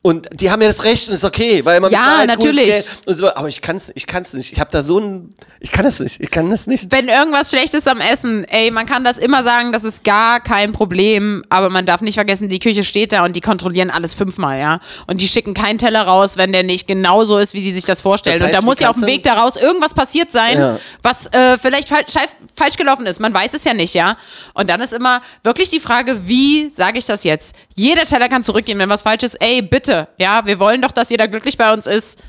[0.07, 2.68] und die haben ja das Recht und ist okay, weil man Ja, bezahlt natürlich.
[2.68, 4.52] Geld und so, aber ich kann's, ich kann's nicht.
[4.52, 6.92] Ich habe da so ein, ich kann das nicht, ich kann das nicht.
[6.92, 10.38] wenn irgendwas schlecht ist am Essen, ey, man kann das immer sagen, das ist gar
[10.38, 14.14] kein Problem, aber man darf nicht vergessen, die Küche steht da und die kontrollieren alles
[14.14, 14.78] fünfmal, ja.
[15.09, 18.00] Und die schicken keinen Teller raus, wenn der nicht genauso ist, wie die sich das
[18.00, 18.38] vorstellen.
[18.38, 20.78] Das heißt, und da muss ja auf dem Weg daraus irgendwas passiert sein, Ja.
[21.02, 23.18] was äh, vielleicht fal scheif- falsch gelaufen ist.
[23.18, 24.16] Man weiß es ja nicht, ja.
[24.54, 27.57] Und dann ist immer wirklich die Frage, wie sage ich das jetzt?
[27.74, 29.34] Jeder Teller kann zurückgehen, wenn was falsch ist.
[29.40, 32.22] Ey, bitte, ja, wir wollen doch, dass jeder glücklich bei uns ist.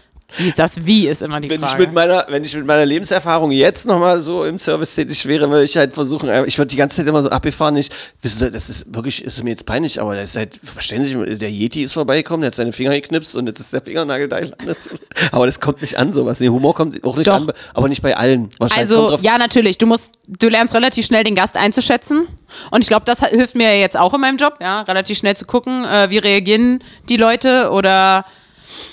[0.57, 1.83] Das Wie ist immer die Wenn ich, Frage.
[1.83, 5.63] mit meiner, wenn ich mit meiner Lebenserfahrung jetzt nochmal so im Service tätig wäre, würde
[5.63, 7.89] ich halt versuchen, äh, ich würde die ganze Zeit immer so abgefahren, ich,
[8.21, 11.17] wissen Sie, das ist wirklich, ist mir jetzt peinlich, aber das ist halt, verstehen Sie,
[11.17, 14.27] sich, der Yeti ist vorbeigekommen, der hat seine Finger geknipst und jetzt ist der Fingernagel
[14.27, 14.77] da gelandet.
[15.31, 16.39] Aber das kommt nicht an, sowas.
[16.39, 17.35] Nee, Humor kommt auch nicht Doch.
[17.35, 18.49] an, aber nicht bei allen.
[18.59, 19.77] Also, ja, natürlich.
[19.77, 22.27] Du musst, du lernst relativ schnell den Gast einzuschätzen.
[22.71, 25.45] Und ich glaube, das hilft mir jetzt auch in meinem Job, ja, relativ schnell zu
[25.45, 28.25] gucken, äh, wie reagieren die Leute oder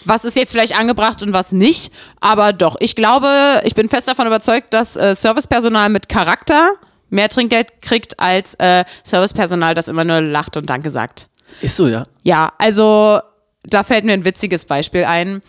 [0.04, 1.92] was ist jetzt vielleicht angebracht und was nicht.
[2.20, 3.28] Aber doch, ich glaube,
[3.64, 6.72] ich bin fest davon überzeugt, dass äh, Servicepersonal mit Charakter
[7.10, 11.28] mehr Trinkgeld kriegt als äh, Servicepersonal, das immer nur lacht und Danke sagt.
[11.60, 12.06] Ist so, ja.
[12.22, 13.20] Ja, also
[13.62, 15.40] da fällt mir ein witziges Beispiel ein.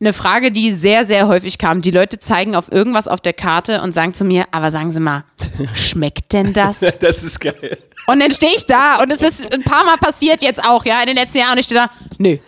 [0.00, 1.82] Eine Frage, die sehr, sehr häufig kam.
[1.82, 5.00] Die Leute zeigen auf irgendwas auf der Karte und sagen zu mir, aber sagen Sie
[5.00, 5.24] mal,
[5.74, 6.80] schmeckt denn das?
[7.00, 7.76] Das ist geil.
[8.06, 11.00] Und dann stehe ich da und es ist ein paar Mal passiert jetzt auch, ja,
[11.00, 11.52] in den letzten Jahren.
[11.52, 12.38] Und ich stehe da, nö.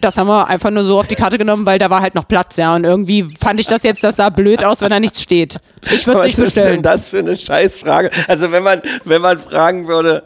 [0.00, 2.26] Das haben wir einfach nur so auf die Karte genommen, weil da war halt noch
[2.26, 2.74] Platz, ja.
[2.74, 5.58] Und irgendwie fand ich das jetzt, das sah blöd aus, wenn da nichts steht.
[5.82, 6.82] Ich würde es Was nicht ist denn bestellen.
[6.82, 8.10] das für eine Scheißfrage?
[8.28, 10.22] Also wenn man, wenn man fragen würde,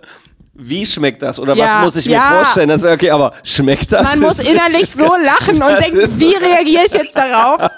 [0.54, 2.42] wie schmeckt das oder Ja, was muss ich mir ja.
[2.42, 2.68] vorstellen?
[2.68, 4.02] Das wäre okay, aber schmeckt das?
[4.02, 7.68] Man muss innerlich so lachen und denken, wie reagiere ich jetzt darauf?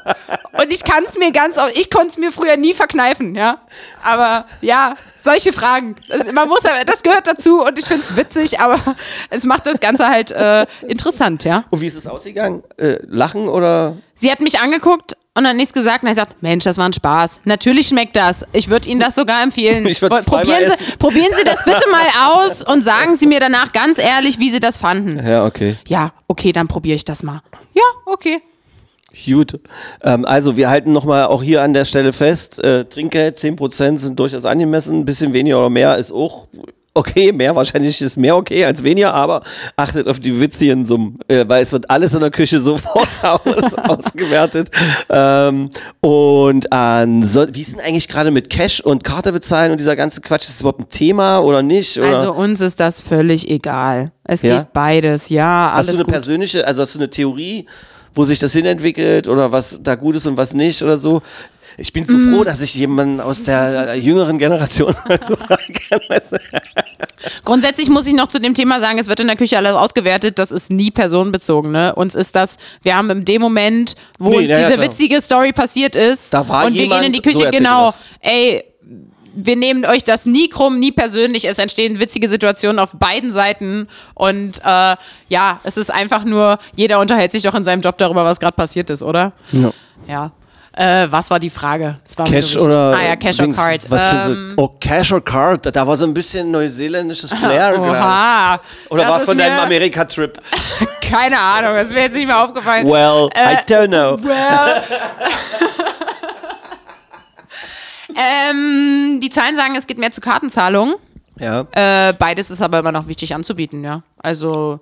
[0.53, 3.59] Und ich kann es mir ganz, ich konnte es mir früher nie verkneifen, ja.
[4.05, 5.97] Aber ja, solche Fragen.
[6.09, 8.79] Das, man muss, das gehört dazu und ich finde es witzig, aber
[9.31, 11.65] es macht das Ganze halt äh, interessant, ja.
[11.71, 12.63] Und wie ist es ausgegangen?
[12.77, 13.97] Äh, lachen oder?
[14.15, 16.93] Sie hat mich angeguckt und hat nichts gesagt und hat gesagt, Mensch, das war ein
[16.93, 17.43] Spaß.
[17.45, 18.45] Natürlich schmeckt das.
[18.53, 19.87] Ich würde Ihnen das sogar empfehlen.
[19.97, 20.85] Ich probieren, essen.
[20.85, 24.51] Sie, probieren Sie das bitte mal aus und sagen Sie mir danach ganz ehrlich, wie
[24.51, 25.25] Sie das fanden.
[25.25, 25.77] Ja, okay.
[25.89, 27.43] Ja, okay, dann probiere ich das mal.
[27.75, 28.43] Ja, okay.
[29.25, 29.61] Gut.
[30.03, 34.19] Ähm, also wir halten nochmal auch hier an der Stelle fest, äh, Trinkgeld 10% sind
[34.19, 36.49] durchaus angemessen, ein bisschen weniger oder mehr ist auch
[36.97, 39.43] okay, mehr wahrscheinlich ist mehr okay als weniger, aber
[39.77, 43.75] achtet auf die witzigen Summen, äh, weil es wird alles in der Küche sofort aus,
[43.75, 44.71] ausgewertet.
[45.11, 45.69] Ähm,
[46.01, 50.21] und ansonsten, wie ist denn eigentlich gerade mit Cash und Karte bezahlen und dieser ganze
[50.21, 51.99] Quatsch, ist das überhaupt ein Thema oder nicht?
[51.99, 52.19] Oder?
[52.19, 54.13] Also uns ist das völlig egal.
[54.25, 54.59] Es Ja?
[54.59, 56.13] geht beides, ja, Hast alles du eine gut.
[56.13, 57.67] persönliche, also hast du eine Theorie,
[58.15, 61.21] wo sich das hinentwickelt oder was da gut ist und was nicht oder so?
[61.79, 62.33] Ich bin so Mm.
[62.35, 64.95] froh, dass ich jemanden aus der äh, jüngeren Generation
[65.27, 65.59] so kann.
[67.45, 70.39] Grundsätzlich muss ich noch zu dem Thema sagen, es wird in der Küche alles ausgewertet,
[70.39, 71.73] das ist nie personenbezogen.
[71.73, 71.95] Ne?
[71.95, 74.87] Uns ist das, wir haben in dem Moment, wo Nee, uns ja, ja, diese klar.
[74.91, 77.63] witzige Story passiert ist Da war und wir jemand- gehen in die so Küche, erzählt
[77.63, 78.65] genau, ey,
[79.39, 81.47] wir nehmen euch das nie krumm, nie persönlich.
[81.47, 83.87] Es entstehen witzige Situationen auf beiden Seiten.
[84.15, 84.97] Und äh,
[85.29, 88.57] ja, es ist einfach nur, jeder unterhält sich doch in seinem Job darüber, was gerade
[88.57, 89.33] passiert ist, oder?
[89.53, 89.73] Ja.
[90.09, 90.31] Ja.
[90.79, 91.97] Äh, was war die Frage?
[92.17, 93.57] War mir Cash so oder Ah ja, Cash or Dings.
[93.57, 93.91] Card.
[93.91, 94.63] Was ähm, du?
[94.63, 95.75] Oh, Cash or Card.
[95.75, 97.81] Da war so ein bisschen neuseeländisches Flair.
[97.81, 98.61] Oha.
[98.91, 100.39] Oder war es von deinem mir- Amerika-Trip?
[101.01, 102.87] Keine Ahnung, das ist mir jetzt nicht mehr aufgefallen.
[102.87, 104.19] Well, Äh, I don't know.
[104.23, 104.83] Well.
[108.17, 110.97] ähm, die Zahlen sagen, es geht mehr zu Kartenzahlungen.
[111.39, 111.67] Ja.
[111.73, 114.03] Äh, beides ist aber immer noch wichtig anzubieten, ja.
[114.19, 114.81] Also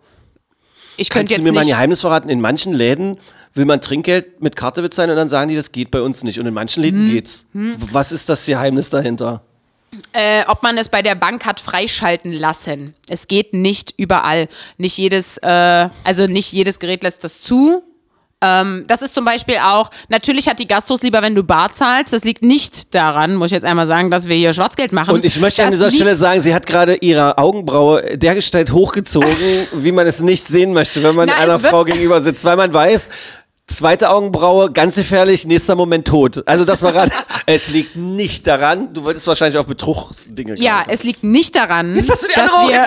[0.96, 1.74] ich Kannst könnte du jetzt mir mal ein nicht.
[1.74, 2.28] Geheimnis verraten?
[2.28, 3.18] In manchen Läden
[3.54, 6.38] will man Trinkgeld mit Karte bezahlen und dann sagen die, das geht bei uns nicht.
[6.40, 6.90] Und in manchen Hm.
[6.90, 7.46] Läden geht's.
[7.52, 9.42] Was ist das Geheimnis dahinter?
[10.12, 12.94] Äh, ob man es bei der Bank hat freischalten lassen.
[13.08, 14.48] Es geht nicht überall.
[14.76, 17.84] Nicht jedes, äh, also nicht jedes Gerät lässt das zu.
[18.40, 22.12] Ähm, das ist zum Beispiel auch, natürlich hat die Gastros lieber, wenn du bar zahlst.
[22.12, 25.14] Das liegt nicht daran, muss ich jetzt einmal sagen, dass wir hier Schwarzgeld machen.
[25.14, 28.72] Und ich möchte an Das dieser liegt- Stelle sagen, sie hat gerade ihre Augenbraue dergestalt
[28.72, 29.28] hochgezogen,
[29.74, 32.74] wie man es nicht sehen möchte, wenn man Na, einer Frau gegenüber sitzt, weil man
[32.74, 33.08] weiß,
[33.66, 36.42] zweite Augenbraue, ganz gefährlich, nächster Moment tot.
[36.46, 37.10] Also das war gerade,
[37.46, 41.96] es liegt nicht daran, du wolltest wahrscheinlich auch Betrugsdinge Ja, gerade- es liegt nicht daran,
[41.96, 42.82] Jetzt hast du die dass andere wir.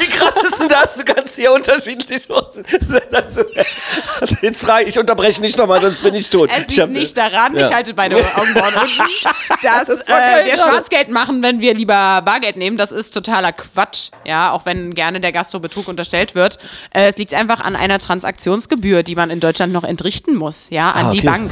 [0.00, 0.96] Wie krass ist denn das?
[0.96, 2.26] Du kannst hier unterschiedlich.
[4.42, 6.50] Jetzt frage ich, ich unterbreche nicht nochmal, sonst bin ich tot.
[6.56, 7.68] Es liegt nicht daran, Ja.
[7.68, 8.88] ich halte beide Augenbrauen unten,
[9.62, 10.56] dass Das äh, wir.
[10.56, 12.76] Schwarzgeld machen, wenn wir lieber Bargeld nehmen.
[12.76, 16.58] Das ist totaler Quatsch, ja, auch wenn gerne der Gastrobetrug unterstellt wird.
[16.92, 20.90] Äh, es liegt einfach an einer Transaktionsgebühr, die man in Deutschland noch entrichten muss, ja,
[20.90, 21.26] an Ah, die okay.
[21.26, 21.50] Bank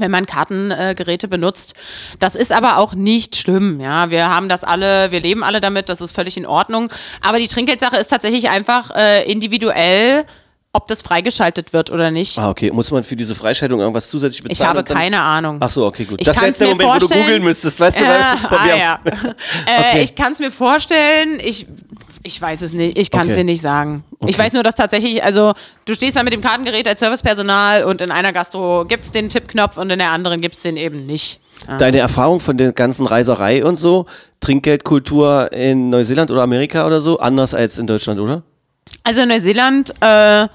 [0.00, 1.74] wenn man Kartengeräte äh, benutzt.
[2.20, 4.10] Das ist aber auch nicht schlimm, ja.
[4.10, 6.88] Wir haben das alle, wir leben alle damit, das ist völlig in Ordnung.
[7.20, 10.24] Aber die Trinkgeldsache ist tatsächlich einfach äh, individuell,
[10.72, 12.38] ob das freigeschaltet wird oder nicht.
[12.38, 12.70] Ah, okay.
[12.70, 14.70] Muss man für diese Freischaltung irgendwas zusätzlich bezahlen?
[14.70, 15.56] Ich habe keine Ahnung.
[15.58, 16.20] Ach so, okay, gut.
[16.20, 18.04] Ich das wäre jetzt der mir Moment, wo du googeln müsstest, weißt du?
[18.04, 19.00] Weil- ah, ja.
[19.04, 20.02] äh, Okay.
[20.02, 21.40] Ich kann es mir vorstellen.
[21.42, 21.66] Ich,
[22.28, 22.96] ich weiß es nicht.
[22.98, 23.40] Ich kann es Okay.
[23.40, 24.04] dir nicht sagen.
[24.20, 24.38] Ich Okay.
[24.38, 25.54] weiß nur, dass tatsächlich, also
[25.86, 29.28] du stehst da mit dem Kartengerät als Servicepersonal und in einer Gastro gibt es den
[29.28, 31.40] Tippknopf und in der anderen gibt es den eben nicht.
[31.78, 34.06] Deine Erfahrung von der ganzen Reiserei und so,
[34.40, 38.42] Trinkgeldkultur in Neuseeland oder Amerika oder so, anders als in Deutschland, oder?
[39.04, 40.46] Also in Neuseeland, äh,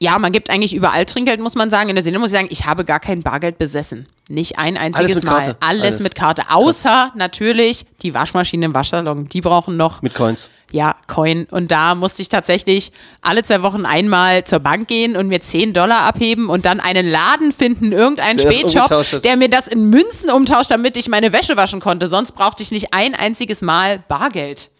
[0.00, 1.88] Ja, man gibt eigentlich überall Trinkgeld, muss man sagen.
[1.88, 4.06] In Neuseeland muss ich sagen, ich habe gar kein Bargeld besessen.
[4.28, 5.30] Nicht ein einziges mit Mal.
[5.44, 5.56] Karte.
[5.60, 6.00] Alles, Alles.
[6.00, 6.42] mit Karte.
[6.50, 9.28] Außer natürlich die Waschmaschine im Waschsalon.
[9.28, 10.50] Die brauchen noch Mit Coins.
[10.74, 11.46] Ja, Coin.
[11.52, 12.90] Und da musste ich tatsächlich
[13.22, 17.08] alle zwei Wochen einmal zur Bank gehen und mir 10 Dollar abheben und dann einen
[17.08, 21.56] Laden finden, irgendeinen Der Spätshop, der mir das in Münzen umtauscht, damit ich meine Wäsche
[21.56, 22.08] waschen konnte.
[22.08, 24.72] Sonst brauchte ich nicht ein einziges Mal Bargeld.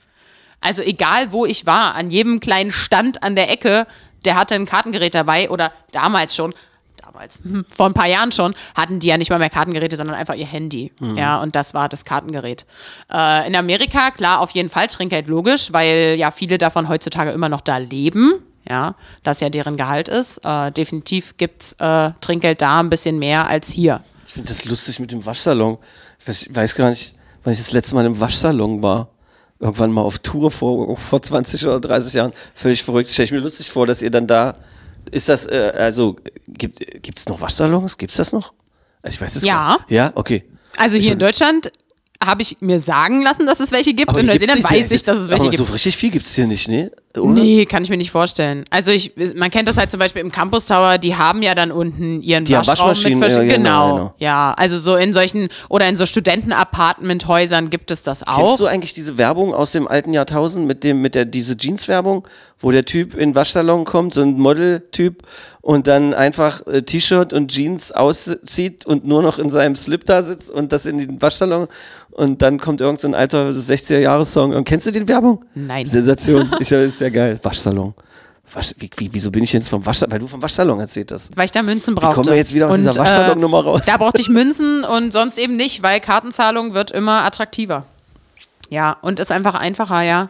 [0.61, 3.87] Also egal, wo ich war, an jedem kleinen Stand an der Ecke,
[4.25, 6.55] der hatte ein Kartengerät dabei oder damals schon,
[7.15, 10.17] damals, hm, vor ein paar Jahren schon, hatten die ja nicht mal mehr Kartengeräte, sondern
[10.17, 10.93] einfach ihr Handy.
[11.17, 12.67] Ja, und das war das Kartengerät.
[13.13, 17.49] Äh, in Amerika, klar, auf jeden Fall Trinkgeld logisch, weil ja viele davon heutzutage immer
[17.49, 18.41] noch da leben.
[18.69, 20.41] Ja, das ja deren Gehalt ist.
[20.43, 24.03] Äh, definitiv gibt's äh, Trinkgeld da ein bisschen mehr als hier.
[24.27, 25.77] Ich finde das lustig mit dem Waschsalon.
[26.19, 27.15] Ich weiß, ich weiß gar nicht,
[27.45, 29.11] wann ich das letzte Mal im Waschsalon war.
[29.61, 32.33] Irgendwann mal auf Tour vor, vor 20 oder 30 Jahren.
[32.55, 33.11] Völlig verrückt.
[33.11, 34.57] Stelle ich mir lustig vor, dass ihr dann da.
[35.11, 36.17] Ist das, äh, also,
[36.69, 37.97] gibt es noch Waschsalons?
[37.99, 38.53] Gibt es das noch?
[39.03, 39.55] Also ich weiß es Ja.
[39.55, 39.91] gar nicht.
[39.91, 40.45] Ja, okay.
[40.77, 41.71] Also hier in Deutschland
[42.23, 44.11] habe ich mir sagen lassen, dass es welche gibt.
[44.17, 45.67] in hier gibt's Neuseeland weiß ich, dass es welche aber gibt.
[45.67, 46.91] so richtig viel gibt es hier nicht, ne?
[47.17, 47.33] Oder?
[47.33, 48.65] Nee, kann ich mir nicht vorstellen.
[48.71, 51.71] Also ich, man kennt das halt zum Beispiel im Campus Tower, die haben ja dann
[51.71, 53.51] unten ihren Die Waschraum mit Waschmaschinen, verschiedenen.
[53.51, 54.15] ja, genau, genau, genau.
[54.19, 58.39] Ja, also so in solchen oder in so Studentenapartmenthäusern gibt es das auch.
[58.39, 62.27] Kennst du eigentlich diese Werbung aus dem alten Jahrtausend mit dem, mit der, diese Jeans-Werbung,
[62.59, 65.23] wo der Typ in den Waschsalon kommt, so ein Model-Typ
[65.61, 70.23] und dann einfach äh, T-Shirt und Jeans auszieht und nur noch in seinem Slip da
[70.23, 71.69] sitzt und das in den Waschsalon
[72.15, 74.55] und dann kommt irgend so ein alter 60er-Jahres-Song.
[74.55, 75.45] Und kennst du die Werbung?
[75.55, 75.85] Nein.
[75.85, 76.49] Sensation.
[76.61, 77.39] Ich das ist ja geil.
[77.43, 77.95] Waschsalon.
[78.53, 80.13] Wasch, wie, wie, wieso bin ich jetzt vom Waschsalon?
[80.13, 81.37] Weil du vom Waschsalon erzählt hast.
[81.37, 82.15] weil ich da Münzen brauchte.
[82.15, 83.83] kommen wir jetzt wieder aus dieser Waschsalonnummer raus?
[83.87, 87.85] Da brauchte ich Münzen und sonst eben nicht, weil Kartenzahlung wird immer attraktiver.
[88.71, 90.29] Ja, und ist einfach einfacher, ja.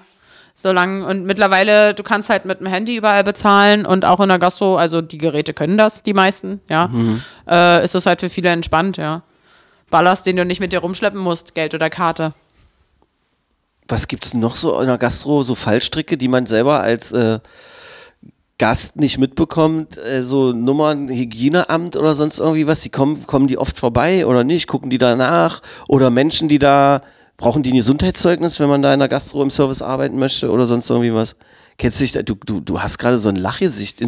[0.57, 4.39] Solange, und mittlerweile, du kannst halt mit dem Handy überall bezahlen und auch in der
[4.39, 6.87] Gastro, also die Geräte können das, die meisten, ja.
[6.89, 7.23] Mhm.
[7.49, 9.23] Äh, ist es halt für viele entspannt, ja.
[9.91, 12.35] Ballast, den du nicht mit dir rumschleppen musst, Geld oder Karte.
[13.89, 17.39] Was gibt's noch so in der Gastro, so Fallstricke, die man selber als äh,
[18.59, 23.59] Gast nicht mitbekommt, äh, so Nummern, Hygieneamt oder sonst irgendwie was, die kommen, kommen die
[23.59, 27.03] oft vorbei oder nicht, gucken die da nach oder Menschen, die da,
[27.37, 30.67] brauchen die ein Gesundheitszeugnis, wenn man da in der Gastro im Service arbeiten möchte oder
[30.67, 31.35] sonst irgendwie was?
[31.77, 34.01] Kennst du dich, da- du, du, du hast gerade so ein Lachgesicht.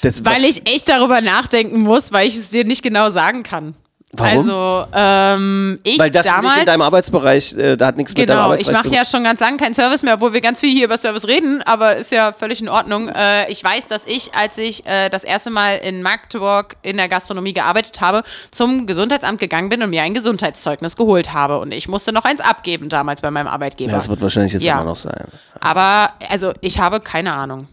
[0.00, 3.76] Das, Weil ich echt darüber nachdenken muss, weil ich es dir nicht genau sagen kann.
[4.14, 4.38] Warum?
[4.40, 6.44] Also, ähm, ich weil das damals.
[6.54, 8.88] nicht in deinem Arbeitsbereich, äh, da hat nichts mit deinem Genau, ich Arbeitsbereich mache zu
[8.90, 8.96] tun.
[8.98, 11.62] ja schon ganz lange keinen Service mehr, obwohl wir ganz viel hier über Service reden,
[11.62, 13.08] aber ist ja völlig in Ordnung.
[13.08, 17.08] Äh, ich weiß, dass ich, als ich äh, das erste Mal in Magdeburg in der
[17.08, 21.58] Gastronomie gearbeitet habe, zum Gesundheitsamt gegangen bin und mir ein Gesundheitszeugnis geholt habe.
[21.58, 23.92] Und ich musste noch eins abgeben damals bei meinem Arbeitgeber.
[23.92, 24.74] Ja, das wird wahrscheinlich jetzt Ja.
[24.74, 25.24] immer noch sein.
[25.58, 27.66] aber, also, ich habe keine Ahnung.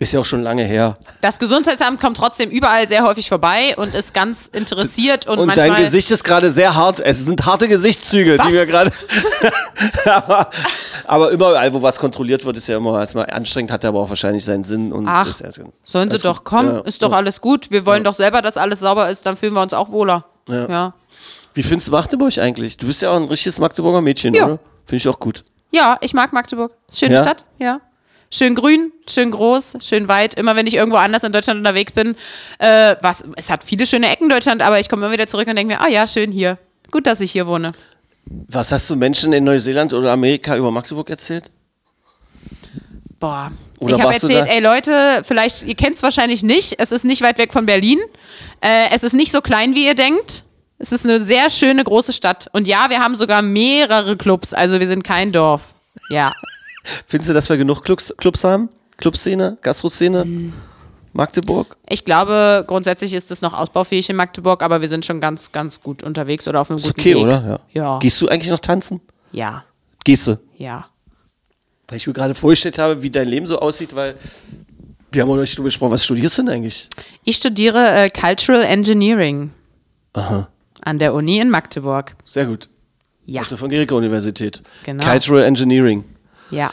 [0.00, 0.96] Ist ja auch schon lange her.
[1.20, 5.68] Das Gesundheitsamt kommt trotzdem überall sehr häufig vorbei und ist ganz interessiert und, Und manchmal.
[5.72, 7.00] dein Gesicht ist gerade sehr hart.
[7.00, 8.46] Es sind harte Gesichtszüge, Was?
[8.48, 8.90] die wir gerade.
[10.06, 10.50] aber,
[11.04, 14.44] aber überall, wo was kontrolliert wird, ist ja immer erstmal anstrengend, hat aber auch wahrscheinlich
[14.44, 14.92] seinen Sinn.
[14.92, 16.44] Und Ach, ist erst- Sollen sie doch gut.
[16.44, 17.16] kommen, Ja, ist doch ja.
[17.18, 17.70] alles gut.
[17.70, 20.24] Wir wollen doch selber, dass alles sauber ist, dann fühlen wir uns auch wohler.
[20.48, 20.66] Ja.
[20.68, 20.94] ja.
[21.52, 22.76] Wie findest du Magdeburg eigentlich?
[22.76, 24.46] Du bist ja auch ein richtiges Magdeburger Mädchen, Ja.
[24.46, 24.58] oder?
[24.86, 25.44] Finde ich auch gut.
[25.72, 26.72] Ja, ich mag Magdeburg.
[26.92, 27.22] Schöne Ja?
[27.22, 27.80] Stadt, ja.
[28.32, 30.34] Schön grün, schön groß, schön weit.
[30.34, 32.14] Immer wenn ich irgendwo anders in Deutschland unterwegs bin,
[32.58, 35.48] äh, was, es hat viele schöne Ecken in Deutschland, aber ich komme immer wieder zurück
[35.48, 36.56] und denke mir, ah ja, schön hier.
[36.92, 37.72] Gut, dass ich hier wohne.
[38.24, 41.50] Was hast du Menschen in Neuseeland oder Amerika über Magdeburg erzählt?
[43.18, 43.50] Boah.
[43.80, 47.22] Oder ich habe erzählt, ey Leute, vielleicht, ihr kennt es wahrscheinlich nicht, es ist nicht
[47.22, 47.98] weit weg von Berlin.
[48.60, 50.44] Äh, es ist nicht so klein, wie ihr denkt.
[50.78, 52.48] Es ist eine sehr schöne große Stadt.
[52.52, 55.74] Und ja, wir haben sogar mehrere Clubs, also wir sind kein Dorf.
[56.10, 56.32] Ja.
[57.06, 58.68] Findest du, dass wir genug Clubs, Clubs haben?
[58.96, 60.22] Clubszene, Gastroszene?
[60.22, 60.52] Hm.
[61.12, 61.76] Magdeburg?
[61.88, 65.80] Ich glaube, grundsätzlich ist es noch ausbaufähig in Magdeburg, aber wir sind schon ganz, ganz
[65.80, 67.22] gut unterwegs oder auf einem Ist guten okay, Weg.
[67.22, 67.60] oder?
[67.72, 67.98] Ja.
[67.98, 69.00] Gehst du eigentlich noch tanzen?
[69.32, 69.64] Ja.
[70.04, 70.38] Gehst du?
[70.56, 70.86] Ja.
[71.88, 74.14] Weil ich mir gerade vorgestellt habe, wie dein Leben so aussieht, weil
[75.10, 75.90] wir haben auch noch nicht drüber gesprochen.
[75.92, 76.88] Was studierst du denn eigentlich?
[77.24, 79.50] Ich studiere äh, Cultural Engineering
[80.12, 80.48] Aha.
[80.82, 82.14] an der Uni in Magdeburg.
[82.24, 82.68] Sehr gut.
[83.26, 83.42] Ja.
[83.42, 84.62] Auf der von Gericke Universität.
[84.84, 85.04] Genau.
[85.04, 86.04] Cultural Engineering.
[86.50, 86.72] Ja.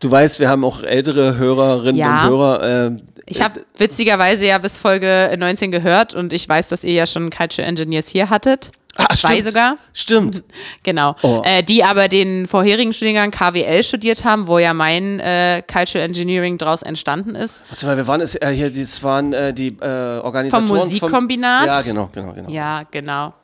[0.00, 2.22] Du weißt, wir haben auch ältere Hörerinnen Ja.
[2.24, 2.86] und Hörer.
[2.86, 2.90] Äh,
[3.26, 7.30] Ich habe witzigerweise ja bis Folge 19 gehört und ich weiß, dass ihr ja schon
[7.30, 8.72] Cultural Engineers hier hattet.
[8.96, 9.44] ah, Zwei stimmt.
[9.44, 9.76] sogar.
[9.92, 10.42] Stimmt.
[10.82, 11.14] Genau.
[11.22, 11.42] Oh.
[11.44, 16.58] Äh, die aber den vorherigen Studiengang KWL studiert haben, wo ja mein äh, Cultural Engineering
[16.58, 17.60] draus entstanden ist.
[17.68, 21.66] Warte mal, wir waren es äh, hier, das waren äh, die äh, Organisatoren Vom Musikkombinat?
[21.66, 22.50] ja, genau, genau, genau.
[22.50, 23.34] Ja, genau.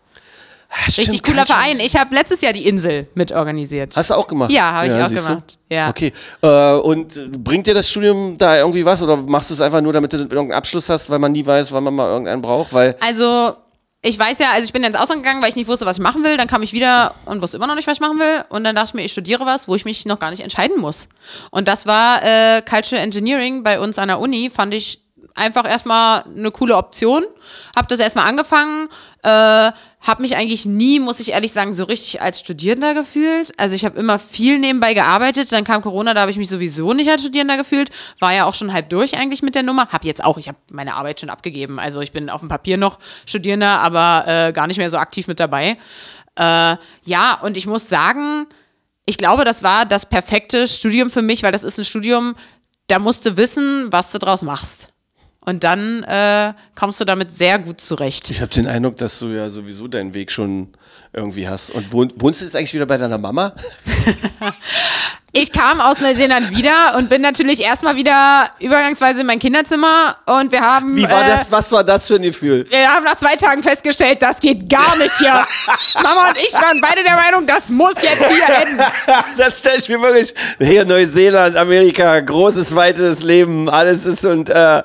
[0.89, 1.81] Stimmt, Richtig cooler Verein.
[1.81, 3.97] Ich habe letztes Jahr die Insel mit organisiert.
[3.97, 4.51] Hast du auch gemacht?
[4.51, 5.29] Ja, habe ich auch siehst du?
[5.31, 5.59] gemacht.
[5.71, 5.89] Ja.
[5.89, 6.13] Okay.
[6.43, 9.93] Äh, und bringt dir das Studium da irgendwie was oder machst du es einfach nur,
[9.93, 12.73] damit du irgendeinen Abschluss hast, weil man nie weiß, wann man mal irgendeinen braucht?
[12.73, 13.57] Weil Also,
[14.03, 16.03] ich weiß ja, also ich bin ins Ausland gegangen, weil ich nicht wusste, was ich
[16.03, 16.37] machen will.
[16.37, 18.45] Dann kam ich wieder und wusste immer noch nicht, was ich machen will.
[18.51, 20.79] Und dann dachte ich mir, ich studiere was, wo ich mich noch gar nicht entscheiden
[20.81, 21.09] muss.
[21.51, 24.49] Und das war äh, Cultural Engineering bei uns an der Uni.
[24.51, 25.03] Fand ich
[25.37, 27.23] einfach erstmal eine coole Option.
[27.75, 28.89] Hab das erstmal angefangen.
[29.23, 29.71] Äh,
[30.07, 33.53] hab mich eigentlich nie, muss ich ehrlich sagen, so richtig als Studierender gefühlt.
[33.59, 35.51] Also ich habe immer viel nebenbei gearbeitet.
[35.53, 37.91] Dann kam Corona, da habe ich mich sowieso nicht als Studierender gefühlt.
[38.21, 39.89] War ja auch schon halb durch eigentlich mit der Nummer.
[39.89, 41.81] Hab jetzt auch, ich habe meine Arbeit schon abgegeben.
[41.81, 45.27] Also ich bin auf dem Papier noch Studierender, aber äh, gar nicht mehr so aktiv
[45.27, 45.77] mit dabei.
[46.39, 48.47] Äh, ja, und ich muss sagen,
[49.07, 52.37] ich glaube, das war das perfekte Studium für mich, weil das ist ein Studium,
[52.89, 54.89] da musst du wissen, was du draus machst.
[55.47, 58.31] Und dann äh, kommst du damit sehr gut zurecht.
[58.31, 60.69] ich habe den Eindruck, dass du ja sowieso deinen Weg schon
[61.13, 61.71] irgendwie hast.
[61.71, 63.55] Und wohn, wohnst du jetzt eigentlich wieder bei deiner Mama?
[65.39, 70.51] Ich kam aus Neuseeland wieder und bin natürlich erstmal wieder übergangsweise in mein Kinderzimmer und
[70.51, 70.97] wir haben.
[70.97, 71.53] Wie war äh, das?
[71.53, 72.67] Was war das für ein Gefühl?
[72.71, 75.35] Wir haben nach zwei Tagen festgestellt, das geht gar nicht hier.
[75.95, 78.83] Mama und ich waren beide der Meinung, das muss jetzt hier enden.
[79.37, 80.33] das stelle ich mir wirklich.
[80.59, 84.83] Hier Neuseeland, Amerika, großes, weites Leben, alles ist und äh,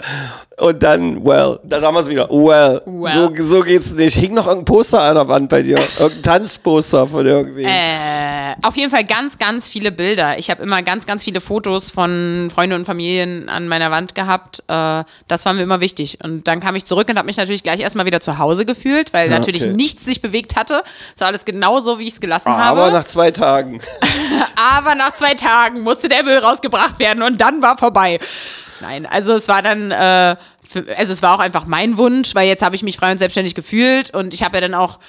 [0.62, 2.30] und dann, well, da sagen wir es wieder.
[2.30, 3.34] Well, Well.
[3.38, 4.16] So, so geht's nicht.
[4.16, 5.80] Hing noch irgendein Poster an der Wand bei dir?
[6.00, 7.64] Irgendein Tanzposter von irgendwie.
[7.64, 10.38] Äh, auf jeden Fall ganz, ganz viele Bilder.
[10.38, 14.64] Ich habe immer ganz, ganz viele Fotos von Freunden und Familien an meiner Wand gehabt.
[14.68, 16.20] Äh, das war mir immer wichtig.
[16.24, 19.14] Und dann kam ich zurück und habe mich natürlich gleich erstmal wieder zu Hause gefühlt,
[19.14, 19.74] weil Ja, natürlich okay.
[19.74, 20.84] nichts sich bewegt hatte.
[21.16, 22.92] Es war alles genau so, wie ich es gelassen Aber habe.
[22.92, 23.82] nach zwei Tagen.
[24.56, 28.20] Aber nach zwei Tagen musste der Müll rausgebracht werden und dann war vorbei.
[28.82, 30.36] Nein, also es war dann, äh,
[30.72, 33.18] für, also es war auch einfach mein Wunsch, weil jetzt habe ich mich frei und
[33.18, 35.00] selbstständig gefühlt und ich habe ja dann auch,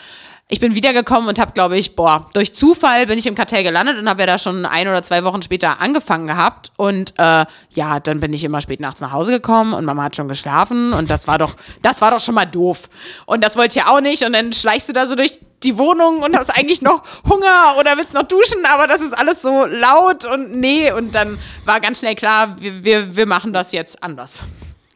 [0.49, 3.97] ich bin wiedergekommen und habe, glaube ich, boah, durch Zufall bin ich im Kartell gelandet
[3.99, 8.01] und habe ja da schon ein oder zwei Wochen später angefangen gehabt und äh, ja,
[8.01, 11.09] dann bin ich immer spät nachts nach Hause gekommen und Mama hat schon geschlafen und
[11.11, 12.89] das war doch, das war doch schon mal doof
[13.27, 15.79] und das wollte ich ja auch nicht und dann schleichst du da so durch die
[15.79, 19.65] Wohnung und hast eigentlich noch Hunger oder willst noch duschen, aber das ist alles so
[19.65, 20.91] laut und nee.
[20.91, 24.43] Und dann war ganz schnell klar, wir, wir, wir machen das jetzt anders.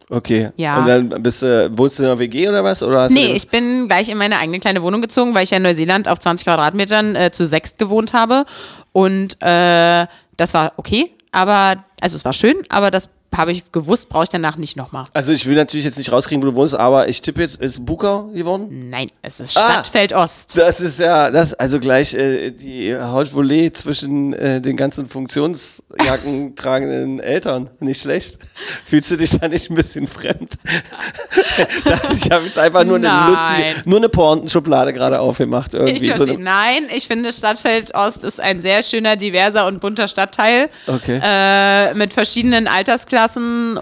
[0.08, 0.50] Okay.
[0.56, 0.78] Ja.
[0.78, 2.82] Und dann bist du, wohnst du in einer WG oder was?
[2.82, 5.56] Oder hast Nee, ich bin gleich in meine eigene kleine Wohnung gezogen, weil ich ja
[5.56, 8.44] in Neuseeland auf 20 Quadratmetern äh, zu sechst gewohnt habe.
[8.92, 10.06] Und äh,
[10.36, 14.28] das war okay, aber, also es war schön, aber das habe ich gewusst, brauche ich
[14.30, 15.04] danach nicht nochmal.
[15.12, 17.84] also ich will natürlich jetzt nicht rauskriegen, wo du wohnst, aber ich tippe jetzt, ist
[17.84, 18.88] Bukau geworden?
[18.90, 19.72] Nein, es ist Ah.
[19.72, 20.56] Stadtfeld Ost.
[20.56, 26.54] Das ist ja, das also gleich äh, die Haute Volée zwischen äh, den ganzen Funktionsjacken
[26.56, 27.70] tragenden Eltern.
[27.80, 28.38] Nicht schlecht.
[28.84, 30.54] Fühlst du dich da nicht ein bisschen fremd?
[32.12, 35.74] ich habe jetzt einfach nur eine lustige, nur eine Porntenschublade gerade aufgemacht.
[35.74, 36.10] Irgendwie.
[36.10, 40.68] Ich so Nein, ich finde Stadtfeld Ost ist ein sehr schöner, diverser und bunter Stadtteil.
[40.86, 41.20] Okay.
[41.22, 43.25] Äh, mit verschiedenen Altersklassen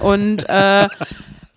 [0.00, 0.88] und äh,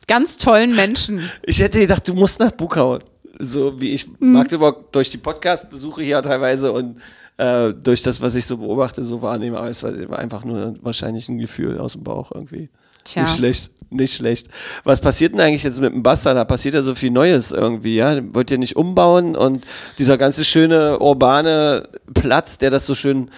[0.07, 1.22] ganz tollen Menschen.
[1.43, 2.99] ich hätte gedacht, du musst nach Bukau.
[3.39, 4.34] So wie ich Mhm.
[4.34, 6.97] Magdeburg durch die Podcast-Besuche hier teilweise und
[7.38, 9.57] äh, durch das, was ich so beobachte, so wahrnehme.
[9.59, 12.69] Aber es war war einfach nur wahrscheinlich ein Gefühl aus dem Bauch irgendwie.
[13.03, 13.22] Tja.
[13.23, 14.47] Nicht schlecht, nicht schlecht.
[14.84, 16.35] Was passiert denn eigentlich jetzt mit dem Bastard?
[16.35, 18.19] Da passiert ja so viel Neues irgendwie, ja?
[18.34, 19.65] Wollt ihr nicht umbauen und
[19.99, 23.30] dieser ganze schöne urbane Platz, der das so schön,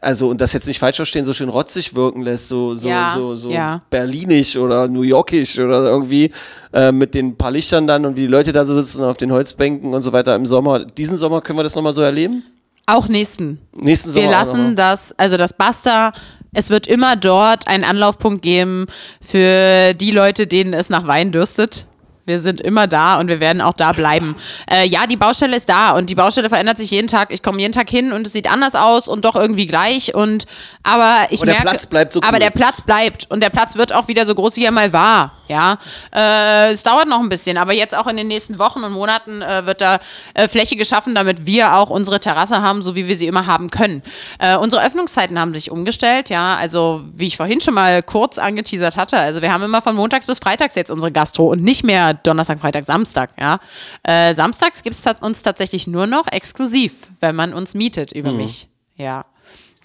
[0.00, 3.12] also und das jetzt nicht falsch verstehen, so schön rotzig wirken lässt, so, so, Ja,
[3.14, 3.82] so, so ja.
[3.90, 6.30] berlinisch oder New Yorkisch oder irgendwie
[6.72, 9.32] äh, mit den paar Lichtern dann und wie die Leute da so sitzen auf den
[9.32, 10.84] Holzbänken und so weiter im Sommer.
[10.84, 12.42] Diesen Sommer können wir das nochmal so erleben?
[12.86, 13.60] Auch nächsten.
[13.74, 14.26] Nächsten Sommer.
[14.26, 16.12] Wir lassen das, also das Basta,
[16.52, 18.86] es wird immer dort einen Anlaufpunkt geben
[19.20, 21.86] für die Leute, denen es nach Wein dürstet.
[22.26, 24.34] Wir sind immer da und wir werden auch da bleiben.
[24.70, 27.32] Äh, ja, die Baustelle ist da und die Baustelle verändert sich jeden Tag.
[27.32, 30.14] Ich komme jeden Tag hin und es sieht anders aus und doch irgendwie gleich.
[30.14, 30.46] Und
[30.82, 32.38] aber ich Aber der merke, Platz bleibt so aber cool.
[32.38, 35.32] der Platz bleibt und der Platz wird auch wieder so groß, wie er mal war.
[35.46, 35.76] Ja,
[36.14, 39.42] äh, es dauert noch ein bisschen, aber jetzt auch in den nächsten Wochen und Monaten
[39.42, 39.98] äh, wird da
[40.32, 43.68] äh, Fläche geschaffen, damit wir auch unsere Terrasse haben, so wie wir sie immer haben
[43.68, 44.02] können.
[44.38, 48.96] Äh, unsere Öffnungszeiten haben sich umgestellt, ja, also wie ich vorhin schon mal kurz angeteasert
[48.96, 52.13] hatte, also wir haben immer von montags bis freitags jetzt unsere Gastro und nicht mehr
[52.22, 53.58] Donnerstag, Freitag, Samstag, ja.
[54.02, 58.68] Äh, samstags gibt es uns tatsächlich nur noch exklusiv, wenn man uns mietet über mich,
[58.96, 59.24] ja.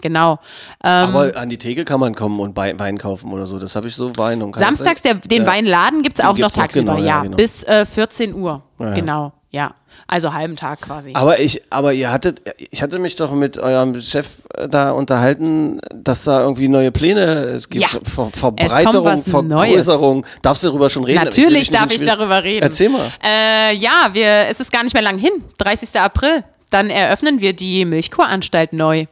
[0.02, 0.38] Genau.
[0.82, 3.58] Ähm, Aber an die Theke kann man kommen und Wei- Wein kaufen oder so.
[3.58, 5.48] Das habe ich so Wein und Samstags, der, den Ja.
[5.48, 7.36] Weinladen gibt es auch noch, tagsüber, genau, ja, ja, genau.
[7.36, 8.62] bis äh, 14 Uhr.
[8.78, 8.94] Ja.
[8.94, 9.74] Genau, ja.
[10.12, 11.12] Also halben Tag quasi.
[11.14, 15.80] Aber ich, aber ihr hattet, ich hatte mich doch mit eurem Chef äh, da unterhalten,
[15.94, 17.88] dass da irgendwie neue Pläne es gibt, Ja.
[17.88, 20.26] Ver Es Verbreiterung, was Vergrößerung.
[20.42, 21.22] Darfst du darüber schon reden?
[21.24, 22.64] Natürlich dich darf ich darüber reden.
[22.64, 23.08] Erzähl mal.
[23.24, 25.30] Äh, ja, wir, es ist gar nicht mehr lang hin.
[25.58, 26.00] 30.
[26.00, 26.42] April.
[26.70, 29.06] dann eröffnen wir die Milchkuranstalt neu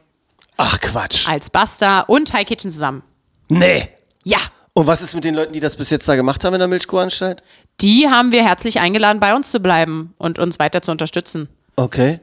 [0.57, 1.29] Ach Quatsch.
[1.29, 3.03] als Basta und High Kitchen zusammen.
[3.47, 3.87] Nee.
[4.25, 4.39] Ja,
[4.73, 6.67] Und was ist mit den Leuten, die das bis jetzt da gemacht haben in der
[6.67, 7.41] Milchkuhanstalt?
[7.81, 11.47] Die haben wir herzlich eingeladen, bei uns zu bleiben und uns weiter zu unterstützen.
[11.75, 12.19] Okay.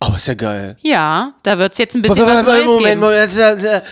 [0.00, 0.76] Oh, ist ja geil.
[0.82, 3.00] Ja, da wird es jetzt ein bisschen was Neues Moment, geben.
[3.00, 3.82] Moment, das ist ja-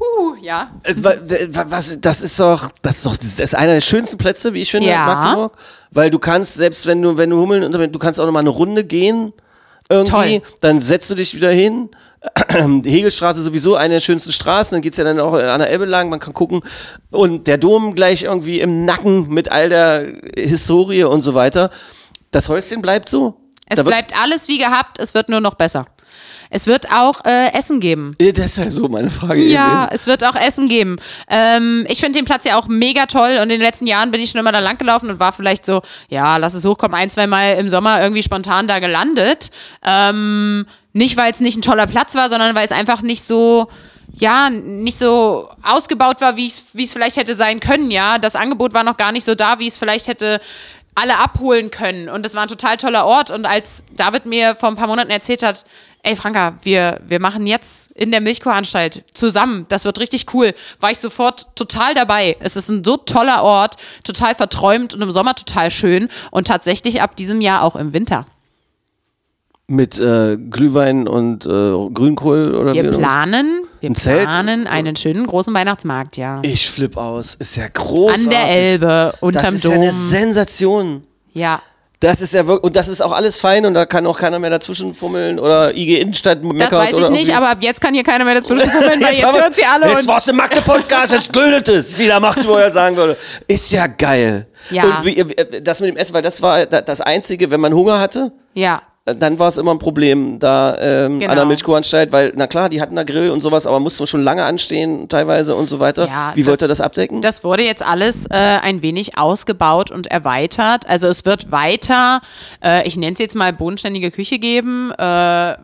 [0.00, 0.70] Uh, ja.
[0.84, 4.54] Äh, wa- Was, das ist doch, das ist doch, das ist einer der schönsten Plätze,
[4.54, 5.00] wie ich finde, Ja.
[5.00, 5.56] in Magdeburg.
[5.90, 8.38] Weil du kannst, selbst wenn du, wenn du Hummeln, und du kannst auch noch mal
[8.38, 9.32] eine Runde gehen,
[9.88, 10.52] irgendwie, Toll.
[10.60, 11.90] dann setzt du dich wieder hin.
[12.82, 15.84] Die Hegelstraße sowieso eine der schönsten Straßen, dann geht's ja dann auch an der Elbe
[15.84, 16.60] lang, man kann gucken.
[17.10, 20.06] Und der Dom gleich irgendwie im Nacken mit all der
[20.36, 21.70] Historie und so weiter.
[22.30, 23.40] Das Häuschen bleibt so.
[23.66, 25.86] Es bleibt alles wie gehabt, es wird nur noch besser.
[26.50, 28.14] Es wird auch äh, Essen geben.
[28.20, 29.88] Ja, Das ist ja so meine Frage Ja, gewesen.
[29.92, 30.96] es wird auch Essen geben.
[31.28, 34.20] Ähm, ich finde den Platz ja auch mega toll und in den letzten Jahren bin
[34.20, 37.10] ich schon immer da lang gelaufen und war vielleicht so, ja, lass es hochkommen, ein,
[37.10, 39.50] zwei Mal im Sommer irgendwie spontan da gelandet.
[39.84, 43.68] Ähm, nicht, weil es nicht ein toller Platz war, sondern weil es einfach nicht so,
[44.14, 48.18] ja, nicht so ausgebaut war, wie es wie es vielleicht hätte sein können, ja.
[48.18, 50.40] Das Angebot war noch gar nicht so da, wie es vielleicht hätte
[50.98, 52.08] alle abholen können.
[52.08, 53.30] Und es war ein total toller Ort.
[53.30, 55.64] Und als David mir vor ein paar Monaten erzählt hat,
[56.02, 60.90] ey Franka, wir, wir machen jetzt in der Milchkuhanstalt zusammen, das wird richtig cool, war
[60.90, 62.36] ich sofort total dabei.
[62.40, 67.00] Es ist ein so toller Ort, total verträumt und im Sommer total schön und tatsächlich
[67.02, 68.26] ab diesem Jahr auch im Winter.
[69.70, 74.22] Mit äh, Glühwein und äh, Grünkohl oder Wir wie planen, wir Ein Zelt?
[74.26, 76.40] planen einen schönen großen Weihnachtsmarkt, ja.
[76.42, 77.34] Ich flipp aus.
[77.38, 78.24] Ist ja großartig.
[78.24, 79.72] An der Elbe, unterm das ist Dom.
[79.74, 81.04] Ja eine Sensation.
[81.34, 81.60] Ja.
[82.00, 84.38] Das ist ja wirklich, und das ist auch alles fein und da kann auch keiner
[84.38, 87.92] mehr dazwischen fummeln oder IG Innenstadt meckert Das weiß ich nicht, aber ab jetzt kann
[87.92, 91.12] hier keiner mehr dazwischen fummeln, weil jetzt hören sie alle Jetzt und war's im Magde-Podcast,
[91.12, 93.18] jetzt gültet es, wie der Magdeburger sagen würde.
[93.46, 94.46] Ist ja geil.
[94.70, 94.84] Ja.
[94.84, 97.74] Und wie, äh, das mit dem Essen, weil das war da- das Einzige, wenn man
[97.74, 98.80] Hunger hatte, ja.
[99.14, 101.30] Dann war es immer ein Problem da ähm, Genau.
[101.32, 104.22] an der Milchkuhanstalt, weil, na klar, die hatten da Grill und sowas, aber mussten schon
[104.22, 106.06] lange anstehen teilweise und so weiter.
[106.06, 107.22] Ja, Wie das- wollt ihr das abdecken?
[107.22, 110.88] Das wurde jetzt alles äh, ein wenig ausgebaut und erweitert.
[110.88, 112.20] Also es wird weiter,
[112.64, 115.02] äh, ich nenne es jetzt mal bodenständige Küche geben, äh,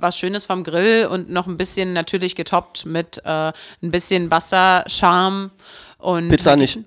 [0.01, 3.53] was Schönes vom Grill und noch ein bisschen natürlich getoppt mit äh, ein
[3.91, 5.51] bisschen Wassercharme
[5.99, 6.79] und Pizza nicht?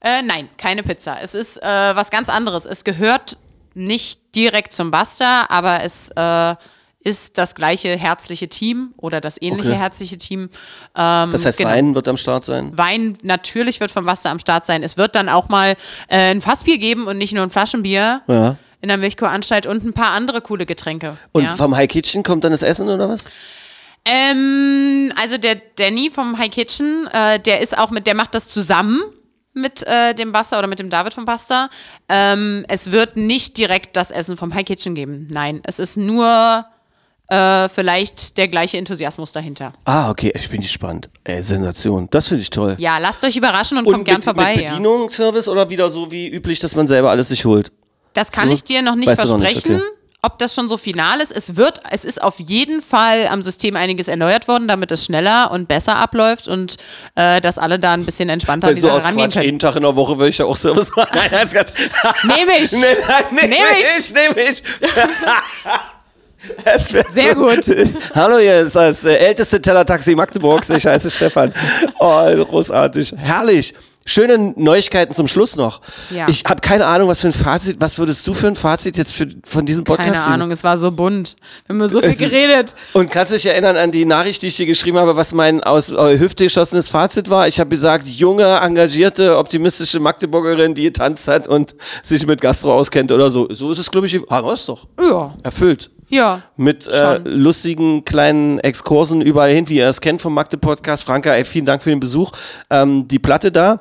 [0.00, 1.16] Äh, nein, keine Pizza.
[1.22, 1.66] Es ist äh,
[1.96, 2.66] was ganz anderes.
[2.66, 3.38] Es gehört
[3.76, 6.54] nicht direkt zum Basta, aber es äh,
[7.00, 9.78] ist das gleiche herzliche Team oder das ähnliche Okay.
[9.78, 10.48] herzliche Team.
[10.96, 11.70] Ähm, das heißt, genau.
[11.70, 12.76] Wein wird am Start sein.
[12.76, 14.82] Wein natürlich wird vom Wasser am Start sein.
[14.82, 15.76] Es wird dann auch mal
[16.08, 18.56] äh, ein Fassbier geben und nicht nur ein Flaschenbier Ja.
[18.80, 21.16] in der Milchkuranstalt und ein paar andere coole Getränke.
[21.32, 21.54] Und ja.
[21.54, 23.24] vom High Kitchen kommt dann das Essen oder was?
[24.04, 28.48] ähm, also der Danny vom High Kitchen, äh, der ist auch mit, der macht das
[28.48, 29.02] zusammen
[29.56, 31.68] mit äh, dem Basta oder mit dem David vom Basta.
[32.08, 35.28] Ähm, es wird nicht direkt das Essen vom High Kitchen geben.
[35.32, 36.64] Nein, es ist nur
[37.28, 39.72] äh, vielleicht der gleiche Enthusiasmus dahinter.
[39.84, 41.08] Ah, okay, ich bin gespannt.
[41.24, 42.06] Ey, Sensation.
[42.10, 42.76] Das finde ich toll.
[42.78, 44.54] Ja, lasst euch überraschen und, Und kommt gern mit, vorbei.
[44.56, 44.70] mit ja.
[44.70, 47.72] Bedienung, Service oder wieder so wie üblich, dass man selber alles sich holt?
[48.12, 48.54] Das kann So?
[48.54, 49.76] ich dir noch nicht Weißt du noch nicht, versprechen.
[49.82, 49.92] okay.
[50.26, 53.76] Ob das schon so final ist, es wird, es ist auf jeden Fall am System
[53.76, 56.78] einiges erneuert worden, damit es schneller und besser abläuft und
[57.14, 59.44] äh, dass alle da ein bisschen entspannter so aus rangehen Quatsch, können.
[59.44, 61.10] jeden Tag in der Woche will ich ja auch Service machen.
[61.14, 61.72] Nein, das ist ganz
[62.24, 62.72] Nehm ich.
[62.72, 62.78] Nee,
[63.08, 64.14] nein, nehm Nehm ich.
[64.14, 64.62] Nehm ich.
[67.12, 67.64] Sehr gut.
[68.16, 70.70] Hallo, hier ist das äh, älteste Tellertaxi Magdeburgs.
[70.70, 71.54] Ich heiße Stefan.
[72.00, 73.14] Oh, großartig.
[73.16, 73.72] Herrlich.
[74.08, 75.80] Schöne Neuigkeiten zum Schluss noch.
[76.10, 76.28] Ja.
[76.28, 79.16] Ich habe keine Ahnung, was für ein Fazit, was würdest du für ein Fazit jetzt
[79.16, 80.32] für, von diesem Podcast Keine ziehen?
[80.32, 81.34] Ahnung, es war so bunt.
[81.66, 82.76] Wir haben so viel geredet.
[82.92, 85.62] Und kannst du dich erinnern an die Nachricht, die ich dir geschrieben habe, was mein
[85.62, 87.48] aus äh, Hüfte geschossenes Fazit war?
[87.48, 91.74] Ich habe gesagt, junge, engagierte, optimistische Magdeburgerin, die getanzt hat und
[92.04, 93.48] sich mit Gastro auskennt oder so.
[93.50, 94.86] So ist es, glaube ich, wir es doch.
[95.00, 95.34] Ja.
[95.42, 95.90] Erfüllt.
[96.08, 96.42] Ja.
[96.56, 101.04] Mit äh, lustigen kleinen Exkursen überall hin, wie ihr es kennt vom Magde Podcast.
[101.04, 102.32] Franka, ey, vielen Dank für den Besuch.
[102.70, 103.80] Ähm, die Platte da,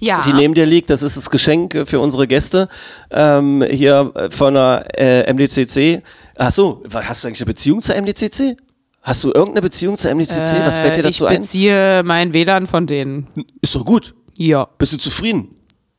[0.00, 0.22] Ja.
[0.22, 2.68] die neben dir liegt, das ist das Geschenk äh, für unsere Gäste
[3.10, 6.02] ähm, hier äh, von der äh, MDCC.
[6.36, 8.56] Ach so, hast du eigentlich eine Beziehung zur MDCC?
[9.02, 10.64] Hast du irgendeine Beziehung zur MDCC?
[10.64, 11.38] Was fällt dir Äh, ich dazu ein?
[11.40, 13.26] beziehe mein WLAN von denen.
[13.60, 14.14] Ist doch gut.
[14.36, 14.68] Ja.
[14.78, 15.54] Bist du zufrieden?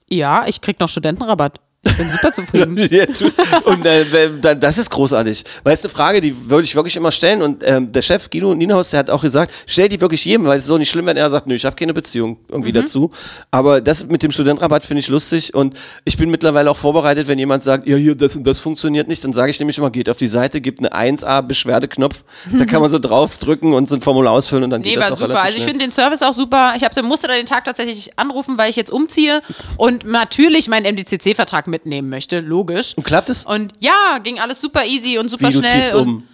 [0.09, 1.59] Ja, ich krieg noch Studentenrabatt.
[1.83, 2.77] Ich bin super zufrieden.
[3.65, 4.05] Und äh,
[4.39, 5.43] da- das ist großartig.
[5.63, 7.41] Weil es ist eine Frage, die würde ich wirklich immer stellen.
[7.41, 10.57] Und ähm, der Chef Guido Nienhaus, der hat auch gesagt, stell die wirklich jedem, weil
[10.57, 13.09] es ist so nicht schlimm, wenn er sagt, nö, ich habe keine Beziehung irgendwie dazu.
[13.49, 15.55] Aber das mit dem Studentenrabatt finde ich lustig.
[15.55, 15.75] Und
[16.05, 19.23] ich bin mittlerweile auch vorbereitet, wenn jemand sagt, ja, hier, das und das funktioniert nicht,
[19.23, 22.23] dann sage ich nämlich immer, geht auf die Seite, gibt eine 1A-Beschwerdeknopf.
[22.57, 25.05] Da kann man so draufdrücken und so ein Formular ausfüllen und dann Nee, geht das
[25.05, 25.29] war auch super.
[25.31, 26.73] relativ Also ich finde den Service auch super.
[26.77, 29.41] Ich hab, musste da den Tag tatsächlich anrufen, weil ich jetzt umziehe
[29.77, 32.93] und natürlich meinen MDCC-Vertrag mitnehmen möchte, logisch.
[32.95, 33.45] Und klappt es?
[33.45, 35.81] Und ja, ging alles super easy und super Wie, du schnell.
[35.81, 36.27] ziehst und um.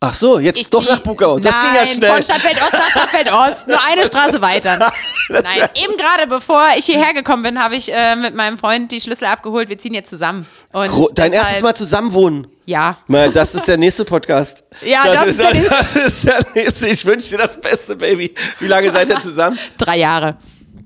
[0.00, 1.38] Ach so, jetzt Ich doch zieh- nach Bukau.
[1.38, 2.12] Das Nein, ging ja schnell.
[2.12, 3.68] Von Stadtfeld Ost nach Stadtfeld Ost.
[3.68, 4.92] Nur eine Straße weiter.
[5.30, 9.00] Nein, eben gerade bevor ich hierher gekommen bin, habe ich äh, mit meinem Freund die
[9.00, 9.70] Schlüssel abgeholt.
[9.70, 10.46] Wir ziehen jetzt zusammen.
[10.72, 12.46] Und dein deshalb- erstes Mal zusammenwohnen.
[12.66, 12.98] Ja.
[13.06, 14.64] Mal, Das ist der nächste Podcast.
[14.84, 16.88] Ja, das ist der nächste- das ist der nächste.
[16.88, 18.34] Ich wünsche dir das Beste, Baby.
[18.58, 19.58] Wie lange seid ihr zusammen?
[19.78, 20.36] Drei Jahre.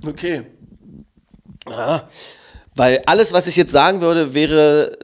[0.06, 0.46] Okay.
[1.68, 2.08] Ja,
[2.78, 4.96] weil alles, was ich jetzt sagen würde, wäre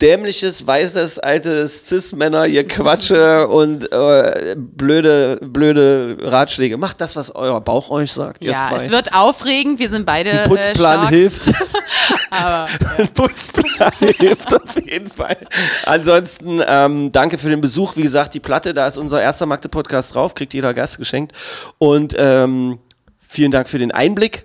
[0.00, 6.76] dämliches, weißes, altes Cis-Männer, ihr Quatsche und äh, blöde, blöde Ratschläge.
[6.76, 9.78] Macht das, was euer Bauch euch sagt, Ja, es wird aufregend.
[9.78, 11.50] Wir sind beide Ein Putzplan äh, hilft.
[12.30, 12.68] Aber,
[12.98, 15.38] Ein Putzplan hilft auf jeden Fall.
[15.86, 17.96] Ansonsten ähm, danke für den Besuch.
[17.96, 21.32] Wie gesagt, die Platte, da ist unser erster Magde-Podcast drauf, kriegt jeder Gast geschenkt.
[21.78, 22.80] Und ähm,
[23.26, 24.44] vielen Dank für den Einblick.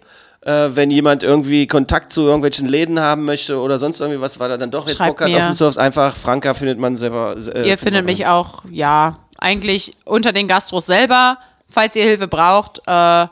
[0.50, 4.50] Äh, wenn jemand irgendwie Kontakt zu irgendwelchen Läden haben möchte oder sonst irgendwie was, weil
[4.50, 5.38] er dann doch jetzt Schreibt Bock hat mir.
[5.38, 7.36] auf den Surfs, einfach Franka findet man selber.
[7.54, 11.38] Äh, ihr findet mich auch, ja, eigentlich unter den Gastros selber.
[11.68, 13.28] Falls ihr Hilfe braucht, äh,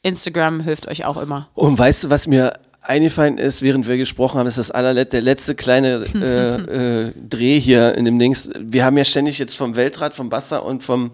[0.00, 1.48] Instagram hilft euch auch immer.
[1.52, 5.22] Und weißt du, was mir eingefallen ist, während wir gesprochen haben, ist das allerletzte, der
[5.22, 8.48] letzte kleine äh, äh, Dreh hier in dem Dings.
[8.58, 11.10] Wir haben ja ständig jetzt vom Weltrad, vom Bassa und vom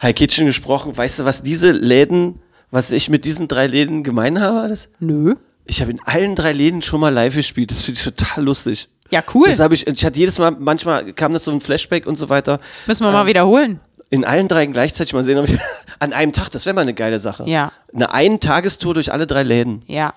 [0.00, 0.96] High Kitchen gesprochen.
[0.96, 4.60] Weißt du, was diese Läden, was ich mit diesen drei Läden gemein habe?
[4.60, 4.88] Alles?
[4.98, 5.34] Nö.
[5.64, 7.70] Ich habe in allen drei Läden schon mal live gespielt.
[7.70, 8.88] Das finde ich total lustig.
[9.10, 9.48] Ja, cool.
[9.48, 12.28] Das habe ich, ich hatte jedes Mal, manchmal kam das so ein Flashback und so
[12.28, 12.60] weiter.
[12.86, 13.80] Müssen wir mal wiederholen.
[14.10, 15.58] In allen dreien gleichzeitig mal sehen, ob ich,
[15.98, 17.44] an einem Tag, das wäre mal eine geile Sache.
[17.46, 17.72] Ja.
[17.92, 19.82] Eine Ein-Tagestour durch alle drei Läden.
[19.86, 20.14] Ja.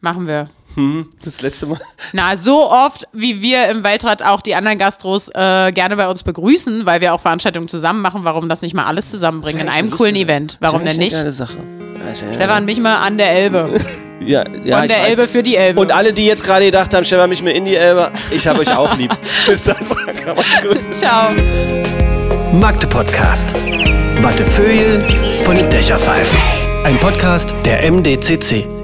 [0.00, 0.50] Machen wir.
[1.24, 1.78] Das letzte Mal.
[2.12, 6.22] Na, so oft, wie wir im Weltrad auch die anderen Gastros äh, gerne bei uns
[6.22, 9.74] begrüßen, weil wir auch Veranstaltungen zusammen machen, warum das nicht mal alles zusammenbringen in Das
[9.74, 10.56] ist einem coolen Event?
[10.60, 11.14] Warum das ist denn nicht?
[11.14, 11.58] eine Geile Sache.
[11.98, 13.80] Ja, ist ja- Stefan, mich mal an der Elbe.
[14.20, 15.08] ja, ja, Von ich der weiß.
[15.08, 15.80] Elbe für die Elbe.
[15.80, 18.60] Und alle, die jetzt gerade gedacht haben, Stefan, mich mir in die Elbe, ich habe
[18.60, 19.14] euch auch lieb.
[19.46, 20.24] Bis dann, Frank.
[20.36, 20.94] Macht's gut.
[20.94, 21.32] Ciao.
[22.52, 23.52] Magde Podcast.
[24.22, 25.04] Wattefeuille
[25.44, 26.38] von den Dächerpfeifen.
[26.84, 28.77] Ein Podcast der MDCC.